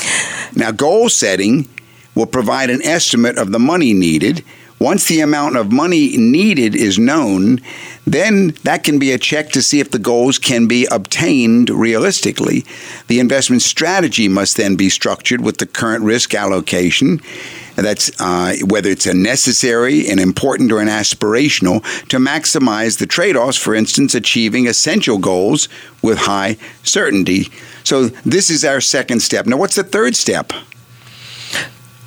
Now, 0.56 0.70
goal 0.70 1.08
setting 1.10 1.68
will 2.14 2.26
provide 2.26 2.70
an 2.70 2.82
estimate 2.82 3.36
of 3.36 3.52
the 3.52 3.58
money 3.58 3.92
needed. 3.92 4.42
Once 4.78 5.06
the 5.06 5.20
amount 5.20 5.56
of 5.56 5.72
money 5.72 6.16
needed 6.16 6.76
is 6.76 6.98
known, 6.98 7.60
then 8.06 8.48
that 8.62 8.84
can 8.84 8.98
be 8.98 9.12
a 9.12 9.18
check 9.18 9.50
to 9.50 9.60
see 9.60 9.80
if 9.80 9.90
the 9.90 9.98
goals 9.98 10.38
can 10.38 10.66
be 10.66 10.86
obtained 10.90 11.68
realistically. 11.68 12.64
The 13.08 13.18
investment 13.18 13.62
strategy 13.62 14.28
must 14.28 14.56
then 14.56 14.76
be 14.76 14.88
structured 14.88 15.40
with 15.40 15.58
the 15.58 15.66
current 15.66 16.04
risk 16.04 16.34
allocation. 16.34 17.20
That's 17.74 18.10
uh, 18.20 18.54
whether 18.64 18.90
it's 18.90 19.06
a 19.06 19.14
necessary, 19.14 20.08
an 20.08 20.18
important, 20.18 20.72
or 20.72 20.80
an 20.80 20.88
aspirational 20.88 21.82
to 22.08 22.18
maximize 22.18 22.98
the 22.98 23.06
trade 23.06 23.36
offs, 23.36 23.56
for 23.56 23.74
instance, 23.74 24.14
achieving 24.14 24.66
essential 24.66 25.18
goals 25.18 25.68
with 26.02 26.18
high 26.18 26.56
certainty. 26.82 27.48
So, 27.84 28.06
this 28.06 28.50
is 28.50 28.64
our 28.64 28.80
second 28.80 29.20
step. 29.20 29.46
Now, 29.46 29.56
what's 29.58 29.76
the 29.76 29.84
third 29.84 30.16
step? 30.16 30.52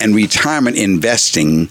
and 0.00 0.14
retirement 0.14 0.76
investing 0.76 1.68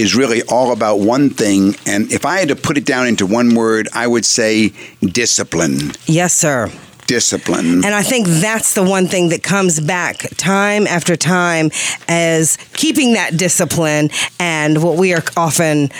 is 0.00 0.16
really 0.16 0.42
all 0.48 0.72
about 0.72 1.00
one 1.00 1.28
thing. 1.30 1.76
And 1.86 2.10
if 2.10 2.24
I 2.24 2.38
had 2.38 2.48
to 2.48 2.56
put 2.56 2.78
it 2.78 2.86
down 2.86 3.06
into 3.06 3.26
one 3.26 3.54
word, 3.54 3.88
I 3.92 4.06
would 4.06 4.24
say 4.24 4.72
discipline. 5.00 5.92
Yes, 6.06 6.34
sir. 6.34 6.72
Discipline. 7.06 7.84
And 7.84 7.94
I 7.94 8.02
think 8.02 8.26
that's 8.26 8.74
the 8.74 8.82
one 8.82 9.08
thing 9.08 9.28
that 9.28 9.42
comes 9.42 9.78
back 9.78 10.18
time 10.36 10.86
after 10.86 11.16
time 11.16 11.70
as 12.08 12.56
keeping 12.72 13.12
that 13.14 13.36
discipline. 13.36 14.10
And 14.38 14.82
what 14.82 14.96
we 14.96 15.12
are 15.12 15.22
often 15.36 15.90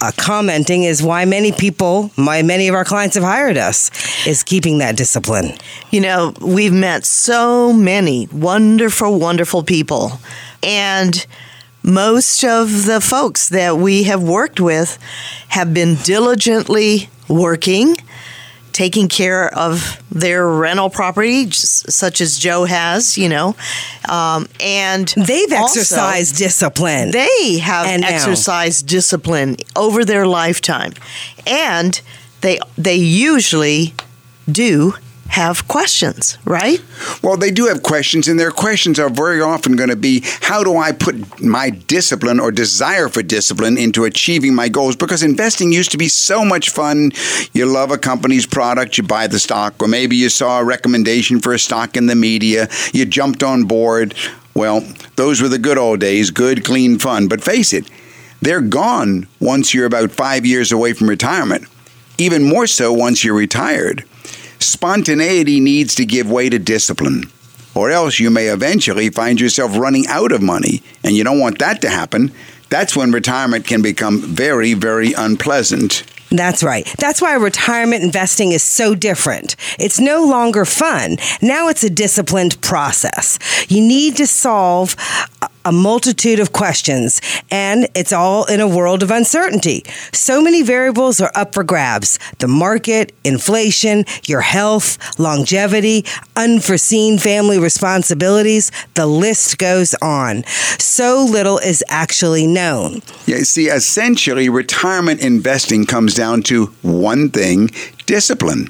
uh, 0.00 0.10
commenting 0.16 0.82
is 0.84 1.02
why 1.02 1.24
many 1.24 1.52
people, 1.52 2.10
why 2.16 2.42
many 2.42 2.68
of 2.68 2.74
our 2.74 2.84
clients 2.84 3.14
have 3.14 3.24
hired 3.24 3.58
us, 3.58 3.90
is 4.26 4.42
keeping 4.42 4.78
that 4.78 4.96
discipline. 4.96 5.52
You 5.90 6.00
know, 6.00 6.32
we've 6.40 6.72
met 6.72 7.04
so 7.04 7.72
many 7.72 8.26
wonderful, 8.32 9.18
wonderful 9.18 9.62
people. 9.62 10.12
And 10.62 11.26
most 11.82 12.44
of 12.44 12.86
the 12.86 13.00
folks 13.00 13.48
that 13.48 13.76
we 13.76 14.04
have 14.04 14.22
worked 14.22 14.60
with 14.60 14.98
have 15.48 15.72
been 15.72 15.94
diligently 15.96 17.08
working, 17.28 17.96
taking 18.72 19.08
care 19.08 19.52
of 19.54 20.00
their 20.10 20.46
rental 20.46 20.90
property, 20.90 21.50
such 21.50 22.20
as 22.20 22.38
Joe 22.38 22.64
has, 22.64 23.16
you 23.16 23.28
know. 23.28 23.56
Um, 24.08 24.46
and 24.60 25.08
They've 25.16 25.52
also- 25.52 25.80
exercised 25.80 26.36
discipline. 26.36 27.10
they 27.12 27.58
have 27.58 27.86
And 27.86 28.02
now. 28.02 28.08
exercised 28.08 28.86
discipline 28.86 29.56
over 29.74 30.04
their 30.04 30.26
lifetime, 30.26 30.92
and 31.46 32.00
they 32.42 32.58
they 32.78 32.96
usually 32.96 33.94
do 34.50 34.94
have 35.30 35.68
questions, 35.68 36.38
right? 36.44 36.82
Well, 37.22 37.36
they 37.36 37.52
do 37.52 37.66
have 37.66 37.84
questions, 37.84 38.26
and 38.26 38.38
their 38.38 38.50
questions 38.50 38.98
are 38.98 39.08
very 39.08 39.40
often 39.40 39.76
going 39.76 39.88
to 39.88 39.96
be 39.96 40.22
how 40.40 40.64
do 40.64 40.76
I 40.76 40.90
put 40.90 41.40
my 41.40 41.70
discipline 41.70 42.40
or 42.40 42.50
desire 42.50 43.08
for 43.08 43.22
discipline 43.22 43.78
into 43.78 44.04
achieving 44.04 44.56
my 44.56 44.68
goals? 44.68 44.96
Because 44.96 45.22
investing 45.22 45.72
used 45.72 45.92
to 45.92 45.98
be 45.98 46.08
so 46.08 46.44
much 46.44 46.70
fun. 46.70 47.12
You 47.52 47.66
love 47.66 47.92
a 47.92 47.98
company's 47.98 48.44
product, 48.44 48.98
you 48.98 49.04
buy 49.04 49.28
the 49.28 49.38
stock, 49.38 49.80
or 49.80 49.86
maybe 49.86 50.16
you 50.16 50.28
saw 50.28 50.58
a 50.58 50.64
recommendation 50.64 51.38
for 51.38 51.54
a 51.54 51.60
stock 51.60 51.96
in 51.96 52.06
the 52.06 52.16
media, 52.16 52.68
you 52.92 53.04
jumped 53.06 53.44
on 53.44 53.64
board. 53.64 54.14
Well, 54.54 54.84
those 55.14 55.40
were 55.40 55.48
the 55.48 55.58
good 55.58 55.78
old 55.78 56.00
days, 56.00 56.32
good, 56.32 56.64
clean 56.64 56.98
fun. 56.98 57.28
But 57.28 57.44
face 57.44 57.72
it, 57.72 57.88
they're 58.42 58.60
gone 58.60 59.28
once 59.38 59.72
you're 59.72 59.86
about 59.86 60.10
five 60.10 60.44
years 60.44 60.72
away 60.72 60.92
from 60.92 61.08
retirement, 61.08 61.66
even 62.18 62.42
more 62.42 62.66
so 62.66 62.92
once 62.92 63.22
you're 63.22 63.34
retired. 63.34 64.04
Spontaneity 64.60 65.58
needs 65.58 65.94
to 65.94 66.04
give 66.04 66.30
way 66.30 66.48
to 66.50 66.58
discipline, 66.58 67.24
or 67.74 67.90
else 67.90 68.20
you 68.20 68.30
may 68.30 68.48
eventually 68.48 69.08
find 69.08 69.40
yourself 69.40 69.76
running 69.76 70.06
out 70.06 70.32
of 70.32 70.42
money, 70.42 70.82
and 71.02 71.16
you 71.16 71.24
don't 71.24 71.40
want 71.40 71.58
that 71.58 71.80
to 71.80 71.88
happen. 71.88 72.30
That's 72.68 72.94
when 72.94 73.10
retirement 73.10 73.66
can 73.66 73.82
become 73.82 74.20
very, 74.20 74.74
very 74.74 75.12
unpleasant. 75.12 76.04
That's 76.30 76.62
right. 76.62 76.86
That's 76.98 77.20
why 77.20 77.34
retirement 77.34 78.04
investing 78.04 78.52
is 78.52 78.62
so 78.62 78.94
different. 78.94 79.56
It's 79.80 79.98
no 79.98 80.24
longer 80.24 80.64
fun. 80.64 81.16
Now 81.42 81.68
it's 81.68 81.82
a 81.82 81.90
disciplined 81.90 82.60
process. 82.60 83.38
You 83.68 83.80
need 83.80 84.16
to 84.18 84.28
solve 84.28 84.94
uh, 85.42 85.48
a- 85.64 85.72
multitude 85.72 86.40
of 86.40 86.52
questions, 86.52 87.20
and 87.50 87.88
it's 87.94 88.12
all 88.12 88.44
in 88.44 88.60
a 88.60 88.68
world 88.68 89.02
of 89.02 89.10
uncertainty. 89.10 89.84
So 90.12 90.42
many 90.42 90.62
variables 90.62 91.20
are 91.20 91.32
up 91.34 91.54
for 91.54 91.64
grabs 91.64 92.18
the 92.38 92.48
market, 92.48 93.12
inflation, 93.24 94.04
your 94.26 94.40
health, 94.40 95.18
longevity, 95.18 96.04
unforeseen 96.36 97.18
family 97.18 97.58
responsibilities. 97.58 98.70
The 98.94 99.06
list 99.06 99.58
goes 99.58 99.94
on. 100.02 100.44
So 100.78 101.24
little 101.24 101.58
is 101.58 101.82
actually 101.88 102.46
known. 102.46 103.02
Yeah, 103.26 103.38
see, 103.38 103.68
essentially, 103.68 104.48
retirement 104.48 105.20
investing 105.20 105.86
comes 105.86 106.14
down 106.14 106.42
to 106.44 106.66
one 106.82 107.30
thing 107.30 107.70
discipline. 108.06 108.68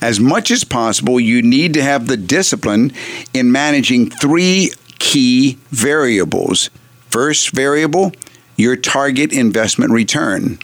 As 0.00 0.18
much 0.18 0.50
as 0.50 0.64
possible, 0.64 1.20
you 1.20 1.42
need 1.42 1.74
to 1.74 1.82
have 1.82 2.06
the 2.06 2.16
discipline 2.16 2.92
in 3.34 3.52
managing 3.52 4.08
three 4.08 4.72
key 5.00 5.58
variables. 5.70 6.70
First 7.08 7.50
variable, 7.50 8.12
your 8.56 8.76
target 8.76 9.32
investment 9.32 9.90
return. 9.90 10.60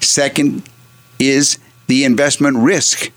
Second 0.00 0.62
is 1.18 1.58
the 1.86 2.04
investment 2.04 2.56
risk. 2.56 3.10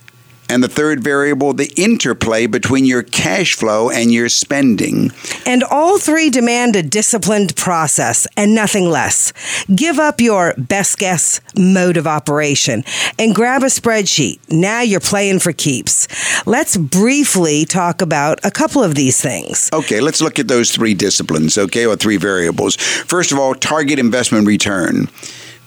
And 0.49 0.63
the 0.63 0.69
third 0.69 1.03
variable, 1.03 1.53
the 1.53 1.71
interplay 1.75 2.47
between 2.47 2.85
your 2.85 3.03
cash 3.03 3.55
flow 3.55 3.89
and 3.89 4.13
your 4.13 4.29
spending. 4.29 5.11
And 5.45 5.63
all 5.63 5.97
three 5.99 6.29
demand 6.29 6.75
a 6.75 6.83
disciplined 6.83 7.55
process 7.55 8.27
and 8.37 8.55
nothing 8.55 8.89
less. 8.89 9.33
Give 9.73 9.99
up 9.99 10.21
your 10.21 10.53
best 10.57 10.97
guess 10.97 11.41
mode 11.57 11.97
of 11.97 12.07
operation 12.07 12.83
and 13.19 13.35
grab 13.35 13.63
a 13.63 13.67
spreadsheet. 13.67 14.39
Now 14.49 14.81
you're 14.81 14.99
playing 14.99 15.39
for 15.39 15.51
keeps. 15.51 16.07
Let's 16.45 16.77
briefly 16.77 17.65
talk 17.65 18.01
about 18.01 18.39
a 18.45 18.51
couple 18.51 18.83
of 18.83 18.95
these 18.95 19.21
things. 19.21 19.69
Okay, 19.73 19.99
let's 19.99 20.21
look 20.21 20.39
at 20.39 20.47
those 20.47 20.71
three 20.71 20.93
disciplines, 20.93 21.57
okay, 21.57 21.85
or 21.85 21.95
three 21.95 22.17
variables. 22.17 22.75
First 22.75 23.31
of 23.31 23.39
all, 23.39 23.53
target 23.53 23.99
investment 23.99 24.47
return. 24.47 25.09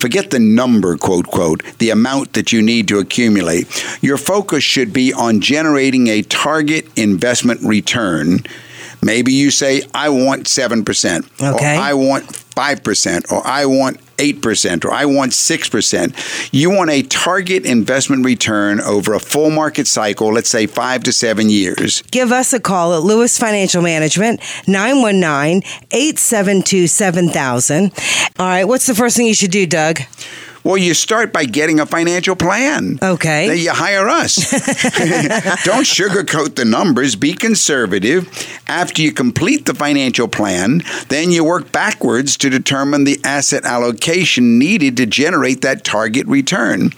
Forget 0.01 0.31
the 0.31 0.39
number, 0.39 0.97
quote, 0.97 1.27
quote, 1.27 1.61
the 1.77 1.91
amount 1.91 2.33
that 2.33 2.51
you 2.51 2.63
need 2.63 2.87
to 2.87 2.97
accumulate. 2.97 3.67
Your 4.01 4.17
focus 4.17 4.63
should 4.63 4.91
be 4.91 5.13
on 5.13 5.41
generating 5.41 6.07
a 6.07 6.23
target 6.23 6.87
investment 6.97 7.61
return. 7.61 8.39
Maybe 9.03 9.31
you 9.31 9.51
say, 9.51 9.83
I 9.93 10.09
want 10.09 10.45
7%, 10.45 11.23
Okay. 11.39 11.77
or 11.77 11.79
I 11.79 11.93
want 11.93 12.25
5%, 12.25 13.31
or 13.31 13.45
I 13.45 13.67
want 13.67 13.99
8%, 14.21 14.85
or 14.85 14.91
I 14.91 15.05
want 15.05 15.31
6%. 15.31 16.49
You 16.53 16.69
want 16.69 16.91
a 16.91 17.01
target 17.01 17.65
investment 17.65 18.23
return 18.23 18.79
over 18.81 19.13
a 19.13 19.19
full 19.19 19.49
market 19.49 19.87
cycle, 19.87 20.31
let's 20.31 20.49
say 20.49 20.67
five 20.67 21.03
to 21.03 21.11
seven 21.11 21.49
years. 21.49 22.03
Give 22.11 22.31
us 22.31 22.53
a 22.53 22.59
call 22.59 22.93
at 22.93 23.01
Lewis 23.01 23.37
Financial 23.37 23.81
Management, 23.81 24.39
919 24.67 25.63
872 25.91 26.87
7000. 26.87 27.91
All 28.37 28.45
right, 28.45 28.65
what's 28.65 28.85
the 28.85 28.95
first 28.95 29.17
thing 29.17 29.25
you 29.25 29.33
should 29.33 29.51
do, 29.51 29.65
Doug? 29.65 29.99
Well, 30.63 30.77
you 30.77 30.93
start 30.93 31.33
by 31.33 31.45
getting 31.45 31.79
a 31.79 31.85
financial 31.85 32.35
plan. 32.35 32.99
Okay. 33.01 33.47
Then 33.47 33.57
you 33.57 33.71
hire 33.71 34.07
us. 34.07 34.35
Don't 35.63 35.85
sugarcoat 35.85 36.55
the 36.55 36.65
numbers. 36.65 37.15
Be 37.15 37.33
conservative. 37.33 38.29
After 38.67 39.01
you 39.01 39.11
complete 39.11 39.65
the 39.65 39.73
financial 39.73 40.27
plan, 40.27 40.83
then 41.09 41.31
you 41.31 41.43
work 41.43 41.71
backwards 41.71 42.37
to 42.37 42.49
determine 42.49 43.05
the 43.05 43.19
asset 43.23 43.65
allocation 43.65 44.59
needed 44.59 44.97
to 44.97 45.05
generate 45.05 45.61
that 45.61 45.83
target 45.83 46.27
return. 46.27 46.91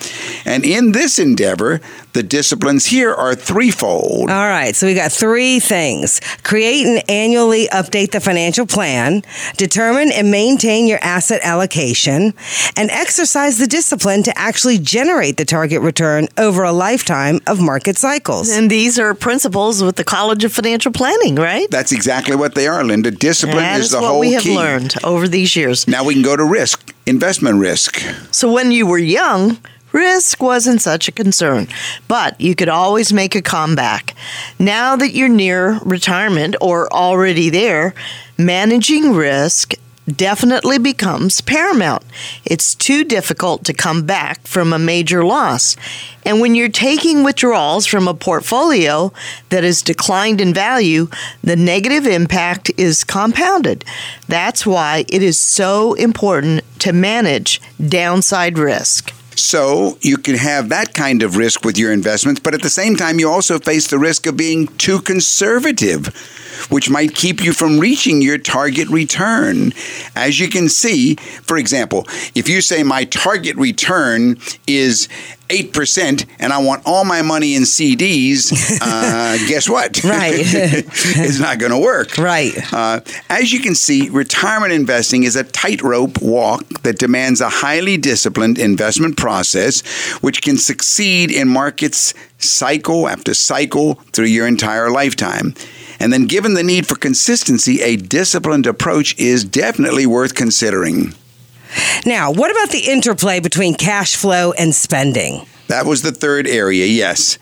And 0.45 0.65
in 0.65 0.91
this 0.91 1.17
endeavor, 1.17 1.79
the 2.13 2.23
disciplines 2.23 2.85
here 2.85 3.13
are 3.13 3.35
threefold. 3.35 4.29
All 4.29 4.47
right, 4.47 4.75
so 4.75 4.87
we 4.87 4.93
got 4.93 5.11
three 5.11 5.59
things 5.59 6.19
create 6.43 6.85
and 6.85 7.03
annually 7.09 7.67
update 7.67 8.11
the 8.11 8.19
financial 8.19 8.65
plan, 8.65 9.23
determine 9.57 10.11
and 10.11 10.29
maintain 10.31 10.87
your 10.87 10.99
asset 11.01 11.41
allocation, 11.43 12.33
and 12.77 12.89
exercise 12.91 13.57
the 13.57 13.67
discipline 13.67 14.23
to 14.23 14.37
actually 14.37 14.77
generate 14.77 15.37
the 15.37 15.45
target 15.45 15.81
return 15.81 16.27
over 16.37 16.63
a 16.63 16.71
lifetime 16.71 17.39
of 17.47 17.59
market 17.59 17.97
cycles. 17.97 18.49
And 18.49 18.69
these 18.69 18.99
are 18.99 19.13
principles 19.13 19.83
with 19.83 19.95
the 19.95 20.03
College 20.03 20.43
of 20.43 20.53
Financial 20.53 20.91
Planning, 20.91 21.35
right? 21.35 21.69
That's 21.71 21.91
exactly 21.91 22.35
what 22.35 22.55
they 22.55 22.67
are, 22.67 22.83
Linda. 22.83 23.11
Discipline 23.11 23.57
That 23.57 23.79
is 23.79 23.85
is 23.85 23.91
the 23.91 24.01
what 24.01 24.07
whole 24.11 24.19
we 24.19 24.33
have 24.33 24.43
key. 24.43 24.55
learned 24.55 24.95
over 25.03 25.27
these 25.27 25.55
years. 25.55 25.87
Now 25.87 26.03
we 26.03 26.13
can 26.13 26.23
go 26.23 26.35
to 26.35 26.43
risk, 26.45 26.93
investment 27.05 27.59
risk. 27.59 28.01
So 28.31 28.51
when 28.51 28.71
you 28.71 28.85
were 28.85 28.97
young, 28.97 29.57
risk 29.93 30.41
wasn't 30.41 30.81
such 30.81 31.07
a 31.07 31.13
concern, 31.13 31.67
but 32.09 32.39
you 32.41 32.55
could 32.55 32.69
always 32.69 33.13
make 33.13 33.35
a 33.35 33.41
comeback. 33.41 34.13
Now 34.59 34.97
that 34.97 35.13
you're 35.13 35.29
near 35.29 35.79
retirement 35.85 36.55
or 36.59 36.91
already 36.91 37.49
there, 37.49 37.93
managing 38.37 39.13
risk 39.13 39.75
definitely 40.05 40.77
becomes 40.77 41.39
paramount. 41.41 42.03
It's 42.43 42.75
too 42.75 43.03
difficult 43.03 43.63
to 43.65 43.73
come 43.73 44.05
back 44.05 44.45
from 44.45 44.73
a 44.73 44.79
major 44.79 45.23
loss. 45.23 45.77
And 46.25 46.41
when 46.41 46.55
you're 46.55 46.69
taking 46.69 47.23
withdrawals 47.23 47.85
from 47.85 48.07
a 48.07 48.13
portfolio 48.13 49.13
that 49.49 49.63
has 49.63 49.81
declined 49.81 50.41
in 50.41 50.53
value, 50.53 51.07
the 51.41 51.55
negative 51.55 52.05
impact 52.05 52.71
is 52.77 53.03
compounded. 53.03 53.85
That's 54.27 54.65
why 54.65 55.05
it 55.07 55.23
is 55.23 55.37
so 55.37 55.93
important 55.93 56.63
to 56.79 56.91
manage 56.91 57.61
downside 57.79 58.57
risk. 58.57 59.13
So 59.35 59.97
you 60.01 60.17
can 60.17 60.35
have 60.35 60.69
that 60.69 60.93
kind 60.93 61.23
of 61.23 61.37
risk 61.37 61.65
with 61.65 61.77
your 61.77 61.91
investments, 61.91 62.39
but 62.39 62.53
at 62.53 62.61
the 62.61 62.69
same 62.69 62.95
time, 62.95 63.19
you 63.19 63.29
also 63.29 63.59
face 63.59 63.87
the 63.87 63.99
risk 63.99 64.25
of 64.27 64.37
being 64.37 64.67
too 64.77 64.99
conservative, 65.01 66.07
which 66.69 66.89
might 66.89 67.15
keep 67.15 67.43
you 67.43 67.53
from 67.53 67.79
reaching 67.79 68.21
your 68.21 68.37
target 68.37 68.87
return. 68.89 69.73
As 70.15 70.39
you 70.39 70.49
can 70.49 70.69
see, 70.69 71.15
for 71.15 71.57
example, 71.57 72.05
if 72.35 72.47
you 72.47 72.61
say 72.61 72.83
my 72.83 73.05
target 73.05 73.55
return 73.55 74.37
is 74.67 75.07
8% 75.53 76.25
and 76.39 76.51
I 76.51 76.57
want 76.57 76.83
all 76.85 77.05
my 77.05 77.21
money 77.21 77.55
in 77.55 77.63
CDs, 77.63 78.51
uh, 78.81 79.37
guess 79.47 79.69
what? 79.69 80.03
Right. 80.03 80.33
it's 80.39 81.39
not 81.39 81.59
going 81.59 81.71
to 81.71 81.77
work. 81.77 82.17
Right. 82.17 82.53
Uh, 82.73 83.01
as 83.29 83.53
you 83.53 83.59
can 83.59 83.75
see, 83.75 84.09
retirement 84.09 84.73
investing 84.73 85.23
is 85.23 85.35
a 85.35 85.43
tightrope 85.43 86.21
walk 86.21 86.67
that 86.81 86.97
demands 86.97 87.41
a 87.41 87.49
highly 87.49 87.97
disciplined 87.97 88.57
investment 88.57 89.17
process, 89.17 89.81
which 90.21 90.41
can 90.41 90.57
succeed 90.57 91.31
in 91.31 91.47
markets 91.47 92.13
cycle 92.39 93.07
after 93.07 93.33
cycle 93.33 93.95
through 94.11 94.25
your 94.25 94.47
entire 94.47 94.89
lifetime. 94.89 95.53
And 95.99 96.11
then, 96.11 96.25
given 96.25 96.55
the 96.55 96.63
need 96.63 96.87
for 96.87 96.95
consistency, 96.95 97.81
a 97.81 97.95
disciplined 97.95 98.67
approach 98.67 99.17
is 99.17 99.45
definitely 99.45 100.05
worth 100.05 100.35
considering. 100.35 101.13
Now, 102.05 102.31
what 102.31 102.51
about 102.51 102.69
the 102.69 102.91
interplay 102.91 103.39
between 103.39 103.75
cash 103.75 104.15
flow 104.15 104.51
and 104.53 104.73
spending? 104.73 105.45
That 105.67 105.85
was 105.85 106.01
the 106.01 106.11
third 106.11 106.47
area, 106.47 106.85
yes. 106.85 107.37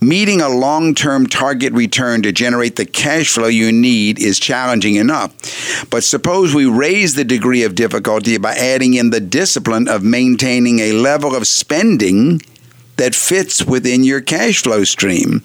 Meeting 0.00 0.40
a 0.40 0.48
long 0.48 0.94
term 0.94 1.26
target 1.26 1.72
return 1.72 2.22
to 2.22 2.32
generate 2.32 2.76
the 2.76 2.84
cash 2.84 3.32
flow 3.32 3.46
you 3.46 3.72
need 3.72 4.18
is 4.18 4.38
challenging 4.38 4.96
enough. 4.96 5.88
But 5.88 6.04
suppose 6.04 6.54
we 6.54 6.66
raise 6.66 7.14
the 7.14 7.24
degree 7.24 7.62
of 7.62 7.74
difficulty 7.74 8.36
by 8.38 8.54
adding 8.54 8.94
in 8.94 9.10
the 9.10 9.20
discipline 9.20 9.88
of 9.88 10.02
maintaining 10.02 10.80
a 10.80 10.92
level 10.92 11.34
of 11.34 11.46
spending 11.46 12.40
that 12.96 13.14
fits 13.14 13.64
within 13.64 14.04
your 14.04 14.20
cash 14.20 14.62
flow 14.62 14.84
stream. 14.84 15.42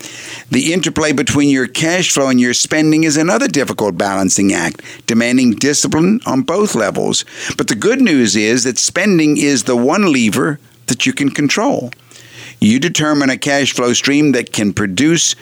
The 0.49 0.73
interplay 0.73 1.11
between 1.11 1.49
your 1.49 1.67
cash 1.67 2.11
flow 2.11 2.29
and 2.29 2.39
your 2.39 2.53
spending 2.53 3.03
is 3.03 3.17
another 3.17 3.47
difficult 3.47 3.97
balancing 3.97 4.53
act, 4.53 4.81
demanding 5.05 5.55
discipline 5.55 6.21
on 6.25 6.43
both 6.43 6.75
levels. 6.75 7.25
But 7.57 7.67
the 7.67 7.75
good 7.75 8.01
news 8.01 8.35
is 8.35 8.63
that 8.63 8.77
spending 8.77 9.37
is 9.37 9.63
the 9.63 9.75
one 9.75 10.11
lever 10.11 10.59
that 10.87 11.05
you 11.05 11.13
can 11.13 11.29
control. 11.29 11.91
You 12.59 12.79
determine 12.79 13.29
a 13.29 13.37
cash 13.37 13.73
flow 13.73 13.93
stream 13.93 14.31
that 14.33 14.53
can 14.53 14.73
produce 14.73 15.35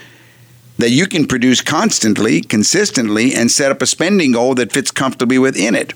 that 0.77 0.91
you 0.91 1.07
can 1.07 1.27
produce 1.27 1.59
constantly, 1.61 2.39
consistently, 2.39 3.35
and 3.35 3.51
set 3.51 3.69
up 3.69 3.81
a 3.81 3.85
spending 3.85 4.31
goal 4.31 4.55
that 4.55 4.71
fits 4.71 4.91
comfortably 4.91 5.37
within 5.37 5.75
it. 5.75 5.91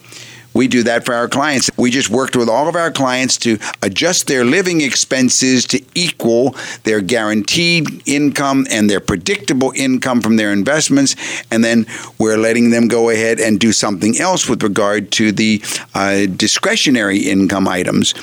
We 0.53 0.67
do 0.67 0.83
that 0.83 1.05
for 1.05 1.13
our 1.13 1.27
clients. 1.27 1.69
We 1.77 1.89
just 1.89 2.09
worked 2.09 2.35
with 2.35 2.49
all 2.49 2.67
of 2.67 2.75
our 2.75 2.91
clients 2.91 3.37
to 3.37 3.57
adjust 3.81 4.27
their 4.27 4.45
living 4.45 4.81
expenses 4.81 5.65
to 5.67 5.81
equal 5.95 6.55
their 6.83 7.01
guaranteed 7.01 8.07
income 8.07 8.67
and 8.69 8.89
their 8.89 8.99
predictable 8.99 9.73
income 9.75 10.21
from 10.21 10.35
their 10.35 10.51
investments. 10.51 11.15
And 11.51 11.63
then 11.63 11.85
we're 12.19 12.37
letting 12.37 12.69
them 12.69 12.87
go 12.87 13.09
ahead 13.09 13.39
and 13.39 13.59
do 13.59 13.71
something 13.71 14.19
else 14.19 14.47
with 14.47 14.61
regard 14.61 15.11
to 15.13 15.31
the 15.31 15.61
uh, 15.95 16.27
discretionary 16.27 17.19
income 17.19 17.67
items. 17.67 18.13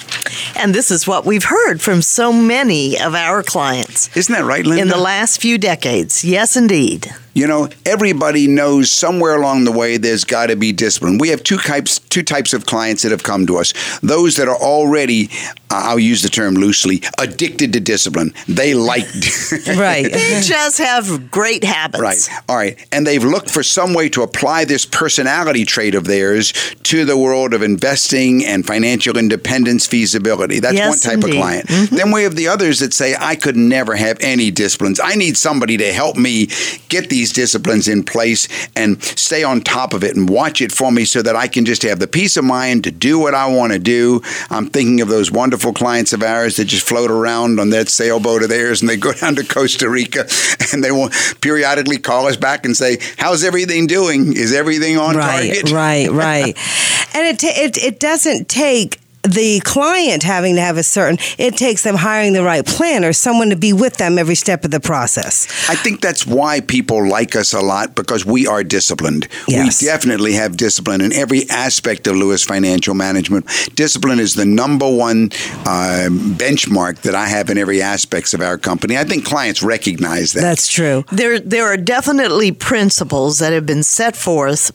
And 0.55 0.75
this 0.75 0.91
is 0.91 1.07
what 1.07 1.25
we've 1.25 1.45
heard 1.45 1.81
from 1.81 2.03
so 2.03 2.28
many 2.33 2.99
of 2.99 3.15
our 3.15 3.43
clients. 3.43 4.15
Isn't 4.17 4.35
that 4.35 4.45
right, 4.45 4.65
Linda? 4.65 4.83
In 4.83 4.89
the 4.89 4.97
last 4.99 5.41
few 5.41 5.59
decades. 5.59 6.25
Yes, 6.25 6.57
indeed. 6.57 7.13
You 7.35 7.47
know, 7.47 7.69
everybody 7.87 8.49
knows 8.49 8.91
somewhere 8.91 9.37
along 9.37 9.65
the 9.65 9.71
way 9.71 9.97
there's 9.97 10.25
got 10.25 10.47
to 10.49 10.57
be 10.57 10.73
discipline. 10.73 11.19
We 11.19 11.29
have 11.29 11.43
two 11.45 11.59
types 11.59 12.01
two 12.01 12.23
types 12.23 12.53
of 12.53 12.67
clients 12.67 13.03
that 13.03 13.13
have 13.13 13.23
come 13.23 13.47
to 13.47 13.59
us. 13.59 13.73
Those 14.01 14.37
that 14.37 14.49
are 14.49 14.57
already 14.57 15.31
I'll 15.71 15.99
use 15.99 16.23
the 16.23 16.29
term 16.29 16.55
loosely, 16.55 17.03
addicted 17.19 17.73
to 17.75 17.81
discipline. 17.81 18.33
They 18.49 18.75
like 18.75 19.05
Right. 19.67 20.05
they 20.13 20.41
just 20.43 20.79
have 20.79 21.31
great 21.31 21.65
habits. 21.65 22.01
Right. 22.01 22.29
All 22.49 22.57
right. 22.57 22.79
And 22.93 23.07
they've 23.07 23.23
looked 23.25 23.51
for 23.51 23.63
some 23.63 23.95
way 23.95 24.09
to 24.11 24.23
apply 24.23 24.65
this 24.65 24.87
personality 24.87 25.65
trait 25.65 25.95
of 25.95 26.05
theirs 26.05 26.53
to 26.85 27.05
the 27.05 27.17
world 27.17 27.55
of 27.55 27.63
investing 27.63 28.45
and 28.45 28.67
financial 28.67 29.17
independence 29.19 29.87
feasibility. 29.87 30.61
That's 30.61 30.75
Yes, 30.75 30.89
one 30.91 30.99
type 30.99 31.25
indeed. 31.25 31.37
of 31.39 31.43
client. 31.43 31.67
Mm-hmm. 31.69 31.97
Then 31.97 32.11
we 32.13 32.23
have 32.23 32.37
the 32.37 32.49
others 32.49 32.79
that 32.79 32.95
say, 32.95 33.15
I 33.19 33.37
could 33.37 33.57
never 33.57 33.97
have 33.97 34.19
any 34.21 34.51
disciplines. 34.51 35.01
I 35.03 35.15
need 35.17 35.37
somebody 35.37 35.77
to 35.79 35.93
help 35.93 36.17
me 36.17 36.49
get 36.89 37.11
these 37.11 37.33
disciplines 37.33 37.89
in 37.89 38.05
place 38.05 38.49
and 38.77 39.03
stay 39.03 39.43
on 39.45 39.61
top 39.61 39.93
of 39.93 40.05
it 40.05 40.17
and 40.17 40.29
watch 40.29 40.61
it 40.63 40.73
for 40.73 40.91
me 40.93 41.05
so 41.05 41.21
that 41.23 41.37
I 41.37 41.49
can 41.49 41.65
just 41.65 41.83
have 41.83 41.99
the 41.99 42.07
peace 42.07 42.37
of 42.37 42.45
mind 42.45 42.85
to 42.85 42.91
do 42.91 43.19
what 43.19 43.35
I 43.35 43.47
want 43.47 43.73
to 43.73 43.79
do. 43.79 44.23
I'm 44.51 44.69
thinking 44.71 45.01
of 45.01 45.09
those 45.09 45.31
wonderful 45.31 45.58
clients 45.73 46.13
of 46.13 46.23
ours 46.23 46.57
that 46.57 46.67
just 46.67 46.87
float 46.87 47.11
around 47.11 47.61
on 47.61 47.71
that 47.71 47.89
sailboat 47.89 48.43
of 48.43 48.49
theirs 48.49 48.81
and 48.81 48.89
they 48.89 48.97
go 48.97 49.13
down 49.21 49.35
to 49.37 49.45
Costa 49.45 49.89
Rica 49.89 50.27
and 50.73 50.83
they 50.83 50.91
will 50.91 51.11
periodically 51.41 51.99
call 51.99 52.27
us 52.27 52.37
back 52.37 52.65
and 52.65 52.77
say, 52.77 52.99
How's 53.17 53.45
everything 53.45 53.87
doing? 53.87 54.37
Is 54.37 54.53
everything 54.53 54.99
on 54.99 55.17
right, 55.17 55.53
target? 55.53 55.73
right, 55.73 56.11
right. 56.11 56.57
and 57.15 57.27
it, 57.27 57.39
ta- 57.39 57.53
it 57.55 57.77
it 57.79 58.01
doesn't 58.01 58.49
take 58.49 59.01
the 59.23 59.61
client 59.65 60.23
having 60.23 60.57
to 60.57 60.61
have 60.61 60.77
a 60.77 60.83
certain. 60.83 61.19
It 61.39 61.57
takes 61.57 61.83
them 61.83 61.97
hiring 61.97 62.33
the 62.33 62.43
right 62.43 62.65
planner, 62.65 63.13
someone 63.13 63.51
to 63.51 63.57
be 63.57 63.73
with 63.73 63.97
them 63.97 64.19
every 64.19 64.35
step 64.35 64.65
of 64.65 64.71
the 64.71 64.81
process. 64.81 65.47
I 65.69 65.75
think 65.75 66.01
that's 66.01 66.27
why 66.27 66.61
people 66.61 67.09
like 67.09 67.37
us 67.37 67.53
a 67.53 67.61
lot 67.61 67.95
because 67.95 68.25
we 68.25 68.47
are 68.47 68.65
disciplined. 68.65 69.29
Yes. 69.47 69.83
We 69.83 69.89
definitely 69.89 70.33
have 70.35 70.57
discipline 70.57 71.01
in 71.01 71.13
every 71.13 71.49
aspect 71.51 72.07
of 72.07 72.17
Lewis 72.17 72.45
Financial 72.45 72.95
Management. 72.95 73.47
Discipline 73.75 74.19
is 74.19 74.35
the 74.35 74.45
number 74.45 74.89
one 74.89 75.31
uh, 75.67 76.09
benchmark 76.11 76.99
that 77.03 77.15
I 77.15 77.29
have 77.29 77.51
in 77.51 77.59
every 77.59 77.83
aspects 77.83 78.35
of 78.35 78.41
our 78.41 78.59
company. 78.59 78.97
I 78.97 79.05
think 79.05 79.25
clients 79.25 79.63
recognize 79.63 80.33
that. 80.33 80.41
That's 80.41 80.69
true. 80.69 81.05
There, 81.13 81.39
there 81.41 81.67
are 81.67 81.77
definitely 81.77 82.53
principles 82.53 83.39
that 83.39 83.53
have 83.53 83.67
been 83.67 83.83
set 83.83 84.17
forth 84.17 84.71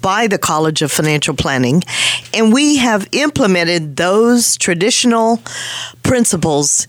by 0.00 0.26
the 0.26 0.38
College 0.38 0.82
of 0.82 0.92
Financial 0.92 1.34
Planning, 1.34 1.82
and 2.32 2.52
we 2.52 2.76
have 2.76 3.08
implemented 3.12 3.96
those 3.96 4.56
traditional 4.56 5.40
principles 6.02 6.86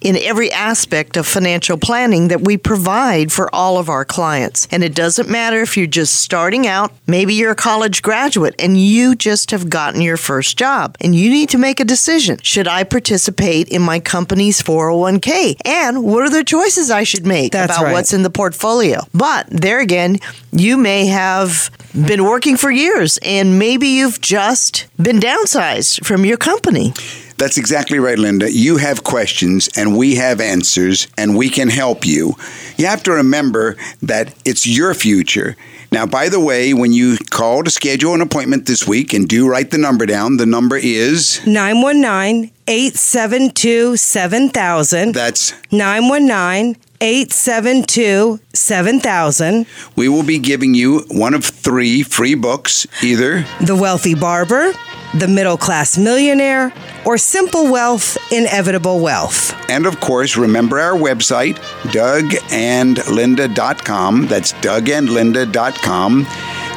in 0.00 0.16
every 0.16 0.50
aspect 0.52 1.16
of 1.16 1.26
financial 1.26 1.76
planning 1.76 2.28
that 2.28 2.42
we 2.42 2.56
provide 2.56 3.32
for 3.32 3.52
all 3.54 3.78
of 3.78 3.88
our 3.88 4.04
clients. 4.04 4.68
And 4.70 4.82
it 4.84 4.94
doesn't 4.94 5.28
matter 5.28 5.60
if 5.60 5.76
you're 5.76 5.86
just 5.86 6.14
starting 6.14 6.66
out, 6.66 6.92
maybe 7.06 7.34
you're 7.34 7.52
a 7.52 7.56
college 7.56 8.02
graduate 8.02 8.54
and 8.58 8.80
you 8.80 9.14
just 9.14 9.50
have 9.50 9.70
gotten 9.70 10.00
your 10.00 10.16
first 10.16 10.58
job 10.58 10.96
and 11.00 11.14
you 11.14 11.30
need 11.30 11.48
to 11.50 11.58
make 11.58 11.80
a 11.80 11.84
decision. 11.84 12.38
Should 12.42 12.68
I 12.68 12.84
participate 12.84 13.68
in 13.68 13.82
my 13.82 14.00
company's 14.00 14.62
401k? 14.62 15.56
And 15.64 16.04
what 16.04 16.22
are 16.22 16.30
the 16.30 16.44
choices 16.44 16.90
I 16.90 17.04
should 17.04 17.26
make 17.26 17.52
That's 17.52 17.72
about 17.72 17.84
right. 17.86 17.92
what's 17.92 18.12
in 18.12 18.22
the 18.22 18.30
portfolio? 18.30 19.00
But 19.14 19.46
there 19.50 19.80
again, 19.80 20.18
you 20.52 20.76
may 20.76 21.06
have 21.06 21.70
been 21.92 22.24
working 22.24 22.56
for 22.56 22.70
years 22.70 23.18
and 23.22 23.58
maybe 23.58 23.88
you've 23.88 24.20
just 24.20 24.86
been 24.96 25.18
downsized 25.18 26.04
from 26.04 26.24
your 26.24 26.36
company. 26.36 26.92
That's 27.38 27.56
exactly 27.56 28.00
right, 28.00 28.18
Linda. 28.18 28.52
You 28.52 28.78
have 28.78 29.04
questions 29.04 29.68
and 29.76 29.96
we 29.96 30.16
have 30.16 30.40
answers 30.40 31.06
and 31.16 31.36
we 31.36 31.48
can 31.48 31.68
help 31.68 32.04
you. 32.04 32.34
You 32.76 32.86
have 32.86 33.04
to 33.04 33.12
remember 33.12 33.76
that 34.02 34.34
it's 34.44 34.66
your 34.66 34.92
future. 34.92 35.56
Now, 35.92 36.04
by 36.04 36.28
the 36.28 36.40
way, 36.40 36.74
when 36.74 36.92
you 36.92 37.16
call 37.30 37.62
to 37.62 37.70
schedule 37.70 38.12
an 38.12 38.20
appointment 38.20 38.66
this 38.66 38.88
week 38.88 39.14
and 39.14 39.28
do 39.28 39.48
write 39.48 39.70
the 39.70 39.78
number 39.78 40.04
down, 40.04 40.36
the 40.36 40.46
number 40.46 40.76
is 40.76 41.40
919 41.46 42.50
872 42.68 43.96
7000. 43.96 45.14
that's 45.14 45.54
919 45.72 46.76
872 47.00 48.38
7000. 48.52 49.64
we 49.96 50.08
will 50.10 50.22
be 50.22 50.38
giving 50.38 50.74
you 50.74 51.00
one 51.10 51.32
of 51.32 51.46
three 51.46 52.02
free 52.02 52.34
books, 52.34 52.86
either 53.02 53.46
The 53.62 53.74
Wealthy 53.74 54.14
Barber, 54.14 54.72
The 55.14 55.28
Middle 55.28 55.56
Class 55.56 55.96
Millionaire, 55.96 56.74
or 57.06 57.16
Simple 57.16 57.72
Wealth, 57.72 58.18
Inevitable 58.30 59.00
Wealth. 59.00 59.54
And 59.70 59.86
of 59.86 59.98
course, 60.00 60.36
remember 60.36 60.78
our 60.78 60.98
website, 60.98 61.56
dougandlinda.com. 61.84 64.26
That's 64.26 64.52
dougandlinda.com. 64.54 66.26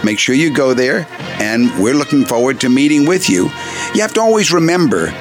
Make 0.06 0.20
sure 0.20 0.36
you 0.36 0.54
go 0.54 0.74
there, 0.74 1.06
and 1.42 1.70
we're 1.84 1.96
looking 1.96 2.24
forward 2.24 2.62
to 2.62 2.70
meeting 2.70 3.06
with 3.06 3.30
you. 3.30 3.50
You 3.94 4.00
have 4.02 4.14
to 4.14 4.22
always 4.22 4.54
remember 4.54 5.12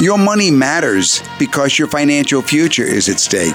your 0.00 0.18
money 0.18 0.50
matters 0.50 1.22
because 1.38 1.78
your 1.78 1.88
financial 1.88 2.42
future 2.42 2.84
is 2.84 3.08
at 3.08 3.20
stake. 3.20 3.54